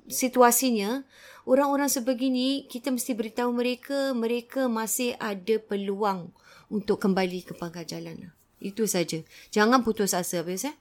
situasinya, 0.09 1.05
orang-orang 1.45 1.93
sebegini, 1.93 2.65
kita 2.73 2.89
mesti 2.89 3.13
beritahu 3.13 3.53
mereka, 3.53 4.17
mereka 4.17 4.73
masih 4.73 5.13
ada 5.21 5.61
peluang 5.61 6.33
untuk 6.73 7.05
kembali 7.05 7.45
ke 7.45 7.53
pangkal 7.53 7.85
jalan. 7.85 8.33
Itu 8.65 8.89
saja. 8.89 9.21
Jangan 9.53 9.85
putus 9.85 10.17
asa 10.17 10.41
habis 10.41 10.65
eh. 10.65 10.73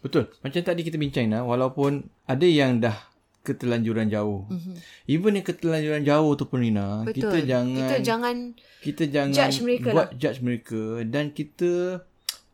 Betul. 0.00 0.30
Macam 0.40 0.62
tadi 0.62 0.80
kita 0.86 0.96
bincang 0.96 1.28
nah, 1.28 1.44
walaupun 1.44 2.06
ada 2.24 2.46
yang 2.46 2.78
dah 2.78 2.96
ketelanjuran 3.48 4.12
jauh. 4.12 4.44
Mm-hmm. 4.52 4.74
Even 5.08 5.40
yang 5.40 5.46
ketelanjuran 5.48 6.02
jauh 6.04 6.32
tu 6.36 6.44
pun 6.44 6.60
Nina, 6.60 7.08
Betul. 7.08 7.32
kita 7.32 7.38
jangan 7.48 7.80
kita 7.80 7.96
jangan 8.04 8.36
kita 8.84 9.02
jangan 9.08 9.32
judge 9.32 9.58
mereka 9.64 9.88
buat 9.96 10.08
lah. 10.12 10.18
judge 10.20 10.40
mereka 10.44 10.82
dan 11.08 11.24
kita 11.32 11.72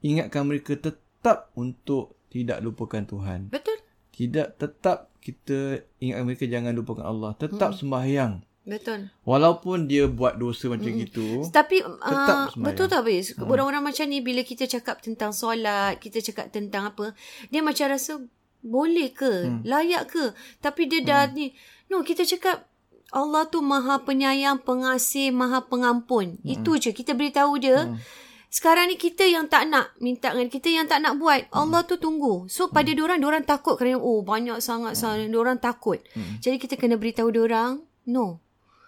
ingatkan 0.07 0.47
mereka 0.47 0.79
tetap 0.79 1.51
untuk 1.59 2.15
tidak 2.31 2.63
lupakan 2.63 3.03
Tuhan. 3.03 3.51
Betul. 3.51 3.83
Tidak 4.15 4.59
tetap 4.63 5.11
kita 5.19 5.83
ingatkan 5.99 6.25
mereka 6.29 6.45
jangan 6.47 6.73
lupakan 6.77 7.05
Allah, 7.09 7.33
tetap 7.35 7.75
mm. 7.75 7.79
sembahyang. 7.83 8.33
Betul. 8.65 9.13
Walaupun 9.29 9.85
dia 9.85 10.09
buat 10.09 10.41
dosa 10.41 10.73
macam 10.73 10.89
mm. 10.89 11.05
itu. 11.05 11.27
Tapi 11.53 11.85
uh, 11.85 12.49
betul 12.57 12.89
tak 12.89 13.05
habis? 13.05 13.37
Mm. 13.37 13.45
Orang-orang 13.45 13.85
macam 13.85 14.09
ni 14.09 14.25
bila 14.25 14.41
kita 14.41 14.65
cakap 14.65 15.05
tentang 15.05 15.37
solat, 15.37 16.01
kita 16.01 16.25
cakap 16.25 16.49
tentang 16.49 16.89
apa, 16.93 17.13
dia 17.53 17.61
macam 17.61 17.93
rasa 17.93 18.25
boleh 18.65 19.13
ke? 19.13 19.33
Hmm. 19.45 19.61
Layak 19.63 20.11
ke? 20.11 20.25
Tapi 20.65 20.89
dia 20.89 21.01
dah 21.05 21.23
hmm. 21.29 21.35
ni. 21.37 21.47
No, 21.93 22.01
kita 22.01 22.25
cakap 22.25 22.65
Allah 23.13 23.47
tu 23.47 23.61
maha 23.61 24.03
penyayang, 24.03 24.65
pengasih, 24.65 25.31
maha 25.31 25.63
pengampun. 25.69 26.41
Hmm. 26.41 26.49
Itu 26.49 26.81
je. 26.81 26.97
Kita 26.97 27.13
beritahu 27.13 27.61
dia. 27.61 27.87
Hmm. 27.87 28.01
Sekarang 28.49 28.87
ni 28.87 28.95
kita 28.95 29.27
yang 29.27 29.51
tak 29.51 29.67
nak 29.67 29.99
minta 29.99 30.31
dengan 30.31 30.49
kita 30.49 30.73
yang 30.73 30.89
tak 30.89 31.05
nak 31.05 31.21
buat. 31.21 31.47
Hmm. 31.53 31.69
Allah 31.69 31.85
tu 31.85 32.01
tunggu. 32.01 32.49
So 32.49 32.73
pada 32.73 32.89
hmm. 32.91 32.97
diorang, 32.97 33.19
diorang 33.21 33.45
takut 33.45 33.77
kerana 33.77 34.01
oh 34.01 34.25
banyak 34.25 34.59
sangat 34.65 34.97
hmm. 34.97 35.01
sangat. 35.05 35.27
Diorang 35.29 35.61
takut. 35.61 36.01
Hmm. 36.17 36.41
Jadi 36.41 36.57
kita 36.57 36.75
kena 36.81 36.97
beritahu 36.97 37.29
diorang, 37.29 37.85
no. 38.09 38.41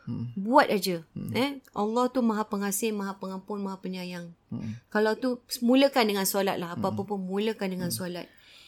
Hmm. 0.07 0.31
Buat 0.39 0.71
aja. 0.71 1.03
Hmm. 1.19 1.35
Eh, 1.35 1.51
Allah 1.75 2.07
tu 2.15 2.23
maha 2.23 2.47
pengasih, 2.47 2.95
maha 2.95 3.19
pengampun, 3.19 3.59
maha 3.59 3.77
penyayang. 3.83 4.31
Hmm. 4.55 4.79
Kalau 4.87 5.19
tu 5.19 5.43
mulakan 5.67 6.07
dengan 6.07 6.23
solat 6.23 6.63
lah. 6.63 6.79
Apa-apa 6.79 7.03
hmm. 7.03 7.11
pun 7.11 7.19
mulakan 7.27 7.69
dengan 7.75 7.91
hmm. 7.91 7.99
solat. 7.99 8.27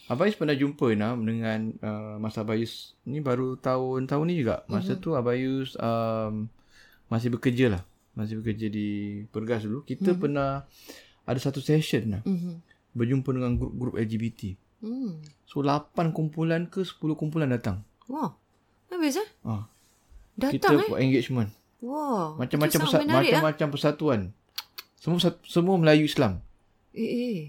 Abayus 0.09 0.33
pernah 0.33 0.57
jumpa 0.57 0.89
nak 0.97 1.21
dengan 1.21 1.69
uh, 1.85 2.17
masa 2.17 2.41
Abayus 2.41 2.97
ni 3.05 3.21
baru 3.21 3.61
tahun-tahun 3.61 4.25
ni 4.25 4.41
juga. 4.41 4.65
Masa 4.65 4.97
mm-hmm. 4.97 5.05
tu 5.05 5.09
Abayus 5.13 5.77
um, 5.77 6.49
masih 7.13 7.29
bekerja 7.29 7.77
lah. 7.77 7.83
Masih 8.17 8.41
bekerja 8.41 8.73
di 8.73 9.21
Pergas 9.29 9.69
dulu. 9.69 9.85
Kita 9.85 10.17
mm-hmm. 10.17 10.21
pernah 10.21 10.65
ada 11.29 11.39
satu 11.39 11.61
session 11.61 12.17
lah. 12.17 12.23
Mm-hmm. 12.25 12.53
Berjumpa 12.97 13.29
dengan 13.37 13.53
grup-grup 13.53 14.01
LGBT. 14.01 14.57
Mm. 14.81 15.21
So 15.45 15.61
8 15.61 15.93
kumpulan 16.09 16.65
ke 16.65 16.81
10 16.81 16.97
kumpulan 17.13 17.53
datang. 17.53 17.85
Wah. 18.09 18.33
Habis 18.89 19.21
eh? 19.21 19.29
Ha. 19.45 19.69
Datang 20.33 20.53
kita 20.57 20.67
eh? 20.73 20.77
Kita 20.81 20.89
buat 20.89 21.01
engagement. 21.05 21.49
Wah. 21.85 22.33
Macam-macam 22.33 22.79
persa- 22.81 23.05
macam-macam 23.05 23.67
lah. 23.69 23.73
persatuan. 23.77 24.19
Semua 24.97 25.21
semua 25.45 25.75
Melayu 25.77 26.09
Islam. 26.09 26.41
Eh 26.97 27.05
eh. 27.05 27.39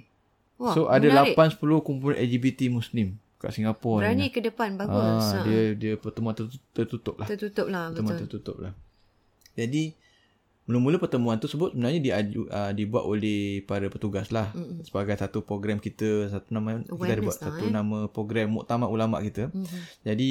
Wah, 0.61 0.77
so 0.77 0.93
ada 0.93 1.09
menarik. 1.09 1.33
8 1.33 1.57
10 1.57 1.81
kumpulan 1.81 2.17
LGBT 2.21 2.69
Muslim 2.69 3.17
kat 3.41 3.57
Singapura 3.57 4.05
Berani 4.05 4.29
ni. 4.29 4.31
ke 4.31 4.45
depan 4.45 4.77
bagus. 4.77 5.25
Ha, 5.33 5.41
ha. 5.41 5.45
dia 5.49 5.73
dia 5.73 5.97
pertemuan 5.97 6.37
tertutup 6.77 7.17
lah. 7.17 7.25
Tertutup 7.25 7.73
lah 7.73 7.89
pertemuan 7.89 8.21
betul. 8.21 8.29
tertutup 8.29 8.57
lah. 8.61 8.73
Jadi 9.57 9.97
mula-mula 10.71 11.03
pertemuan 11.03 11.35
tersebut 11.41 11.75
sebenarnya 11.75 11.99
diaju, 11.99 12.47
uh, 12.47 12.71
dibuat 12.71 13.03
oleh 13.03 13.67
para 13.67 13.91
petugas 13.91 14.31
lah 14.31 14.55
mm-hmm. 14.55 14.87
sebagai 14.87 15.19
satu 15.19 15.43
program 15.43 15.83
kita 15.83 16.31
satu 16.31 16.55
nama 16.55 16.79
Awareness 16.79 16.95
kita 16.95 17.11
ada 17.11 17.23
buat 17.27 17.39
lah, 17.43 17.47
satu 17.51 17.65
eh? 17.67 17.73
nama 17.75 17.99
program 18.07 18.49
muktamad 18.55 18.87
ulama 18.87 19.19
kita 19.19 19.51
mm-hmm. 19.51 19.83
jadi 20.07 20.31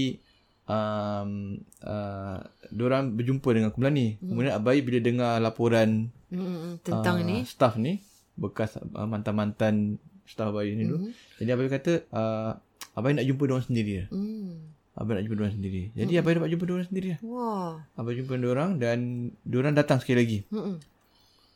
um, 0.64 1.60
uh, 1.84 2.40
diorang 2.72 3.20
berjumpa 3.20 3.50
dengan 3.52 3.70
kumpulan 3.76 3.92
ni 3.92 4.16
mm-hmm. 4.16 4.28
kemudian 4.32 4.54
Abai 4.56 4.80
bila 4.80 5.00
dengar 5.04 5.34
laporan 5.44 6.08
mm-hmm. 6.32 6.88
tentang 6.88 7.20
uh, 7.20 7.28
ni 7.28 7.44
staff 7.44 7.76
ni 7.76 8.00
bekas 8.40 8.80
uh, 8.80 9.08
mantan-mantan 9.12 10.00
staff 10.30 10.54
Abai 10.54 10.78
ni 10.78 10.86
mm-hmm. 10.86 10.90
dulu 10.94 10.98
jadi 11.42 11.50
Abai 11.58 11.68
kata 11.68 11.94
uh, 12.14 12.52
Abai 12.94 13.18
nak 13.18 13.26
jumpa 13.26 13.44
diorang 13.50 13.66
sendiri 13.66 14.06
mm. 14.14 14.80
Abang 15.00 15.16
nak 15.16 15.24
jumpa 15.24 15.36
diorang 15.40 15.56
sendiri. 15.56 15.96
Jadi 15.96 16.12
mm-hmm. 16.12 16.20
abang 16.20 16.36
dapat 16.36 16.50
jumpa 16.52 16.66
diorang 16.68 16.88
sendiri. 16.92 17.08
Wah. 17.24 17.80
Abang 17.96 18.16
jumpa 18.20 18.36
diorang 18.36 18.72
dan 18.84 19.32
diorang 19.48 19.72
datang 19.72 20.04
sekali 20.04 20.18
lagi. 20.20 20.40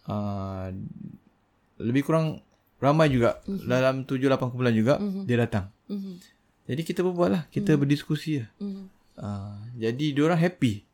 Uh, 0.08 0.72
lebih 1.84 2.08
kurang 2.08 2.40
ramai 2.80 3.12
juga. 3.12 3.44
Mm-hmm. 3.44 3.68
Dalam 3.68 3.96
7-8 4.08 4.48
kumpulan 4.48 4.72
juga 4.72 4.96
mm-hmm. 4.96 5.24
dia 5.28 5.38
datang. 5.44 5.66
Mm-hmm. 5.92 6.16
Jadi 6.72 6.82
kita 6.88 7.00
berbual 7.04 7.30
lah. 7.36 7.44
Kita 7.52 7.76
mm-hmm. 7.76 7.82
berdiskusi 7.84 8.48
lah. 8.48 8.50
Mm-hmm. 8.64 8.86
Uh, 9.20 9.60
jadi 9.76 10.06
diorang 10.16 10.40
happy. 10.40 10.88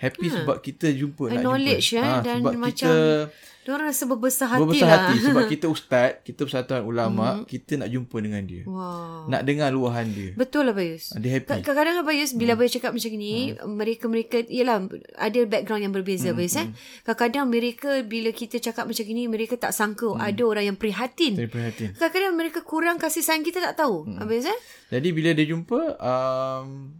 Happy 0.00 0.32
hmm. 0.32 0.36
sebab 0.40 0.56
kita 0.64 0.88
jumpa. 0.96 1.28
Nak 1.28 1.44
knowledge 1.44 1.92
jumpa. 1.92 2.00
ya. 2.00 2.02
Ha, 2.08 2.24
dan 2.24 2.36
sebab 2.40 2.54
macam 2.56 2.88
kita 2.88 2.92
Diorang 3.60 3.92
rasa 3.92 4.08
berbesar 4.08 4.46
hati 4.56 4.62
berbesar 4.64 4.88
lah. 4.88 4.96
hati 5.04 5.16
sebab 5.20 5.44
kita 5.52 5.66
ustaz, 5.68 6.24
kita 6.24 6.48
persatuan 6.48 6.80
ulama, 6.80 7.38
mm. 7.38 7.46
kita 7.46 7.76
nak 7.76 7.92
jumpa 7.92 8.16
dengan 8.24 8.40
dia. 8.48 8.64
Wow. 8.64 9.28
Nak 9.28 9.42
dengar 9.44 9.68
luahan 9.68 10.08
dia. 10.08 10.32
Betul 10.32 10.72
lah 10.72 10.74
Bayus. 10.74 11.12
Dia 11.12 11.36
happy. 11.36 11.60
Kadang-kadang 11.60 12.00
Bayus 12.00 12.32
bila 12.32 12.56
mm. 12.56 12.58
Bayus 12.58 12.72
cakap 12.80 12.96
macam 12.96 13.10
ni, 13.20 13.52
mm. 13.52 13.68
mereka-mereka 13.68 14.36
yalah 14.48 14.88
ada 15.20 15.40
background 15.44 15.82
yang 15.84 15.92
berbeza 15.92 16.32
mm. 16.32 16.36
Bayus 16.40 16.56
eh. 16.56 16.72
Kadang-kadang 17.04 17.46
mereka 17.52 17.90
bila 18.00 18.30
kita 18.32 18.56
cakap 18.64 18.88
macam 18.88 19.04
ni, 19.04 19.24
mereka 19.28 19.54
tak 19.60 19.76
sangka 19.76 20.08
mm. 20.08 20.24
ada 20.24 20.42
orang 20.48 20.64
yang 20.72 20.78
prihatin. 20.80 21.36
prihatin. 21.36 21.92
Kadang-kadang 22.00 22.34
mereka 22.40 22.64
kurang 22.64 22.96
kasih 22.96 23.20
sayang 23.20 23.44
kita 23.44 23.60
tak 23.60 23.76
tahu. 23.76 24.08
Mm. 24.08 24.24
Bayus 24.24 24.48
eh. 24.48 24.58
Jadi 24.88 25.08
bila 25.12 25.36
dia 25.36 25.44
jumpa 25.44 26.00
um, 26.00 26.96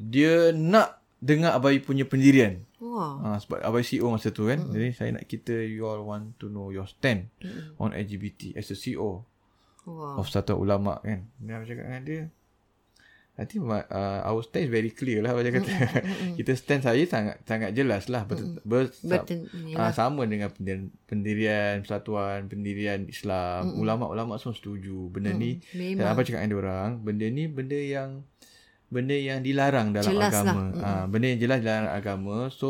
dia 0.00 0.56
nak 0.56 0.99
dengar 1.20 1.52
abai 1.54 1.78
punya 1.78 2.08
pendirian. 2.08 2.64
Wow. 2.80 3.20
Ha, 3.20 3.28
sebab 3.44 3.60
Abai 3.60 3.84
CEO 3.84 4.08
masa 4.08 4.32
tu 4.32 4.48
kan. 4.48 4.56
Mm-hmm. 4.56 4.74
Jadi 4.74 4.88
saya 4.96 5.10
nak 5.12 5.24
kita 5.28 5.52
you 5.52 5.84
all 5.84 6.00
want 6.00 6.40
to 6.40 6.48
know 6.48 6.72
your 6.72 6.88
stand 6.88 7.28
mm-hmm. 7.44 7.76
on 7.76 7.92
LGBT 7.92 8.56
as 8.56 8.72
a 8.72 8.76
CEO 8.76 9.28
wow. 9.84 10.16
of 10.16 10.26
satu 10.32 10.56
ulama 10.56 10.98
kan. 11.04 11.28
Dia 11.38 11.60
cakap 11.60 11.84
dengan 11.86 12.04
dia. 12.08 12.24
I 13.40 13.48
think 13.48 13.64
uh, 13.64 14.20
our 14.20 14.44
stand 14.44 14.68
is 14.68 14.72
very 14.72 14.92
clear 14.92 15.24
lah 15.24 15.32
macam 15.36 15.60
kata. 15.60 15.70
Mm-hmm. 15.72 16.34
kita 16.40 16.52
stand 16.56 16.82
saya 16.84 17.04
sangat 17.04 17.36
sangat 17.44 17.76
jelas 17.76 18.08
lah. 18.08 18.24
Ber, 18.24 18.36
mm-hmm. 18.36 18.64
ber. 18.64 18.84
Uh, 19.76 19.92
sama 19.92 20.24
dengan 20.24 20.48
pendirian, 20.48 20.88
pendirian 21.04 21.74
persatuan, 21.84 22.48
pendirian 22.48 23.04
Islam. 23.12 23.70
Mm-hmm. 23.70 23.80
Ulama-ulama 23.80 24.40
semua 24.40 24.56
setuju. 24.56 25.12
Benda 25.12 25.36
mm-hmm. 25.36 25.76
ni. 25.76 25.94
Dan 26.00 26.04
apa 26.08 26.24
cakap 26.24 26.48
dengan 26.48 26.64
orang. 26.64 26.90
Benda 27.04 27.28
ni 27.28 27.44
benda 27.44 27.76
yang 27.76 28.24
benda 28.90 29.14
yang 29.16 29.40
dilarang 29.40 29.94
dalam 29.94 30.10
jelas 30.10 30.34
agama. 30.34 30.62
Lah. 30.74 30.82
Ha, 30.82 30.90
benda 31.06 31.26
yang 31.30 31.40
jelas 31.40 31.58
dalam 31.62 31.86
agama. 31.88 32.36
So, 32.50 32.68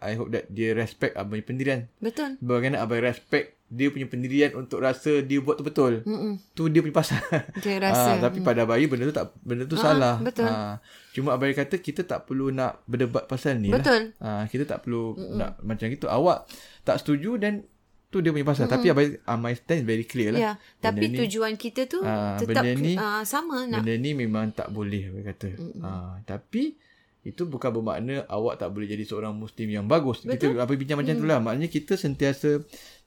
I 0.00 0.16
hope 0.16 0.32
that 0.32 0.48
dia 0.48 0.72
respect 0.72 1.14
abang 1.14 1.44
pendirian. 1.44 1.92
Betul. 2.00 2.40
Bagaimana 2.40 2.80
abang 2.82 3.04
respect 3.04 3.60
dia 3.70 3.86
punya 3.86 4.10
pendirian 4.10 4.50
untuk 4.58 4.82
rasa 4.82 5.22
dia 5.22 5.38
buat 5.38 5.60
tu 5.60 5.62
betul. 5.62 6.02
Mm-mm. 6.02 6.42
Tu 6.58 6.66
dia 6.74 6.82
punya 6.82 6.96
pasal. 6.96 7.22
Dia 7.62 7.78
rasa. 7.78 8.18
Ha, 8.18 8.18
tapi 8.18 8.42
pada 8.42 8.66
bayi 8.66 8.90
benda 8.90 9.06
tu 9.06 9.14
tak 9.14 9.30
benda 9.46 9.62
tu 9.62 9.78
ha, 9.78 9.84
salah. 9.86 10.16
Betul. 10.18 10.50
Ha, 10.50 10.82
cuma 11.14 11.38
abang 11.38 11.54
kata 11.54 11.78
kita 11.78 12.02
tak 12.02 12.26
perlu 12.26 12.50
nak 12.50 12.82
berdebat 12.90 13.30
pasal 13.30 13.62
ni 13.62 13.70
betul. 13.70 14.10
lah. 14.18 14.42
Ha, 14.42 14.50
kita 14.50 14.66
tak 14.66 14.82
perlu 14.82 15.14
Mm-mm. 15.14 15.38
nak 15.38 15.62
macam 15.62 15.86
gitu. 15.86 16.10
Awak 16.10 16.50
tak 16.82 16.98
setuju 16.98 17.38
dan 17.38 17.62
tu 18.10 18.18
dia 18.18 18.34
punya 18.34 18.42
pasal 18.42 18.66
mm-hmm. 18.66 18.74
tapi 18.74 18.86
abai 18.90 19.06
uh, 19.22 19.38
my 19.38 19.54
stand 19.54 19.86
very 19.86 20.02
clear 20.02 20.34
lah. 20.34 20.40
Ya, 20.42 20.52
tapi 20.82 21.14
ni, 21.14 21.16
tujuan 21.22 21.54
kita 21.54 21.86
tu 21.86 22.02
uh, 22.02 22.34
tetap 22.42 22.66
ni, 22.66 22.98
uh, 22.98 23.22
sama 23.22 23.70
nak. 23.70 23.86
Benda 23.86 23.94
ni 23.96 24.10
memang 24.18 24.50
tak 24.50 24.74
boleh 24.74 25.14
abai 25.14 25.22
kata. 25.30 25.54
Mm-hmm. 25.54 25.80
Uh, 25.80 26.14
tapi 26.26 26.74
itu 27.20 27.44
bukan 27.44 27.70
bermakna 27.70 28.24
awak 28.32 28.58
tak 28.58 28.72
boleh 28.72 28.88
jadi 28.88 29.04
seorang 29.04 29.36
muslim 29.36 29.68
yang 29.70 29.86
bagus. 29.86 30.24
Betul? 30.24 30.56
Kita 30.56 30.66
apa 30.66 30.72
bincang 30.74 30.98
macam 30.98 31.14
mm-hmm. 31.14 31.22
itulah. 31.22 31.38
Maknanya 31.38 31.68
kita 31.70 31.92
sentiasa 31.94 32.50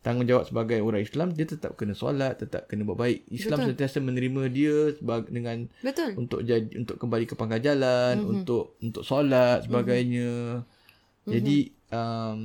tanggungjawab 0.06 0.46
sebagai 0.48 0.80
orang 0.84 1.02
Islam 1.02 1.34
dia 1.34 1.48
tetap 1.50 1.74
kena 1.76 1.98
solat, 1.98 2.38
tetap 2.38 2.70
kena 2.70 2.86
buat 2.86 3.00
baik. 3.00 3.26
Islam 3.34 3.60
Betul. 3.64 3.70
sentiasa 3.74 3.98
menerima 4.06 4.42
dia 4.54 4.76
sebagai 4.96 5.34
dengan 5.34 5.58
Betul. 5.82 6.12
untuk 6.16 6.40
jadi 6.46 6.70
untuk 6.78 6.96
kembali 7.02 7.26
ke 7.26 7.34
pangkal 7.34 7.60
jalan, 7.60 8.22
mm-hmm. 8.22 8.34
untuk 8.38 8.78
untuk 8.80 9.04
solat 9.04 9.66
sebagainya. 9.66 10.62
Mm-hmm. 10.62 11.32
Jadi 11.34 11.58
um, 11.90 12.40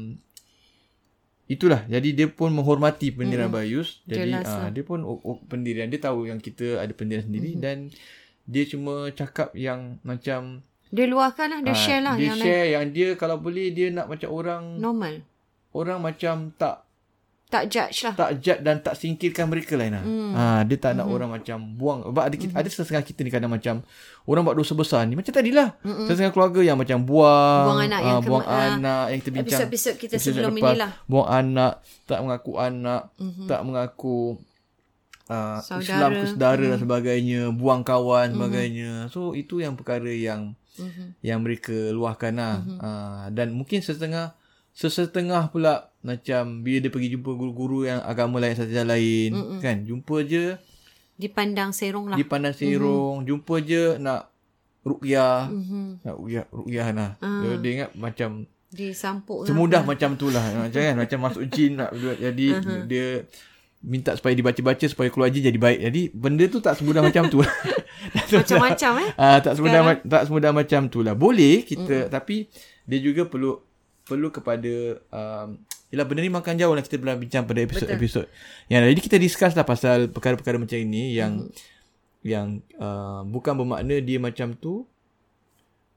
itulah 1.49 1.81
jadi 1.89 2.09
dia 2.13 2.29
pun 2.29 2.53
menghormati 2.53 3.09
pendirian 3.09 3.49
mm-hmm. 3.49 3.65
Bayus 3.73 4.05
jadi 4.05 4.45
uh, 4.45 4.69
dia 4.69 4.85
pun 4.85 5.01
oh, 5.01 5.17
oh, 5.25 5.41
pendirian 5.49 5.89
dia 5.89 5.97
tahu 5.97 6.29
yang 6.29 6.37
kita 6.37 6.77
ada 6.77 6.93
pendirian 6.93 7.25
sendiri 7.25 7.57
mm-hmm. 7.57 7.65
dan 7.65 7.77
dia 8.49 8.65
cuma 8.69 9.09
cakap 9.17 9.53
yang 9.57 9.97
macam 10.05 10.61
dia 10.89 11.05
luahkan 11.05 11.49
lah 11.53 11.61
dia 11.65 11.73
uh, 11.73 11.81
share 11.81 12.03
lah 12.05 12.15
dia 12.17 12.33
yang 12.33 12.39
share 12.41 12.65
lain. 12.65 12.73
yang 12.77 12.85
dia 12.93 13.09
kalau 13.17 13.37
boleh 13.41 13.73
dia 13.73 13.89
nak 13.89 14.13
macam 14.13 14.29
orang 14.29 14.77
normal 14.77 15.25
orang 15.73 15.99
macam 16.01 16.53
tak 16.57 16.88
tak 17.49 17.73
judge 17.73 18.05
lah. 18.05 18.13
Tak 18.13 18.31
judge 18.45 18.61
dan 18.61 18.85
tak 18.85 18.95
singkirkan 19.01 19.49
mereka 19.49 19.73
lain 19.73 19.97
lah. 19.97 20.05
Mm. 20.05 20.33
Ha, 20.37 20.45
dia 20.69 20.77
tak 20.77 20.93
nak 20.93 21.09
mm-hmm. 21.09 21.17
orang 21.17 21.31
macam 21.33 21.59
buang. 21.81 21.99
Sebab 22.05 22.23
ada, 22.29 22.37
mm-hmm. 22.37 22.61
ada 22.61 22.69
setengah 22.69 23.05
kita 23.09 23.21
ni 23.25 23.31
kadang 23.33 23.49
macam 23.49 23.75
orang 24.29 24.43
buat 24.45 24.57
dosa 24.61 24.77
besar 24.77 25.09
ni. 25.09 25.17
Macam 25.17 25.33
tadilah. 25.33 25.73
Mm-hmm. 25.81 26.07
Setengah 26.13 26.33
keluarga 26.37 26.61
yang 26.61 26.77
macam 26.77 26.99
buang. 27.09 27.65
Buang 27.73 27.81
anak 27.89 28.01
yang, 28.05 28.21
buang 28.21 28.45
ke, 28.45 28.53
anak 28.53 29.01
uh, 29.01 29.09
yang 29.09 29.21
kita 29.25 29.31
bincang. 29.33 29.61
Episod-episod 29.65 29.95
kita 29.97 30.15
sebelum 30.21 30.53
lepas, 30.53 30.77
inilah. 30.77 30.93
Buang 31.09 31.29
anak. 31.33 31.73
Tak 32.05 32.19
mengaku 32.21 32.53
anak. 32.61 33.03
Mm-hmm. 33.17 33.47
Tak 33.49 33.61
mengaku 33.65 34.19
uh, 35.33 35.59
Islam 35.81 36.11
ke 36.13 36.25
saudara 36.29 36.57
mm-hmm. 36.61 36.73
dan 36.77 36.79
sebagainya. 36.85 37.41
Buang 37.57 37.81
kawan 37.81 38.29
mm-hmm. 38.29 38.37
sebagainya. 38.37 38.93
So 39.09 39.33
itu 39.33 39.65
yang 39.65 39.73
perkara 39.73 40.13
yang 40.13 40.53
mm-hmm. 40.77 41.09
yang 41.25 41.41
mereka 41.41 41.97
luahkan 41.97 42.37
lah. 42.37 42.61
Mm-hmm. 42.61 42.79
Uh, 42.85 43.25
dan 43.33 43.57
mungkin 43.57 43.81
setengah 43.81 44.37
sesetengah 44.79 45.51
pula 45.51 45.91
macam 46.09 46.65
bila 46.65 46.77
dia 46.81 46.91
pergi 46.91 47.09
jumpa 47.13 47.31
guru-guru 47.37 47.85
yang 47.85 48.01
agama 48.01 48.41
lain 48.41 48.57
satu 48.57 48.73
lain 48.73 49.31
Mm-mm. 49.37 49.61
kan 49.61 49.85
jumpa 49.85 50.17
je 50.25 50.57
dipandang 51.21 51.77
serong 51.77 52.09
lah 52.09 52.17
dipandang 52.17 52.57
serong 52.57 53.21
mm-hmm. 53.21 53.29
jumpa 53.29 53.55
je 53.61 53.85
nak 54.01 54.33
ruqyah 54.89 55.53
mm-hmm. 55.53 55.87
nak 56.09 56.15
ruqyah 56.17 56.45
ruqyah 56.49 56.87
lah 56.97 57.11
uh. 57.21 57.41
dia, 57.45 57.51
dia 57.61 57.71
ingat 57.77 57.91
macam 57.93 58.49
disampuk 58.73 59.45
lah. 59.45 59.49
semudah 59.53 59.83
lah. 59.85 59.89
macam 59.93 60.11
tu 60.17 60.33
lah 60.33 60.45
macam 60.57 60.81
kan 60.81 60.97
macam 60.97 61.19
masuk 61.21 61.45
jin 61.53 61.77
nak 61.77 61.93
jadi 61.97 62.47
uh-huh. 62.57 62.85
dia 62.89 63.07
minta 63.79 64.11
supaya 64.19 64.35
dibaca-baca 64.35 64.87
supaya 64.91 65.09
keluar 65.13 65.29
jin 65.31 65.45
jadi 65.45 65.61
baik 65.61 65.79
jadi 65.93 66.03
benda 66.11 66.45
tu 66.51 66.59
tak 66.59 66.77
semudah 66.81 67.05
macam 67.05 67.31
tu 67.31 67.45
macam-macam 68.35 68.93
eh 69.05 69.11
uh, 69.15 69.39
tak 69.45 69.53
semudah 69.55 69.81
ma- 69.85 70.05
tak 70.05 70.23
semudah 70.29 70.51
macam 70.51 70.81
tu 70.91 71.01
lah 71.05 71.15
boleh 71.15 71.63
kita 71.63 72.07
mm. 72.07 72.11
tapi 72.11 72.51
dia 72.89 72.99
juga 72.99 73.29
perlu 73.29 73.61
perlu 74.09 74.29
kepada 74.33 75.05
um, 75.13 75.61
Yelah 75.89 76.05
benda 76.05 76.21
ni 76.21 76.29
makan 76.29 76.61
jauh 76.61 76.77
lah 76.77 76.85
kita 76.85 77.01
pernah 77.01 77.17
bincang 77.17 77.49
pada 77.49 77.65
episod-episod 77.65 78.29
yang 78.69 78.85
jadi 78.85 79.01
kita 79.01 79.17
discuss 79.17 79.57
lah 79.57 79.65
pasal 79.65 80.13
perkara-perkara 80.13 80.61
macam 80.61 80.77
ini 80.77 81.17
yang 81.17 81.49
hmm. 81.49 81.53
yang 82.29 82.61
uh, 82.77 83.25
bukan 83.25 83.57
bermakna 83.57 83.97
dia 84.05 84.21
macam 84.21 84.53
tu 84.53 84.85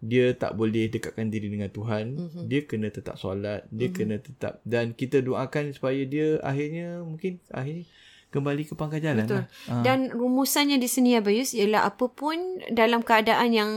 dia 0.01 0.33
tak 0.33 0.57
boleh 0.57 0.89
dekatkan 0.89 1.29
diri 1.29 1.51
dengan 1.51 1.69
Tuhan 1.69 2.17
hmm. 2.17 2.47
dia 2.47 2.65
kena 2.65 2.87
tetap 2.89 3.19
solat 3.19 3.67
dia 3.69 3.91
hmm. 3.91 3.95
kena 3.99 4.15
tetap 4.17 4.63
dan 4.65 4.95
kita 4.95 5.21
doakan 5.21 5.75
supaya 5.75 6.01
dia 6.07 6.39
akhirnya 6.41 7.03
mungkin 7.03 7.37
akhirnya 7.51 7.85
kembali 8.31 8.63
ke 8.63 8.73
pangkal 8.79 9.03
jalan 9.03 9.27
Betul. 9.27 9.43
Lah. 9.43 9.47
Ha. 9.67 9.73
Dan 9.83 10.07
rumusannya 10.09 10.79
di 10.79 10.87
sini 10.87 11.19
Abayus 11.19 11.51
ialah 11.51 11.83
apapun 11.83 12.63
dalam 12.71 13.03
keadaan 13.03 13.51
yang 13.51 13.71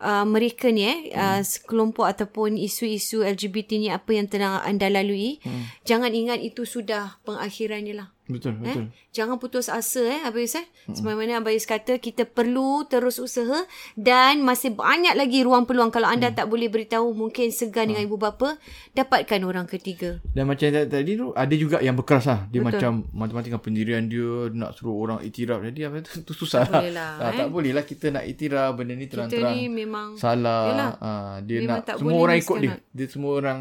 uh, 0.00 0.24
mereka 0.24 0.72
ni 0.72 0.88
eh 0.88 1.12
hmm. 1.12 1.20
uh, 1.20 1.42
kelompok 1.68 2.08
ataupun 2.08 2.56
isu-isu 2.56 3.20
LGBT 3.20 3.76
ni 3.76 3.88
apa 3.92 4.10
yang 4.16 4.26
tengah 4.26 4.64
anda 4.64 4.88
lalui 4.88 5.38
hmm. 5.44 5.84
jangan 5.84 6.10
ingat 6.16 6.40
itu 6.40 6.64
sudah 6.64 7.20
pengakhirannya 7.28 7.94
lah. 8.00 8.08
Betul, 8.30 8.54
eh? 8.54 8.62
betul. 8.62 8.84
Jangan 9.10 9.36
putus 9.42 9.66
asa 9.66 10.06
eh 10.06 10.20
Abayus 10.22 10.54
eh. 10.54 10.66
Hmm. 10.86 10.94
Sebagaimana 10.94 11.42
Abayus 11.42 11.66
kata 11.66 11.98
kita 11.98 12.24
perlu 12.24 12.86
terus 12.86 13.18
usaha 13.18 13.66
dan 13.98 14.46
masih 14.46 14.78
banyak 14.78 15.18
lagi 15.18 15.42
ruang 15.42 15.66
peluang 15.66 15.90
kalau 15.90 16.06
anda 16.06 16.30
hmm. 16.30 16.38
tak 16.38 16.46
boleh 16.46 16.70
beritahu 16.70 17.10
mungkin 17.10 17.50
segan 17.50 17.90
hmm. 17.90 17.90
dengan 17.90 18.02
ibu 18.06 18.16
bapa 18.16 18.56
dapatkan 18.94 19.40
orang 19.42 19.66
ketiga. 19.66 20.22
Dan 20.30 20.46
macam 20.46 20.70
tadi 20.70 21.12
tu 21.18 21.34
ada 21.34 21.54
juga 21.58 21.82
yang 21.82 21.98
berkeras 21.98 22.30
lah. 22.30 22.40
Dia 22.48 22.62
betul. 22.62 23.02
macam 23.10 23.42
dengan 23.42 23.60
pendirian 23.60 24.06
dia 24.06 24.52
nak 24.54 24.78
suruh 24.78 24.94
orang 24.94 25.18
itiraf. 25.26 25.58
Jadi 25.66 25.80
apa 25.82 25.96
tu, 26.06 26.22
tu 26.22 26.32
susah 26.32 26.62
tak 26.64 26.70
lah. 26.70 26.80
Boleh 26.80 26.92
lah 26.94 27.10
eh? 27.34 27.38
Tak 27.42 27.48
boleh 27.50 27.72
lah 27.74 27.84
kita 27.84 28.06
nak 28.14 28.24
itiraf 28.30 28.70
benda 28.78 28.94
ni 28.94 29.06
terang-terang. 29.10 29.50
Kita 29.50 29.58
ni 29.58 29.66
memang 29.66 30.08
salah. 30.14 30.94
Ha, 31.02 31.10
dia 31.42 31.66
memang 31.66 31.82
nak 31.82 31.98
semua 31.98 32.18
orang 32.22 32.36
ikut 32.38 32.56
dia. 32.62 32.70
Dia 32.94 33.06
semua 33.10 33.32
orang 33.34 33.60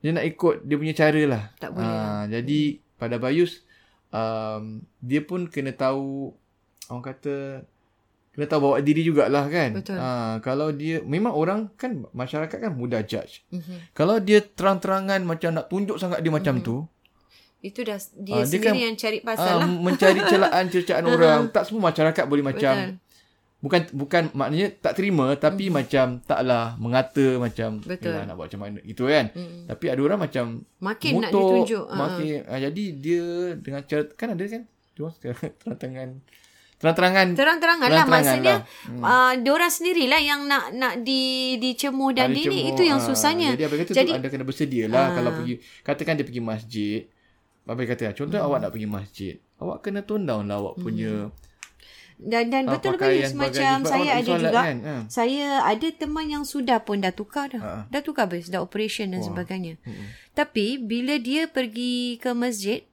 dia 0.00 0.10
nak 0.12 0.24
ikut 0.28 0.54
dia 0.64 0.76
punya 0.76 0.94
cara 0.96 1.22
lah. 1.28 1.42
Tak 1.60 1.70
boleh. 1.72 1.84
Ha, 1.84 1.92
lah. 1.92 2.22
Jadi 2.32 2.60
hmm 2.76 2.83
pada 2.96 3.16
Bayus 3.16 3.62
um, 4.08 4.64
dia 4.98 5.20
pun 5.20 5.46
kena 5.46 5.70
tahu 5.70 6.30
orang 6.86 7.04
kata 7.04 7.64
kena 8.30 8.46
tahu 8.46 8.60
bawa 8.64 8.76
diri 8.80 9.02
jugalah 9.02 9.46
kan. 9.46 9.70
Betul. 9.72 9.94
Ha, 9.94 10.10
kalau 10.40 10.70
dia 10.70 10.98
memang 11.00 11.30
orang 11.30 11.70
kan 11.72 12.02
masyarakat 12.10 12.58
kan 12.60 12.72
mudah 12.72 13.00
judge. 13.00 13.46
Mhm. 13.48 13.92
Kalau 13.92 14.18
dia 14.18 14.42
terang-terangan 14.42 15.22
macam 15.22 15.50
nak 15.52 15.66
tunjuk 15.66 15.96
sangat 15.96 16.18
dia 16.18 16.30
macam 16.30 16.58
Mhm. 16.58 16.64
tu, 16.64 16.76
Itu 17.60 17.80
dah 17.80 17.96
dia 17.96 18.34
Ah, 18.34 18.38
dia 18.38 18.44
sendiri 18.44 18.66
kan- 18.66 18.76
yang 18.76 18.92
cari 18.94 19.18
pasal 19.22 19.56
ah, 19.56 19.56
lah. 19.56 19.70
mencari 19.80 20.20
celaan 20.20 20.64
cercaan 20.74 21.04
orang. 21.06 21.40
Tak 21.48 21.64
semua 21.64 21.88
masyarakat 21.88 22.24
boleh 22.24 22.44
macam 22.44 22.74
Betul. 22.76 22.92
Bukan 23.64 23.80
bukan 23.90 24.22
maknanya 24.30 24.68
tak 24.76 24.92
terima 24.92 25.32
tapi 25.34 25.72
macam 25.72 26.20
taklah 26.20 26.76
mengata 26.76 27.40
macam 27.40 27.80
Betul. 27.80 28.12
"Yelah, 28.12 28.28
nak 28.28 28.34
buat 28.36 28.46
macam 28.46 28.60
mana 28.60 28.78
gitu 28.84 29.08
kan. 29.08 29.32
Mm. 29.32 29.72
Tapi 29.72 29.84
ada 29.88 30.00
orang 30.02 30.20
macam 30.20 30.44
Makin 30.78 31.12
nak 31.16 31.32
motor, 31.32 31.48
ditunjuk. 31.56 31.84
Ah, 31.88 31.96
Makin 31.98 32.38
ah, 32.44 32.58
jadi 32.60 32.84
dia 32.92 33.24
dengan 33.56 33.80
cara 33.82 34.02
kan 34.12 34.28
ada 34.30 34.44
kan 34.44 34.62
dia 34.68 35.00
orang 35.00 35.16
terang-terangan 35.58 36.08
terang-terangan 36.74 37.26
Terang-terangan 37.32 37.88
lah 37.88 38.04
maksudnya 38.04 38.54
lah. 38.54 38.60
hmm. 38.90 39.00
uh, 39.00 39.32
diorang 39.40 39.72
sendirilah 39.72 40.20
yang 40.20 40.44
nak 40.44 40.64
nak 40.70 41.00
di 41.00 41.22
dicemooh 41.56 42.12
dan 42.12 42.28
Ada 42.28 42.36
ini 42.38 42.58
itu 42.68 42.82
yang 42.82 43.00
ah, 43.00 43.06
susahnya. 43.06 43.56
Jadi 43.56 43.64
apa 43.64 43.74
kata 43.74 43.90
Jadi- 43.90 44.12
tu 44.12 44.14
anda 44.14 44.28
kena 44.28 44.44
bersedia 44.44 44.84
lah 44.86 45.08
Ah. 45.08 45.14
kalau 45.16 45.30
pergi 45.32 45.54
katakan 45.80 46.14
dia 46.14 46.26
pergi 46.26 46.42
masjid. 46.42 47.00
Apa 47.64 47.80
kata 47.82 48.12
contoh 48.12 48.36
Hmm. 48.36 48.46
awak 48.46 48.58
nak 48.60 48.70
pergi 48.70 48.84
masjid. 48.86 49.34
Awak 49.56 49.76
kena 49.80 50.04
tone 50.04 50.22
down 50.22 50.44
lah 50.44 50.60
awak 50.60 50.74
punya 50.76 51.32
Dan 52.14 52.48
dan 52.48 52.70
ah, 52.70 52.78
betul 52.78 52.94
sebagainya. 52.94 53.34
macam 53.34 53.76
saya 53.84 54.02
awak 54.06 54.16
ada 54.22 54.30
juga. 54.30 54.50
kan? 54.54 54.76
Ha. 54.80 54.94
Saya 55.10 55.46
ada 55.66 55.86
teman 55.90 56.26
yang 56.30 56.44
sudah 56.46 56.78
pun 56.80 57.02
dah 57.02 57.10
tukar 57.10 57.50
dah. 57.50 57.60
Ha. 57.60 57.72
Dah 57.90 58.00
tukar 58.00 58.30
Bayus, 58.30 58.48
dah 58.48 58.62
operation 58.62 59.10
dan 59.10 59.20
Wah. 59.20 59.28
sebagainya. 59.34 59.76
Mm-mm. 59.82 60.06
Tapi 60.32 60.78
bila 60.78 61.18
dia 61.18 61.50
pergi 61.50 62.16
ke 62.22 62.30
masjid, 62.32 62.86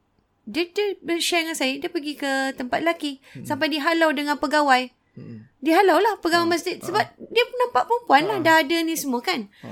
dia, 0.50 0.66
dia 0.74 1.18
share 1.22 1.46
dengan 1.46 1.58
saya, 1.58 1.74
dia 1.78 1.88
pergi 1.88 2.18
ke 2.18 2.58
tempat 2.58 2.82
lelaki. 2.82 3.22
Sampai 3.46 3.70
dihalau 3.70 4.10
dengan 4.12 4.42
pegawai. 4.42 4.90
Mm-mm. 5.16 5.48
Dihalau 5.62 6.02
lah 6.02 6.18
pegawai 6.18 6.50
masjid. 6.50 6.82
Sebab 6.82 7.06
dia 7.20 7.44
nampak 7.68 7.86
perempuan 7.86 8.26
lah. 8.26 8.38
Dah 8.42 8.66
ada 8.66 8.78
ni 8.82 8.98
semua 8.98 9.22
kan. 9.22 9.46
Ha. 9.62 9.70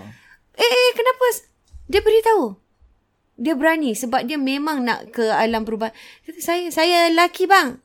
Eh, 0.55 0.69
eh, 0.69 0.89
kenapa? 0.93 1.25
Dia 1.89 2.05
beritahu. 2.05 2.53
Dia 3.39 3.55
berani 3.55 3.95
sebab 3.95 4.27
dia 4.27 4.35
memang 4.35 4.83
nak 4.83 5.15
ke 5.15 5.25
alam 5.31 5.63
perubahan. 5.63 5.95
Saya, 6.37 6.69
saya 6.69 7.09
lelaki 7.09 7.47
bang. 7.49 7.79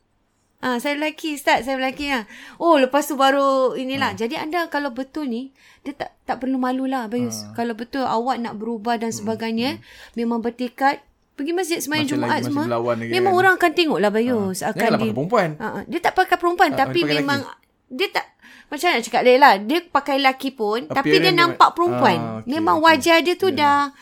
Ah, 0.65 0.81
saya 0.81 0.97
lelaki 0.97 1.37
Ustaz, 1.37 1.63
saya 1.63 1.77
lelaki 1.77 2.09
lah. 2.09 2.25
Oh, 2.57 2.75
lepas 2.75 3.05
tu 3.05 3.15
baru 3.15 3.45
inilah. 3.75 4.17
Jadi 4.17 4.33
anda 4.35 4.65
kalau 4.67 4.91
betul 4.91 5.29
ni, 5.29 5.53
dia 5.83 5.93
tak 5.93 6.17
tak 6.25 6.41
perlu 6.41 6.57
malu 6.57 6.85
lah 6.85 7.05
Bayus. 7.05 7.45
Kalau 7.53 7.73
betul 7.73 8.01
awak 8.01 8.41
nak 8.41 8.57
berubah 8.57 8.97
dan 8.97 9.11
sebagainya, 9.11 9.77
memang 10.15 10.41
bertekad 10.41 11.05
pergi 11.35 11.53
masjid 11.53 11.79
semayang 11.79 12.09
Jumaat 12.09 12.41
lagi- 12.41 12.49
semua. 12.49 12.65
lagi 12.65 13.11
Memang 13.11 13.35
kan? 13.35 13.39
orang 13.39 13.55
akan 13.55 13.73
tengok 13.73 13.99
lah 13.99 14.09
Bayus. 14.09 14.59
Akan 14.59 14.73
Janganlah 14.73 14.97
di, 14.97 15.05
pakai 15.05 15.15
perempuan. 15.15 15.49
Ah. 15.59 15.83
dia 15.85 16.01
tak 16.01 16.13
pakai 16.15 16.37
perempuan 16.39 16.71
Ah, 16.71 16.77
tapi 16.79 16.99
dia 16.99 17.05
pakai 17.05 17.19
memang 17.21 17.41
dia 17.87 18.09
tak 18.09 18.27
macam 18.67 18.87
nak 18.89 19.03
cakap 19.03 19.21
dia 19.23 19.37
lah. 19.37 19.53
Dia 19.61 19.79
pakai 19.85 20.15
lelaki 20.17 20.51
pun 20.51 20.79
tapi 20.89 20.97
Appearance 21.13 21.21
dia 21.21 21.29
dia- 21.29 21.41
nampak 21.45 21.69
perempuan. 21.73 22.17
Ah, 22.17 22.31
okey, 22.39 22.49
memang 22.49 22.77
okey. 22.77 22.87
wajah 22.89 23.17
dia 23.21 23.35
tu 23.37 23.49
dah 23.53 23.93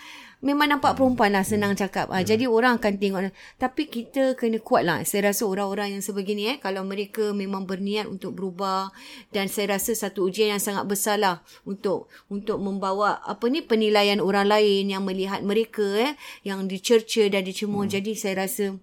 memang 0.43 0.75
nampak 0.75 0.99
perempuan 0.99 1.33
lah 1.33 1.47
senang 1.47 1.79
cakap. 1.79 2.11
Ah, 2.11 2.21
jadi 2.27 2.51
orang 2.51 2.83
akan 2.83 2.99
tengok. 2.99 3.31
Tapi 3.57 3.83
kita 3.87 4.35
kena 4.35 4.59
kuat 4.59 4.83
lah. 4.83 5.01
Saya 5.07 5.31
rasa 5.31 5.47
orang-orang 5.47 5.97
yang 5.97 6.03
sebegini 6.03 6.51
eh 6.53 6.57
kalau 6.59 6.83
mereka 6.83 7.31
memang 7.31 7.65
berniat 7.65 8.11
untuk 8.11 8.35
berubah 8.35 8.91
dan 9.31 9.47
saya 9.47 9.79
rasa 9.79 9.95
satu 9.95 10.27
ujian 10.27 10.59
yang 10.59 10.63
sangat 10.63 10.85
besar 10.91 11.23
lah 11.23 11.41
untuk 11.63 12.11
untuk 12.27 12.59
membawa 12.59 13.23
apa 13.23 13.47
ni 13.47 13.63
penilaian 13.63 14.19
orang 14.19 14.51
lain 14.51 14.91
yang 14.91 15.07
melihat 15.07 15.41
mereka 15.47 15.87
eh 15.97 16.13
yang 16.43 16.67
dicerca 16.67 17.23
dan 17.31 17.47
dicemooh. 17.47 17.87
Hmm. 17.87 17.95
Jadi 17.95 18.19
saya 18.19 18.45
rasa 18.45 18.75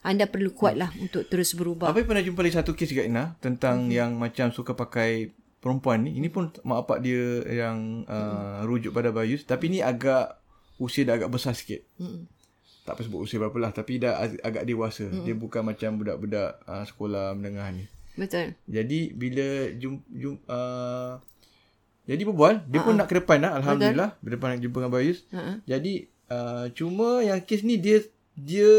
anda 0.00 0.24
perlu 0.24 0.56
kuat 0.56 0.80
lah 0.80 0.88
untuk 0.96 1.28
terus 1.28 1.52
berubah. 1.52 1.92
Apa 1.92 2.06
pernah 2.06 2.24
jumpa 2.24 2.40
lagi 2.40 2.56
satu 2.56 2.72
kes 2.72 2.88
juga 2.88 3.04
Ina 3.04 3.36
tentang 3.36 3.84
mm-hmm. 3.84 3.98
yang 3.98 4.10
macam 4.16 4.48
suka 4.48 4.72
pakai 4.72 5.28
perempuan 5.60 6.08
ni. 6.08 6.16
Ini 6.16 6.32
pun 6.32 6.48
mak 6.64 6.88
bapak 6.88 7.04
dia 7.04 7.44
yang 7.44 8.08
uh, 8.08 8.64
rujuk 8.64 8.96
pada 8.96 9.12
Bayus 9.12 9.44
tapi 9.44 9.68
ni 9.68 9.84
agak 9.84 10.39
usia 10.80 11.04
dah 11.04 11.20
agak 11.20 11.30
besar 11.30 11.52
sikit. 11.52 11.84
Mm-mm. 12.00 12.24
Tak 12.88 12.96
apa 12.96 13.00
sebut 13.04 13.20
usia 13.20 13.36
berapa 13.36 13.54
lah 13.60 13.70
tapi 13.76 14.00
dah 14.00 14.16
ag- 14.16 14.40
agak 14.40 14.64
dewasa. 14.64 15.04
Mm-hmm. 15.04 15.24
Dia 15.28 15.34
bukan 15.36 15.62
macam 15.62 15.90
budak-budak 16.00 16.50
uh, 16.64 16.84
sekolah 16.88 17.36
menengah 17.36 17.68
ni. 17.76 17.84
Betul. 18.16 18.56
Jadi 18.64 19.12
bila 19.14 19.70
jum, 19.76 20.02
jum 20.08 20.40
uh, 20.48 21.20
jadi 22.08 22.26
berbual, 22.26 22.66
dia 22.66 22.82
uh-huh. 22.82 22.90
pun 22.90 22.94
nak 22.98 23.06
ke 23.06 23.14
depan 23.22 23.38
lah 23.38 23.60
alhamdulillah. 23.62 24.18
Berdepan 24.18 24.56
nak 24.56 24.60
jumpa 24.64 24.76
dengan 24.82 24.92
Bayus. 24.96 25.22
Uh-uh. 25.30 25.62
Jadi 25.62 26.10
uh, 26.32 26.66
cuma 26.74 27.22
yang 27.22 27.38
kes 27.44 27.62
ni 27.62 27.78
dia 27.78 28.02
dia 28.34 28.72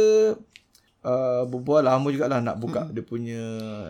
uh, 1.06 1.44
berbual 1.48 1.86
lama 1.86 2.08
jugalah 2.12 2.44
nak 2.44 2.58
buka 2.60 2.90
hmm. 2.90 2.92
dia 2.92 3.04
punya 3.06 3.42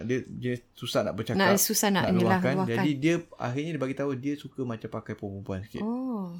dia 0.05 0.19
dia 0.27 0.53
susah 0.77 1.01
nak 1.07 1.17
bercakap. 1.17 1.41
Nak 1.41 1.57
susah 1.57 1.89
nak 1.89 2.11
inilah, 2.11 2.37
luahkan. 2.37 2.53
luahkan. 2.59 2.69
Jadi 2.69 2.91
dia 3.01 3.15
akhirnya 3.39 3.71
dia 3.73 3.81
bagi 3.81 3.97
tahu 3.97 4.11
dia 4.13 4.33
suka 4.37 4.61
macam 4.61 4.89
pakai 4.91 5.13
perempuan 5.17 5.63
sikit. 5.65 5.81
Oh, 5.81 6.37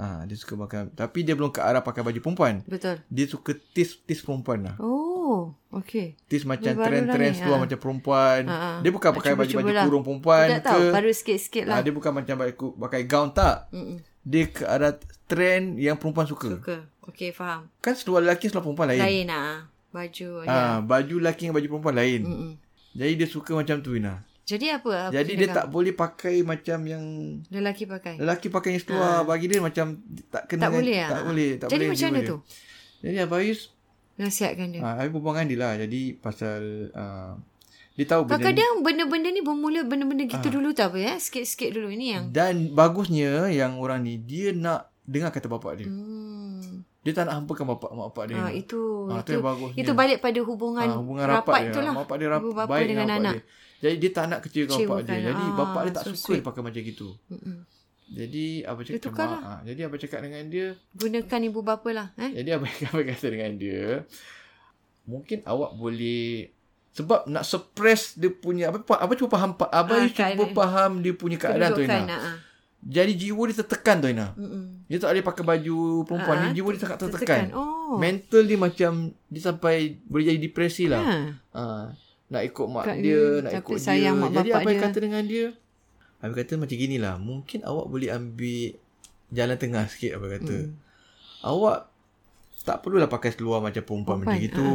Ha, 0.00 0.24
dia 0.24 0.32
suka 0.32 0.56
pakai 0.56 0.88
tapi 0.96 1.28
dia 1.28 1.36
belum 1.36 1.52
ke 1.52 1.60
arah 1.60 1.84
pakai 1.84 2.00
baju 2.00 2.16
perempuan. 2.24 2.64
betul. 2.64 2.96
Dia 3.12 3.28
suka 3.28 3.52
tis 3.76 4.00
tis 4.08 4.24
perempuan 4.24 4.64
lah. 4.64 4.76
Oh, 4.80 5.52
okey. 5.76 6.16
Tis 6.24 6.48
macam 6.48 6.72
trend-trend 6.72 7.36
seluar 7.36 7.60
ha. 7.60 7.64
macam 7.68 7.76
perempuan. 7.76 8.40
Ha, 8.48 8.56
ha. 8.56 8.70
Dia 8.80 8.90
bukan 8.96 9.10
pakai 9.12 9.36
baju-baju 9.36 9.68
lah. 9.76 9.84
kurung 9.84 10.00
perempuan 10.00 10.46
Tak 10.56 10.72
tahu, 10.72 10.80
ke. 10.80 10.96
baru 10.96 11.10
sikit-sikit 11.12 11.64
lah. 11.68 11.76
Ha, 11.76 11.84
dia 11.84 11.92
bukan 11.92 12.12
macam 12.16 12.34
pakai, 12.40 12.54
pakai 12.56 13.00
gown 13.04 13.28
tak. 13.36 13.68
Mm-mm. 13.76 14.00
Dia 14.24 14.44
ke 14.48 14.64
arah 14.64 14.96
trend 15.28 15.76
yang 15.76 16.00
perempuan 16.00 16.24
suka. 16.24 16.56
Suka. 16.64 16.88
Okey, 17.04 17.36
faham. 17.36 17.68
Kan 17.84 17.92
seluar 17.92 18.24
lelaki 18.24 18.48
seluar 18.48 18.64
perempuan 18.64 18.96
lain. 18.96 19.04
Lain 19.04 19.26
lah. 19.28 19.68
Baju. 19.92 20.28
Ya. 20.42 20.48
Ah, 20.48 20.76
baju 20.80 21.14
lelaki 21.20 21.44
dengan 21.44 21.60
baju 21.60 21.68
perempuan 21.76 21.96
lain. 22.00 22.20
Mm-mm. 22.24 22.52
Jadi 22.96 23.12
dia 23.20 23.28
suka 23.28 23.52
macam 23.52 23.84
tu 23.84 23.94
Ina. 23.94 24.24
Jadi 24.42 24.66
apa? 24.68 24.90
apa 25.04 25.12
Jadi 25.12 25.30
dia 25.30 25.46
tindakan 25.46 25.56
tak 25.56 25.66
boleh 25.68 25.92
pakai 25.92 26.36
macam 26.42 26.78
yang 26.82 27.04
Lelaki 27.48 27.84
pakai. 27.84 28.14
lelaki 28.16 28.48
pakai 28.48 28.68
yang 28.70 28.82
seluar 28.82 29.22
bagi 29.22 29.46
dia 29.46 29.58
macam 29.58 29.86
tak 30.26 30.42
kena 30.44 30.60
Tak 30.60 30.68
dengan- 30.68 30.74
boleh 30.76 30.98
tak 30.98 31.10
ah? 31.12 31.22
boleh 31.24 31.50
tak 31.52 31.68
Jadi 31.68 31.76
boleh 31.76 31.88
macam 31.88 32.08
mana 32.08 32.18
dia. 32.18 32.26
tu? 32.26 32.36
Jadi 33.00 33.16
Abayus 33.20 33.60
Nasihatkan 34.16 34.66
dia. 34.68 34.80
ah 34.80 34.94
Habis 34.96 35.10
berbual 35.10 35.32
dengan 35.34 35.46
dia 35.46 35.58
lah 35.58 35.72
jadi 35.78 36.00
pasal 36.14 36.60
ah, 36.92 37.32
dia 37.92 38.06
tahu 38.06 38.22
benda 38.22 38.32
ni. 38.32 38.42
Kadang-kadang 38.42 38.72
benda-benda 38.80 39.28
ni 39.28 39.40
bermula 39.40 39.80
benda-benda 39.82 40.24
gitu 40.26 40.40
Ah. 40.42 40.52
dulu 40.52 40.68
tak 40.70 40.86
apa 40.88 40.98
ya. 40.98 41.12
Sikit-sikit 41.16 41.70
dulu. 41.70 41.88
Ini 41.90 42.06
yang. 42.10 42.24
dan 42.30 42.54
bagusnya 42.70 43.30
yang 43.48 43.76
orang 43.76 44.00
ni 44.00 44.16
dia 44.16 44.50
nak 44.50 44.88
dengar 45.02 45.28
kata 45.28 45.46
bapak 45.46 45.72
dia. 45.76 45.86
Hmm. 45.86 46.80
Dia 46.98 47.12
tak 47.12 47.24
nak 47.24 47.40
hampakan 47.40 47.64
bapak 47.70 47.90
mak 47.90 48.06
bapak 48.08 48.24
dia. 48.26 48.36
Ah, 48.36 48.48
ni. 48.48 48.60
itu. 48.60 48.80
Ah, 49.06 49.20
tu 49.20 49.20
itu, 49.22 49.30
yang 49.34 49.44
bagusnya. 49.46 49.78
itu 49.78 49.92
balik 49.92 50.18
pada 50.18 50.38
hubungan, 50.38 50.86
Ah, 50.86 50.96
hubungan 50.96 51.24
rapat, 51.24 51.40
rapat, 51.42 51.58
dia. 51.58 51.70
itulah. 51.70 51.92
Mak 51.92 52.00
bapak 52.02 52.16
dia 52.16 52.28
rap, 52.28 52.40
Ibu 52.40 52.50
bapa 52.50 52.70
baik 52.70 52.86
dengan 52.86 53.06
bapak 53.06 53.20
anak. 53.20 53.34
dia. 53.34 53.42
Jadi 53.80 53.96
dia 53.96 54.10
tak 54.10 54.24
nak 54.26 54.40
kecewakan 54.42 54.76
bapak 54.78 55.00
dia. 55.02 55.18
Jadi 55.26 55.42
Ah, 55.42 55.54
bapak 55.54 55.80
dia 55.82 55.92
tak 55.92 56.04
so 56.04 56.10
suka 56.10 56.20
sweet. 56.22 56.36
dia 56.36 56.46
pakai 56.46 56.62
macam 56.62 56.82
gitu. 56.84 57.08
Mm-mm. 57.26 57.56
Jadi 58.10 58.44
apa 58.62 58.80
cakap 58.82 59.00
tukar 59.00 59.26
mak, 59.30 59.40
ah, 59.40 59.60
jadi 59.62 59.80
apa 59.86 59.94
cakap 59.96 60.20
dengan 60.20 60.42
dia? 60.44 60.66
Gunakan 60.92 61.40
ibu 61.46 61.60
bapa 61.60 61.88
lah. 61.90 62.06
Eh? 62.16 62.30
Jadi 62.34 62.50
apa 62.50 62.66
apa 62.66 63.00
kata 63.06 63.26
dengan 63.28 63.52
dia? 63.54 64.02
Mungkin 65.04 65.38
awak 65.44 65.74
boleh 65.74 66.50
sebab 66.90 67.24
nak 67.24 67.42
suppress 67.42 68.14
dia 68.14 68.28
punya 68.28 68.68
apa 68.68 68.82
apa 68.82 69.12
cuba 69.14 69.30
faham 69.32 69.54
apa 69.54 69.70
Ah, 69.70 70.04
cuba 70.04 70.10
keadaan. 70.10 70.52
faham 70.52 70.90
dia 70.98 71.12
punya 71.12 71.36
keadaan 71.36 71.70
tu. 71.72 71.82
Ina. 71.82 72.02
ah, 72.02 72.12
ah. 72.12 72.36
Jadi 72.80 73.12
jiwa 73.14 73.42
dia 73.44 73.56
tertekan 73.56 73.96
tu 73.96 74.08
Ina. 74.08 74.34
Mm-mm. 74.34 74.84
Dia 74.84 74.98
tak 74.98 75.12
boleh 75.12 75.22
pakai 75.22 75.44
baju 75.46 75.76
perempuan 76.02 76.36
ni 76.42 76.48
jiwa 76.52 76.68
dia 76.68 76.80
sangat 76.80 76.98
tertekan. 76.98 77.42
Oh. 77.52 77.94
Mental 77.94 78.42
dia 78.42 78.58
macam 78.58 78.92
dia 79.24 79.40
sampai 79.40 79.74
boleh 80.02 80.24
jadi 80.26 80.40
depresi 80.40 80.84
lah. 80.84 80.98
Ha. 80.98 81.16
Ha, 81.52 81.62
nak 82.30 82.42
ikut 82.42 82.66
mak 82.66 82.84
Kat 82.84 82.96
dia, 82.96 83.10
dia, 83.10 83.22
nak 83.40 83.52
tapi 83.52 83.62
ikut 83.66 83.78
sayang 83.78 84.14
dia. 84.14 84.22
mak 84.22 84.30
Jadi 84.32 84.50
apa 84.50 84.60
yang 84.62 84.70
dia. 84.72 84.84
kata 84.84 84.98
dengan 84.98 85.22
dia? 85.24 85.46
Apa 86.16 86.32
kata 86.32 86.52
macam 86.54 86.76
gini 86.76 86.96
lah. 86.96 87.14
Mungkin 87.16 87.58
awak 87.62 87.86
boleh 87.86 88.08
ambil 88.08 88.78
jalan 89.28 89.56
tengah 89.56 89.84
sikit 89.86 90.14
apa 90.14 90.26
kata. 90.32 90.56
Hmm. 90.60 90.74
Awak 91.42 91.78
tak 92.60 92.76
perlulah 92.78 93.06
pakai 93.06 93.30
seluar 93.30 93.58
macam 93.58 93.80
perempuan, 93.80 94.20
Perempuan, 94.20 94.30
macam 94.30 94.44
gitu. 94.44 94.70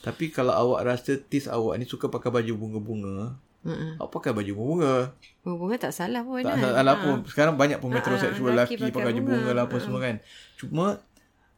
Tapi 0.00 0.24
kalau 0.28 0.50
awak 0.50 0.80
rasa 0.84 1.18
tis 1.18 1.44
awak 1.46 1.76
ni 1.76 1.84
suka 1.84 2.06
pakai 2.06 2.30
baju 2.32 2.52
bunga-bunga, 2.56 3.34
Uh-uh. 3.62 3.92
awak 3.96 4.10
pakai 4.12 4.30
baju 4.32 4.52
bunga. 4.52 4.94
Bunga 5.40 5.76
tak 5.76 5.92
salah 5.92 6.22
pun. 6.22 6.40
Tak 6.40 6.54
kan? 6.54 6.72
salah 6.72 6.88
Ah. 6.88 6.98
pun. 6.98 7.16
Sekarang 7.24 7.54
banyak 7.54 7.78
pun 7.78 7.90
Ha, 7.90 7.96
metroseksual 7.96 8.50
lelaki 8.52 8.74
lelaki 8.74 8.82
pakai 8.88 8.90
pakai 8.92 9.06
baju 9.08 9.20
bunga. 9.20 9.34
bunga 9.36 9.50
lah 9.52 9.64
apa 9.66 9.76
Ha. 9.76 9.82
semua 9.82 10.00
kan. 10.00 10.16
Cuma 10.56 10.86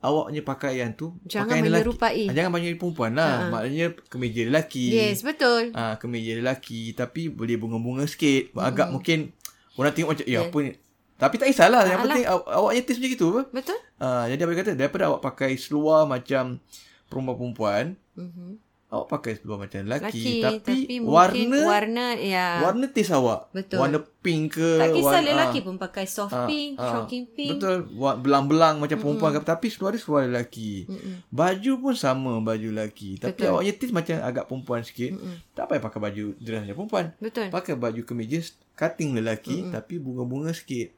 awaknya 0.05 0.41
pakaian 0.41 0.93
tu 0.93 1.17
Jangan 1.25 1.49
pakaian 1.49 1.63
lelaki. 1.63 1.73
menyerupai. 1.75 2.23
Ah, 2.23 2.35
Jangan 2.35 2.51
baju 2.51 2.67
perempuan 2.77 3.13
lah. 3.15 3.33
Ha. 3.35 3.49
Maknanya 3.51 3.87
kemeja 4.05 4.43
lelaki. 4.45 4.85
Yes, 4.91 5.21
betul. 5.21 5.73
Ah, 5.73 5.97
kemeja 5.97 6.37
lelaki 6.37 6.93
tapi 6.93 7.27
boleh 7.27 7.57
bunga-bunga 7.57 8.05
sikit. 8.05 8.53
Agak 8.55 8.91
mungkin 8.91 9.33
orang 9.75 9.91
tengok 9.91 10.11
macam 10.13 10.27
ya 10.27 10.33
Yeah. 10.37 10.45
apa 10.45 10.59
ni. 10.61 10.73
Tapi 11.15 11.35
tak 11.37 11.49
kisahlah. 11.49 11.83
Yang 11.83 11.95
Alah. 11.95 12.05
penting 12.05 12.25
aw- 12.27 12.49
awaknya 12.55 12.83
taste 12.83 12.99
macam 12.99 13.11
gitu 13.11 13.27
apa. 13.31 13.43
Betul? 13.51 13.79
Ah, 13.97 14.25
jadi 14.27 14.41
apa 14.41 14.53
kata 14.55 14.71
daripada 14.75 15.05
awak 15.07 15.23
pakai 15.25 15.51
seluar 15.55 16.05
macam 16.05 16.61
perempuan-perempuan, 17.07 17.97
Mm-hmm. 18.15 18.51
Awak 18.95 19.09
pakai 19.11 19.33
seluar 19.35 19.59
macam 19.61 19.83
lelaki, 19.83 20.07
Laki, 20.07 20.35
tapi, 20.39 20.57
tapi 20.63 20.97
warna 21.01 21.59
warna 21.61 22.07
ya. 22.15 22.63
warna 22.63 22.87
taste 22.87 23.11
awak. 23.11 23.51
Betul. 23.51 23.79
Warna 23.79 23.99
pink 24.19 24.55
ke 24.55 24.69
tak 24.79 24.89
kisah 24.91 25.05
warna, 25.11 25.29
lelaki 25.29 25.59
pun 25.61 25.75
pakai 25.77 26.05
soft 26.07 26.33
ah, 26.33 26.47
pink, 26.47 26.79
ah, 26.79 26.89
shocking 26.89 27.25
pink. 27.29 27.51
Betul. 27.53 27.77
Belang-belang 27.95 28.79
macam 28.79 28.97
perempuan 28.97 29.31
ke 29.31 29.43
tapi 29.43 29.67
seluar 29.69 29.91
dia 29.91 30.01
seluar 30.01 30.25
lelaki. 30.25 30.87
Mm-mm. 30.87 31.27
Baju 31.29 31.73
pun 31.77 31.95
sama 31.95 32.39
baju 32.39 32.69
lelaki. 32.71 33.19
Tapi 33.19 33.35
Betul. 33.37 33.51
awaknya 33.51 33.73
taste 33.75 33.93
macam 33.93 34.15
agak 34.19 34.45
perempuan 34.47 34.81
sikit. 34.81 35.11
Mm-mm. 35.13 35.37
Tak 35.53 35.65
payah 35.67 35.83
pakai 35.83 36.01
baju 36.01 36.25
dress 36.37 36.63
macam 36.63 36.77
perempuan. 36.79 37.05
Betul. 37.19 37.47
Pakai 37.51 37.75
baju 37.75 38.01
kemeja 38.01 38.39
cutting 38.73 39.11
lelaki 39.13 39.57
Mm-mm. 39.61 39.75
tapi 39.75 39.99
bunga-bunga 39.99 40.51
sikit. 40.51 40.95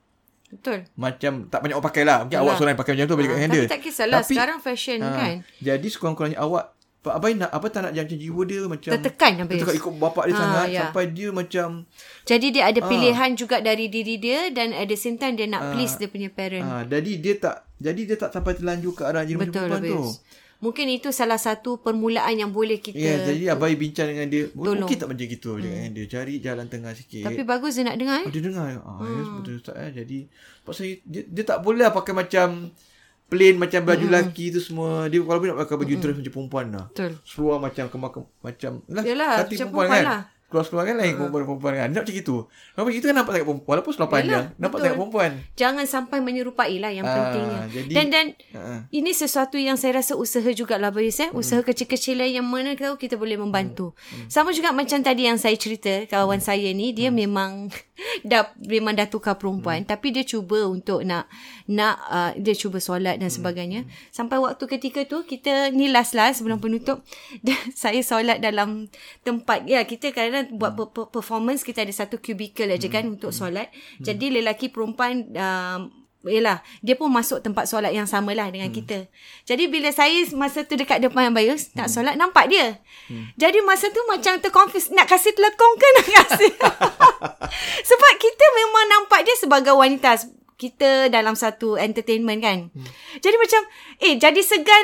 Betul. 0.46 0.87
Macam 0.94 1.50
tak 1.50 1.59
banyak 1.59 1.74
orang 1.74 1.88
pakai 1.90 2.02
lah. 2.06 2.18
Mungkin 2.22 2.38
Yalah. 2.38 2.46
awak 2.46 2.54
seorang 2.54 2.72
yang 2.72 2.80
pakai 2.80 2.92
macam 2.94 3.06
tu 3.06 3.14
kat 3.16 3.26
Ah, 3.26 3.40
handle. 3.42 3.59
tapi 3.59 3.72
tak 3.74 3.82
kisahlah 3.82 4.18
Tapi- 4.22 4.30
sekarang 4.30 4.59
fashion 4.62 4.98
Ah, 5.02 5.11
kan. 5.11 5.35
Jadi 5.59 5.87
sekurang-kurangnya 5.90 6.38
awak 6.38 6.64
Abai 7.12 7.38
nak 7.38 7.51
apa 7.51 7.66
tak 7.69 7.87
nak 7.87 7.92
macam 7.92 8.19
jiwa 8.19 8.42
dia 8.42 8.62
macam 8.66 8.90
Tertekan 8.90 9.33
habis. 9.38 9.53
Tertekan 9.61 9.75
ikut 9.77 9.92
bapak 9.97 10.25
dia 10.27 10.35
Ah, 10.35 10.40
sangat 10.40 10.66
ya. 10.66 10.81
sampai 10.88 11.05
dia 11.11 11.29
macam 11.31 11.69
Jadi 12.25 12.47
dia 12.51 12.62
Ah. 12.64 12.71
ada 12.73 12.81
pilihan 12.83 13.31
juga 13.37 13.57
dari 13.61 13.87
diri 13.87 14.16
dia 14.19 14.51
dan 14.51 14.75
at 14.75 14.87
the 14.87 14.99
same 14.99 15.14
time 15.14 15.38
dia 15.38 15.47
nak 15.47 15.77
please 15.77 15.95
dia 15.95 16.11
punya 16.11 16.33
parent. 16.33 16.64
ah 16.64 16.83
jadi 16.83 17.12
dia 17.19 17.35
tak 17.38 17.66
jadi 17.77 18.01
dia 18.03 18.16
tak 18.16 18.33
sampai 18.33 18.57
terlanjur 18.57 18.97
ke 18.97 19.03
arah 19.05 19.23
macam 19.23 19.38
Betul 19.47 19.69
perempuan 19.69 19.83
tu. 19.85 20.03
Mungkin 20.57 20.88
itu 20.88 21.12
salah 21.12 21.37
satu 21.37 21.85
permulaan 21.85 22.33
yang 22.33 22.49
boleh 22.49 22.81
kita. 22.81 22.97
Ya, 22.97 23.21
jadi 23.21 23.53
Abai 23.53 23.77
bincang 23.77 24.09
dengan 24.09 24.25
dia. 24.33 24.49
Tolong. 24.49 24.88
Mungkin 24.88 24.97
tak 24.97 25.09
macam 25.12 25.27
gitu 25.29 25.51
hmm. 25.53 25.61
dengan 25.61 25.88
dia. 25.92 26.05
Cari 26.09 26.35
jalan 26.40 26.66
tengah 26.73 26.92
sikit. 26.97 27.29
Tapi 27.29 27.45
bagus 27.45 27.77
dia 27.77 27.85
nak 27.85 28.01
dengar 28.01 28.25
Oh, 28.25 28.25
eh. 28.25 28.33
dia 28.33 28.40
dengar. 28.40 28.69
Ah, 28.81 28.97
hmm. 29.05 29.05
ya, 29.05 29.23
betul 29.37 29.55
Ustaz 29.61 29.77
eh. 29.77 29.90
Jadi 29.92 30.19
pasal 30.64 30.85
dia, 31.05 31.23
dia 31.29 31.45
tak 31.45 31.61
boleh 31.61 31.85
pakai 31.92 32.14
macam 32.16 32.73
plain 33.27 33.55
macam 33.57 33.83
baju 33.83 34.07
lelaki 34.07 34.51
tu 34.51 34.61
semua. 34.61 35.07
Dia 35.07 35.19
kalau 35.21 35.43
nak 35.43 35.59
pakai 35.61 35.77
baju 35.77 35.95
dress 35.97 36.17
macam 36.17 36.33
perempuan 36.33 36.67
lah. 36.71 36.87
Betul. 36.89 37.12
Seluar 37.23 37.57
macam 37.59 37.85
kemak 37.87 38.12
macam 38.41 38.73
lah, 38.87 39.03
Yalah, 39.03 39.31
hati 39.41 39.55
macam 39.55 39.69
perempuan, 39.69 39.87
perempuan 39.87 39.91
kan. 39.91 40.05
lah. 40.07 40.23
Keluar-keluar 40.47 40.87
kan 40.87 40.95
lain 40.95 41.15
perempuan-perempuan 41.19 41.73
kan. 41.75 41.89
Dia 41.91 42.01
macam 42.01 42.15
gitu. 42.15 42.37
Kalau 42.47 42.85
macam 42.87 42.95
gitu 42.95 43.07
kan 43.11 43.17
nampak 43.19 43.33
sangat 43.35 43.47
perempuan. 43.51 43.73
Walaupun 43.75 43.93
seluar 43.93 44.11
panjang. 44.12 44.31
Yalah, 44.47 44.47
nampak 44.57 44.71
betul. 44.71 44.85
sangat 44.87 44.97
perempuan. 44.97 45.31
Jangan 45.59 45.85
sampai 45.85 46.19
menyerupai 46.23 46.75
lah 46.79 46.93
yang 46.95 47.03
Ah, 47.03 47.15
pentingnya. 47.19 47.61
jadi- 47.69 47.95
dan 47.99 48.07
dan 48.07 48.27
Ah. 48.55 48.81
ini 48.89 49.11
sesuatu 49.11 49.59
yang 49.59 49.75
saya 49.75 49.99
rasa 49.99 50.15
usaha 50.15 50.47
jugalah 50.47 50.95
Bayus 50.95 51.19
eh. 51.19 51.35
Usaha 51.35 51.59
kecil-kecilan 51.61 52.31
yang 52.31 52.47
mana 52.47 52.79
tahu 52.79 52.95
kita 52.95 53.19
boleh 53.19 53.35
membantu. 53.35 53.91
Sama 54.29 54.55
juga 54.55 54.71
macam 54.71 55.03
tadi 55.03 55.27
yang 55.27 55.35
saya 55.35 55.59
cerita 55.59 56.07
kawan 56.07 56.39
saya 56.39 56.71
ni 56.71 56.95
dia 56.95 57.11
memang 57.11 57.67
dah 58.22 58.52
memang 58.61 58.96
dah 58.96 59.09
tukar 59.09 59.37
perempuan. 59.40 59.85
Tapi 59.85 60.12
dia 60.12 60.24
cuba 60.24 60.68
untuk 60.68 61.02
nak 61.02 61.28
nak 61.66 61.96
uh, 62.09 62.32
dia 62.37 62.54
cuba 62.54 62.78
solat 62.78 63.18
dan 63.18 63.28
sebagainya. 63.32 63.85
Sampai 64.12 64.38
waktu 64.40 64.64
ketika 64.68 65.04
tu 65.09 65.24
kita 65.24 65.72
ni 65.72 65.88
last-last 65.88 66.40
sebelum 66.40 66.61
penutup. 66.61 67.02
Saya 67.74 68.00
solat 68.04 68.40
dalam 68.40 68.88
tempat. 69.24 69.64
Ya 69.64 69.82
kita 69.85 70.12
kadang 70.12 70.56
buat 70.56 70.76
per- 70.76 71.11
performance 71.11 71.64
kita 71.64 71.82
ada 71.82 71.92
satu 71.92 72.20
cubicle 72.20 72.70
aja 72.70 72.88
kan 72.88 73.09
untuk 73.09 73.32
solat. 73.32 73.72
Jadi 74.00 74.40
lelaki 74.40 74.68
perempuan 74.68 75.26
um, 75.35 76.06
Yelah, 76.26 76.64
dia 76.83 76.98
pun 76.98 77.07
masuk 77.12 77.38
tempat 77.44 77.70
solat 77.70 77.94
yang 77.94 78.09
sama 78.09 78.35
lah 78.35 78.50
dengan 78.50 78.72
hmm. 78.72 78.76
kita. 78.83 78.98
Jadi 79.46 79.70
bila 79.70 79.92
saya 79.94 80.26
masa 80.35 80.66
tu 80.66 80.74
dekat 80.74 80.98
depan 80.98 81.31
Bayus, 81.31 81.70
nak 81.79 81.87
solat, 81.87 82.18
nampak 82.18 82.50
dia. 82.50 82.83
Hmm. 83.07 83.31
Jadi 83.38 83.62
masa 83.62 83.92
tu 83.94 84.02
macam 84.11 84.40
terconfuse, 84.42 84.90
nak 84.90 85.07
kasih 85.07 85.31
telekong 85.37 85.74
ke 85.79 85.87
nak 85.87 86.07
kasih? 86.11 86.52
Sebab 87.94 88.12
kita 88.18 88.44
memang 88.59 88.85
nampak 88.98 89.22
dia 89.22 89.37
sebagai 89.38 89.76
wanita. 89.76 90.18
Kita 90.57 91.12
dalam 91.12 91.37
satu 91.37 91.76
entertainment 91.76 92.40
kan. 92.40 92.59
Hmm. 92.72 92.87
Jadi 93.20 93.37
macam, 93.37 93.61
eh 94.00 94.14
jadi 94.16 94.40
segan, 94.40 94.83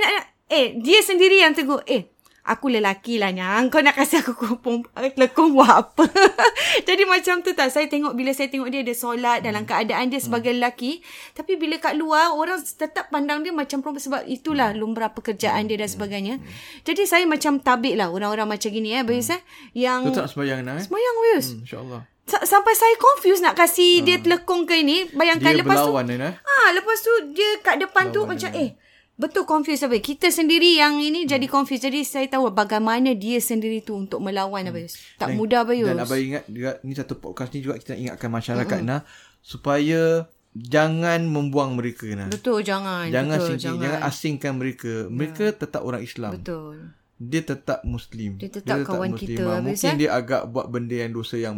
eh 0.52 0.76
dia 0.78 1.00
sendiri 1.00 1.40
yang 1.40 1.56
tegur, 1.56 1.80
eh 1.88 2.11
aku 2.42 2.66
lelaki 2.68 3.16
lah 3.16 3.30
nyang. 3.30 3.68
Kau 3.68 3.78
nak 3.78 3.94
kasih 3.94 4.20
aku 4.20 4.34
kupon 4.34 4.82
lekong 4.96 5.52
buat 5.52 5.70
apa? 5.70 6.04
Jadi 6.88 7.02
macam 7.04 7.40
tu 7.40 7.52
tak. 7.52 7.70
Saya 7.70 7.86
tengok 7.86 8.12
bila 8.12 8.30
saya 8.30 8.48
tengok 8.48 8.68
dia 8.68 8.82
ada 8.82 8.92
solat 8.92 9.38
dalam 9.40 9.62
keadaan 9.62 10.08
dia 10.08 10.18
sebagai 10.18 10.50
lelaki. 10.50 11.00
Tapi 11.32 11.54
bila 11.54 11.78
kat 11.78 11.94
luar 11.94 12.32
orang 12.32 12.58
tetap 12.58 13.08
pandang 13.08 13.40
dia 13.40 13.50
macam 13.50 13.78
perempuan 13.78 14.02
sebab 14.02 14.22
itulah 14.26 14.70
lumrah 14.72 15.10
pekerjaan 15.10 15.64
dia 15.64 15.76
dan 15.76 15.86
sebagainya. 15.86 16.34
Jadi 16.82 17.02
saya 17.04 17.24
macam 17.24 17.58
tabik 17.58 17.94
lah 17.94 18.08
orang-orang 18.08 18.50
macam 18.50 18.68
gini 18.68 18.92
eh. 18.92 19.02
Bayus 19.02 19.30
eh. 19.30 19.40
Yang 19.72 20.10
Tu 20.10 20.12
tak 20.12 20.26
sembahyang 20.28 20.60
nak 20.62 20.74
eh. 20.76 20.86
Bayus. 20.88 21.46
Hmm, 21.48 21.62
InsyaAllah. 21.62 22.02
Sa- 22.22 22.46
Sampai 22.48 22.72
saya 22.72 22.94
confused 22.96 23.42
nak 23.42 23.54
kasih 23.54 24.02
dia 24.02 24.18
telekong 24.18 24.62
ke 24.62 24.78
ini. 24.78 25.10
Bayangkan 25.10 25.52
Dia 25.52 25.60
lepas 25.60 25.74
tu. 25.76 25.90
berlawan 25.90 26.06
kan 26.06 26.20
eh. 26.22 26.34
Ah, 26.38 26.68
lepas 26.72 26.98
tu 26.98 27.12
dia 27.32 27.50
kat 27.60 27.78
depan 27.78 28.10
tu 28.10 28.22
macam 28.24 28.50
eh 28.52 28.74
betul 29.22 29.46
confused 29.46 29.86
apa. 29.86 29.94
Kita 30.02 30.26
sendiri 30.28 30.74
yang 30.74 30.98
ini 30.98 31.22
jadi 31.22 31.46
confused. 31.46 31.86
Jadi 31.86 32.02
saya 32.02 32.26
tahu 32.26 32.50
bagaimana 32.50 33.14
dia 33.14 33.38
sendiri 33.38 33.78
tu 33.78 33.94
untuk 33.94 34.18
melawan 34.18 34.66
apa. 34.66 34.82
Tak 35.16 35.30
Dan- 35.30 35.38
mudah 35.38 35.62
apa 35.62 35.72
Dan 35.78 36.02
Abang 36.02 36.18
ingat 36.18 36.44
juga 36.50 36.82
ni 36.82 36.92
satu 36.98 37.14
podcast 37.22 37.54
ni 37.54 37.62
juga 37.62 37.78
kita 37.78 37.94
ingatkan 37.94 38.26
masyarakat 38.26 38.78
mm-hmm. 38.82 38.90
nah 38.90 39.06
supaya 39.38 40.26
jangan 40.52 41.22
membuang 41.24 41.78
mereka 41.78 42.10
nah. 42.12 42.28
Betul 42.28 42.66
jangan. 42.66 43.08
Jangan 43.08 43.38
betul, 43.38 43.48
singkir, 43.54 43.62
jangan. 43.62 43.82
jangan 43.86 44.00
asingkan 44.10 44.52
mereka. 44.58 44.92
Mereka 45.06 45.44
ya. 45.48 45.54
tetap 45.54 45.80
orang 45.86 46.02
Islam. 46.02 46.32
Betul. 46.36 46.74
Dia 47.22 47.42
tetap 47.46 47.86
muslim. 47.86 48.34
Dia 48.34 48.50
tetap 48.50 48.82
kawan 48.82 49.14
kita, 49.14 49.46
Ah, 49.46 49.62
habis, 49.62 49.78
Mungkin 49.78 49.94
eh? 49.94 49.98
dia 50.02 50.10
agak 50.10 50.42
buat 50.50 50.66
benda 50.66 51.06
yang 51.06 51.14
dosa 51.14 51.38
yang 51.38 51.54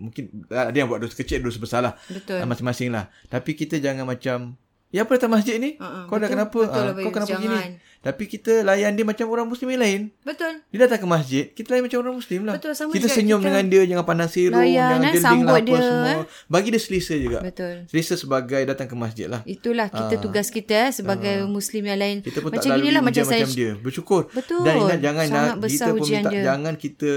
mungkin 0.00 0.48
ada 0.48 0.72
yang 0.72 0.88
buat 0.88 1.04
dosa 1.04 1.12
kecil 1.12 1.44
dosa 1.44 1.60
besar 1.60 1.80
lah. 1.84 1.94
Betul. 2.08 2.40
Ah, 2.40 2.48
Masing-masing 2.48 2.88
lah. 2.88 3.12
Tapi 3.28 3.52
kita 3.52 3.76
jangan 3.76 4.08
macam 4.08 4.56
Ya 4.90 5.06
apa 5.06 5.14
datang 5.14 5.30
masjid 5.30 5.54
ni? 5.62 5.78
Uh-uh, 5.78 6.10
kau 6.10 6.18
dah 6.18 6.26
betul, 6.26 6.34
kenapa? 6.34 6.58
betul 6.66 6.82
lah, 6.82 6.94
kau 6.98 7.12
kenapa 7.14 7.30
jangan. 7.30 7.46
gini? 7.46 7.58
Tapi 8.00 8.24
kita 8.26 8.52
layan 8.66 8.96
dia 8.98 9.04
macam 9.06 9.26
orang 9.30 9.46
muslim 9.46 9.68
yang 9.70 9.82
lain. 9.86 10.00
Betul. 10.26 10.52
Dia 10.72 10.78
datang 10.82 10.98
ke 10.98 11.06
masjid, 11.06 11.44
kita 11.52 11.68
layan 11.70 11.84
macam 11.86 11.98
orang 12.02 12.16
muslim 12.18 12.40
lah. 12.42 12.54
Betul, 12.58 12.72
sama 12.74 12.90
kita 12.90 13.06
juga 13.06 13.14
senyum 13.14 13.38
kita 13.38 13.46
dengan 13.46 13.64
dia, 13.70 13.82
jangan 13.86 14.04
pandang 14.08 14.30
layan, 14.34 14.88
jangan 14.90 14.98
eh, 14.98 15.12
geling 15.14 15.22
sambut 15.22 15.46
lah 15.46 15.54
apa 15.54 15.68
dia, 15.68 15.78
semua. 15.78 16.10
eh. 16.10 16.24
Bagi 16.50 16.68
dia 16.74 16.82
selesa 16.82 17.14
juga. 17.20 17.38
Betul. 17.38 17.74
Selesa 17.86 18.14
sebagai 18.18 18.60
datang 18.66 18.86
ke 18.90 18.94
masjid 18.98 19.26
lah. 19.30 19.40
Itulah 19.46 19.88
kita 19.94 20.14
tugas 20.18 20.46
kita 20.50 20.78
eh, 20.88 20.90
sebagai 20.90 21.36
muslim 21.46 21.82
yang 21.86 21.98
lain. 22.02 22.16
Kita 22.26 22.42
pun 22.42 22.50
macam 22.50 22.66
tak 22.66 22.74
lalui 22.74 22.90
macam 22.98 23.22
saya 23.22 23.44
macam 23.46 23.50
dia. 23.54 23.70
Bersyukur. 23.78 24.22
Betul. 24.34 24.64
Dan 24.66 24.74
ingat 24.74 24.98
jangan 24.98 25.24
nak, 25.30 25.52
kita 25.70 25.90
pun 25.94 26.06
minta 26.08 26.30
dia. 26.34 26.42
jangan 26.50 26.74
kita 26.74 27.10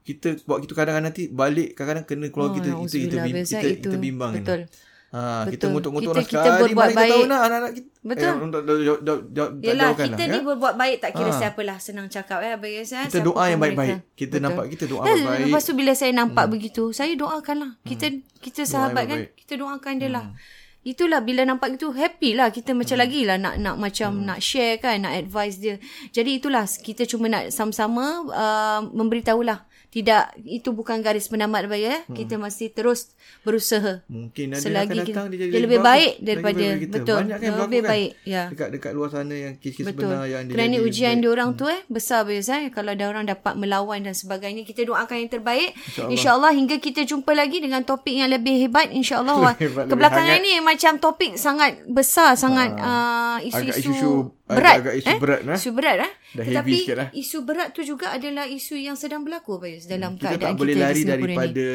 kita 0.00 0.28
buat 0.48 0.58
gitu 0.64 0.74
kadang-kadang 0.74 1.12
nanti 1.12 1.28
balik 1.30 1.76
kadang-kadang 1.76 2.06
kena 2.08 2.26
keluar 2.32 2.50
Oh, 2.50 2.54
kita 2.56 2.68
kita 2.72 2.96
kita, 2.98 3.16
bim, 3.20 3.34
biasa 3.36 3.56
kita, 3.56 3.68
itu. 3.68 3.90
kita 3.90 3.96
bimbang 4.00 4.30
ni. 4.32 4.42
Betul. 5.10 5.26
Ha, 5.26 5.42
kita 5.42 5.50
Betul. 5.50 5.68
ngutuk-ngutuk 5.68 6.06
Kita- 6.06 6.14
orang 6.14 6.28
kita 6.30 6.38
sekali 6.38 6.62
berbuat 6.62 6.78
mana 6.78 6.90
kita 6.92 7.02
tahu 7.02 7.18
baik. 7.18 7.26
nak 7.26 7.40
anak-anak 7.40 7.72
kita. 7.74 7.88
Betul. 8.00 8.22
Eh, 8.22 8.30
tak- 8.30 8.50
tak- 8.62 8.62
tak- 8.62 9.22
tak- 9.34 9.52
Yelah, 9.60 9.90
kita 9.90 10.06
lah, 10.14 10.28
ni 10.30 10.38
ya. 10.38 10.46
berbuat 10.46 10.74
baik 10.78 10.96
tak 10.96 11.10
kira 11.12 11.30
Ah. 11.30 11.36
siapalah 11.36 11.76
senang 11.76 12.06
cakap 12.06 12.38
eh 12.40 12.50
Yus 12.70 12.92
eh. 12.92 13.04
Kita 13.04 13.18
doa 13.20 13.42
yang 13.44 13.58
mereka. 13.58 13.74
baik-baik. 13.74 13.98
Kita 14.14 14.36
nampak 14.38 14.64
kita 14.70 14.84
doa 14.86 15.02
Dan 15.02 15.16
baik. 15.20 15.40
Lepas 15.44 15.62
tu 15.66 15.72
bila 15.74 15.92
saya 15.92 16.12
nampak 16.12 16.44
hmm. 16.46 16.52
begitu, 16.54 16.84
saya 16.90 17.12
doakanlah. 17.12 17.74
Kita 17.82 18.06
kita 18.38 18.60
sahabat 18.64 19.02
yang 19.04 19.20
kan, 19.26 19.34
kita 19.36 19.52
doakan 19.58 19.92
dia 19.98 20.08
lah. 20.08 20.26
Itulah 20.80 21.20
bila 21.20 21.44
nampak 21.44 21.76
itu 21.76 21.92
happy 21.92 22.32
lah 22.32 22.48
kita 22.48 22.72
macam 22.72 22.96
Hmm. 22.96 23.04
lagi 23.04 23.20
lah 23.28 23.36
nak 23.36 23.54
nak 23.58 23.76
macam 23.76 24.24
nak 24.24 24.40
share 24.40 24.78
kan 24.78 24.96
nak 24.96 25.12
advice 25.12 25.58
dia. 25.58 25.76
Jadi 26.08 26.40
itulah 26.40 26.64
kita 26.64 27.04
cuma 27.04 27.28
nak 27.28 27.52
sama-sama 27.52 28.24
uh, 28.24 28.80
memberitahulah 28.88 29.60
tidak 29.90 30.22
itu 30.40 30.70
bukan 30.70 30.98
garis 31.00 31.26
penamat 31.26 31.66
Abang 31.66 31.76
ya. 31.76 32.06
Kita 32.06 32.34
masih 32.36 32.70
terus 32.70 33.10
berusaha. 33.40 34.06
Mungkin 34.06 34.52
ada 34.52 34.62
Selagi 34.62 34.86
akan 34.88 34.96
datang 34.96 35.26
kita- 35.26 35.28
dia, 35.28 35.38
jadi 35.40 35.50
dia 35.50 35.60
lebih 35.60 35.78
baik 35.80 36.12
daripada- 36.20 36.78
kita. 36.78 36.94
betul. 36.96 37.18
Banyak 37.20 37.38
kan 37.38 37.50
Lebih 37.60 37.80
kan? 37.80 37.90
baik, 37.90 38.10
ya. 38.22 38.42
Dekat 38.48 38.68
dekat 38.70 38.92
luar 38.92 39.08
sana 39.10 39.34
yang 39.34 39.54
kes-kes 39.56 39.84
Betul. 39.84 40.06
sebenar 40.06 40.24
yang 40.24 40.42
dia 40.42 40.54
Kerana 40.54 40.76
ujian 40.80 41.14
dia 41.16 41.28
orang 41.28 41.50
tu 41.52 41.64
eh 41.66 41.80
besar 41.86 42.22
biasa 42.22 42.52
eh 42.60 42.70
kalau 42.70 42.90
ada 42.90 43.04
orang 43.04 43.24
dapat 43.24 43.52
melawan 43.54 43.98
dan 44.00 44.12
sebagainya 44.12 44.62
kita 44.62 44.82
doakan 44.82 45.16
yang 45.18 45.30
terbaik 45.30 45.74
insyaallah 46.06 46.50
insya 46.50 46.58
hingga 46.60 46.76
kita 46.78 47.02
jumpa 47.02 47.32
lagi 47.32 47.58
dengan 47.58 47.82
topik 47.82 48.12
yang 48.12 48.28
lebih 48.28 48.60
hebat 48.60 48.88
insyaallah 48.90 49.58
kebelakangan 49.58 50.38
hangat. 50.38 50.44
ni 50.44 50.60
macam 50.60 50.92
topik 50.96 51.34
sangat 51.34 51.82
besar 51.84 52.34
sangat 52.34 52.74
uh, 52.74 53.36
Agak 53.36 53.46
isu-isu 53.74 53.90
isu- 53.90 54.28
berat 54.46 54.74
agak 54.76 54.94
isu 54.96 55.14
berat, 55.16 55.40
eh? 55.42 55.56
isu 55.56 55.70
berat 55.70 55.96
eh 56.00 56.10
Dah 56.30 56.44
tetapi 56.44 56.54
heavy 56.62 56.74
sikit, 56.80 56.96
eh? 56.96 57.08
isu 57.12 57.38
berat 57.42 57.74
tu 57.74 57.82
juga 57.82 58.14
adalah 58.14 58.46
isu 58.46 58.78
yang 58.78 58.94
sedang 58.94 59.26
berlaku 59.26 59.58
Bayus 59.58 59.84
dalam 59.84 60.14
kita 60.14 60.38
keadaan 60.38 60.54
tak 60.54 60.58
boleh 60.58 60.74
kita 60.74 60.84
lari 60.86 61.02
daripada 61.02 61.66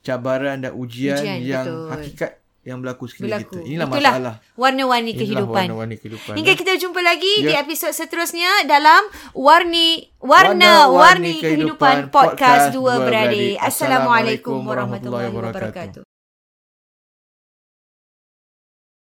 cabaran 0.00 0.56
dan 0.62 0.72
ujian, 0.72 1.18
Ujian, 1.18 1.38
yang 1.42 1.66
betul. 1.66 1.90
hakikat 1.90 2.32
yang 2.62 2.78
berlaku 2.78 3.04
sekeliling 3.06 3.30
berlaku. 3.42 3.54
kita. 3.56 3.62
Inilah 3.62 3.86
Itulah 3.86 4.10
masalah. 4.10 4.34
warna-warni 4.54 5.10
Inilah 5.10 5.20
kehidupan. 5.22 5.54
warna-warni 5.66 5.94
kehidupan. 5.98 6.34
Hingga 6.34 6.52
kita 6.54 6.72
jumpa 6.76 7.00
lagi 7.00 7.32
Ya. 7.38 7.46
di 7.46 7.52
episod 7.56 7.90
seterusnya 7.90 8.50
dalam 8.66 9.02
Warni 9.32 10.10
Warna-Warni 10.18 10.22
Warna-Warni 10.22 11.34
Kehidupan 11.38 11.46
Kehidupan 11.46 11.96
Podcast 12.10 12.70
Podcast 12.70 12.74
Dua 12.74 12.94
Beradik. 13.02 13.54
Assalamualaikum 13.58 14.58
warahmatullahi 14.62 15.30
wabarakatuh. 15.30 16.05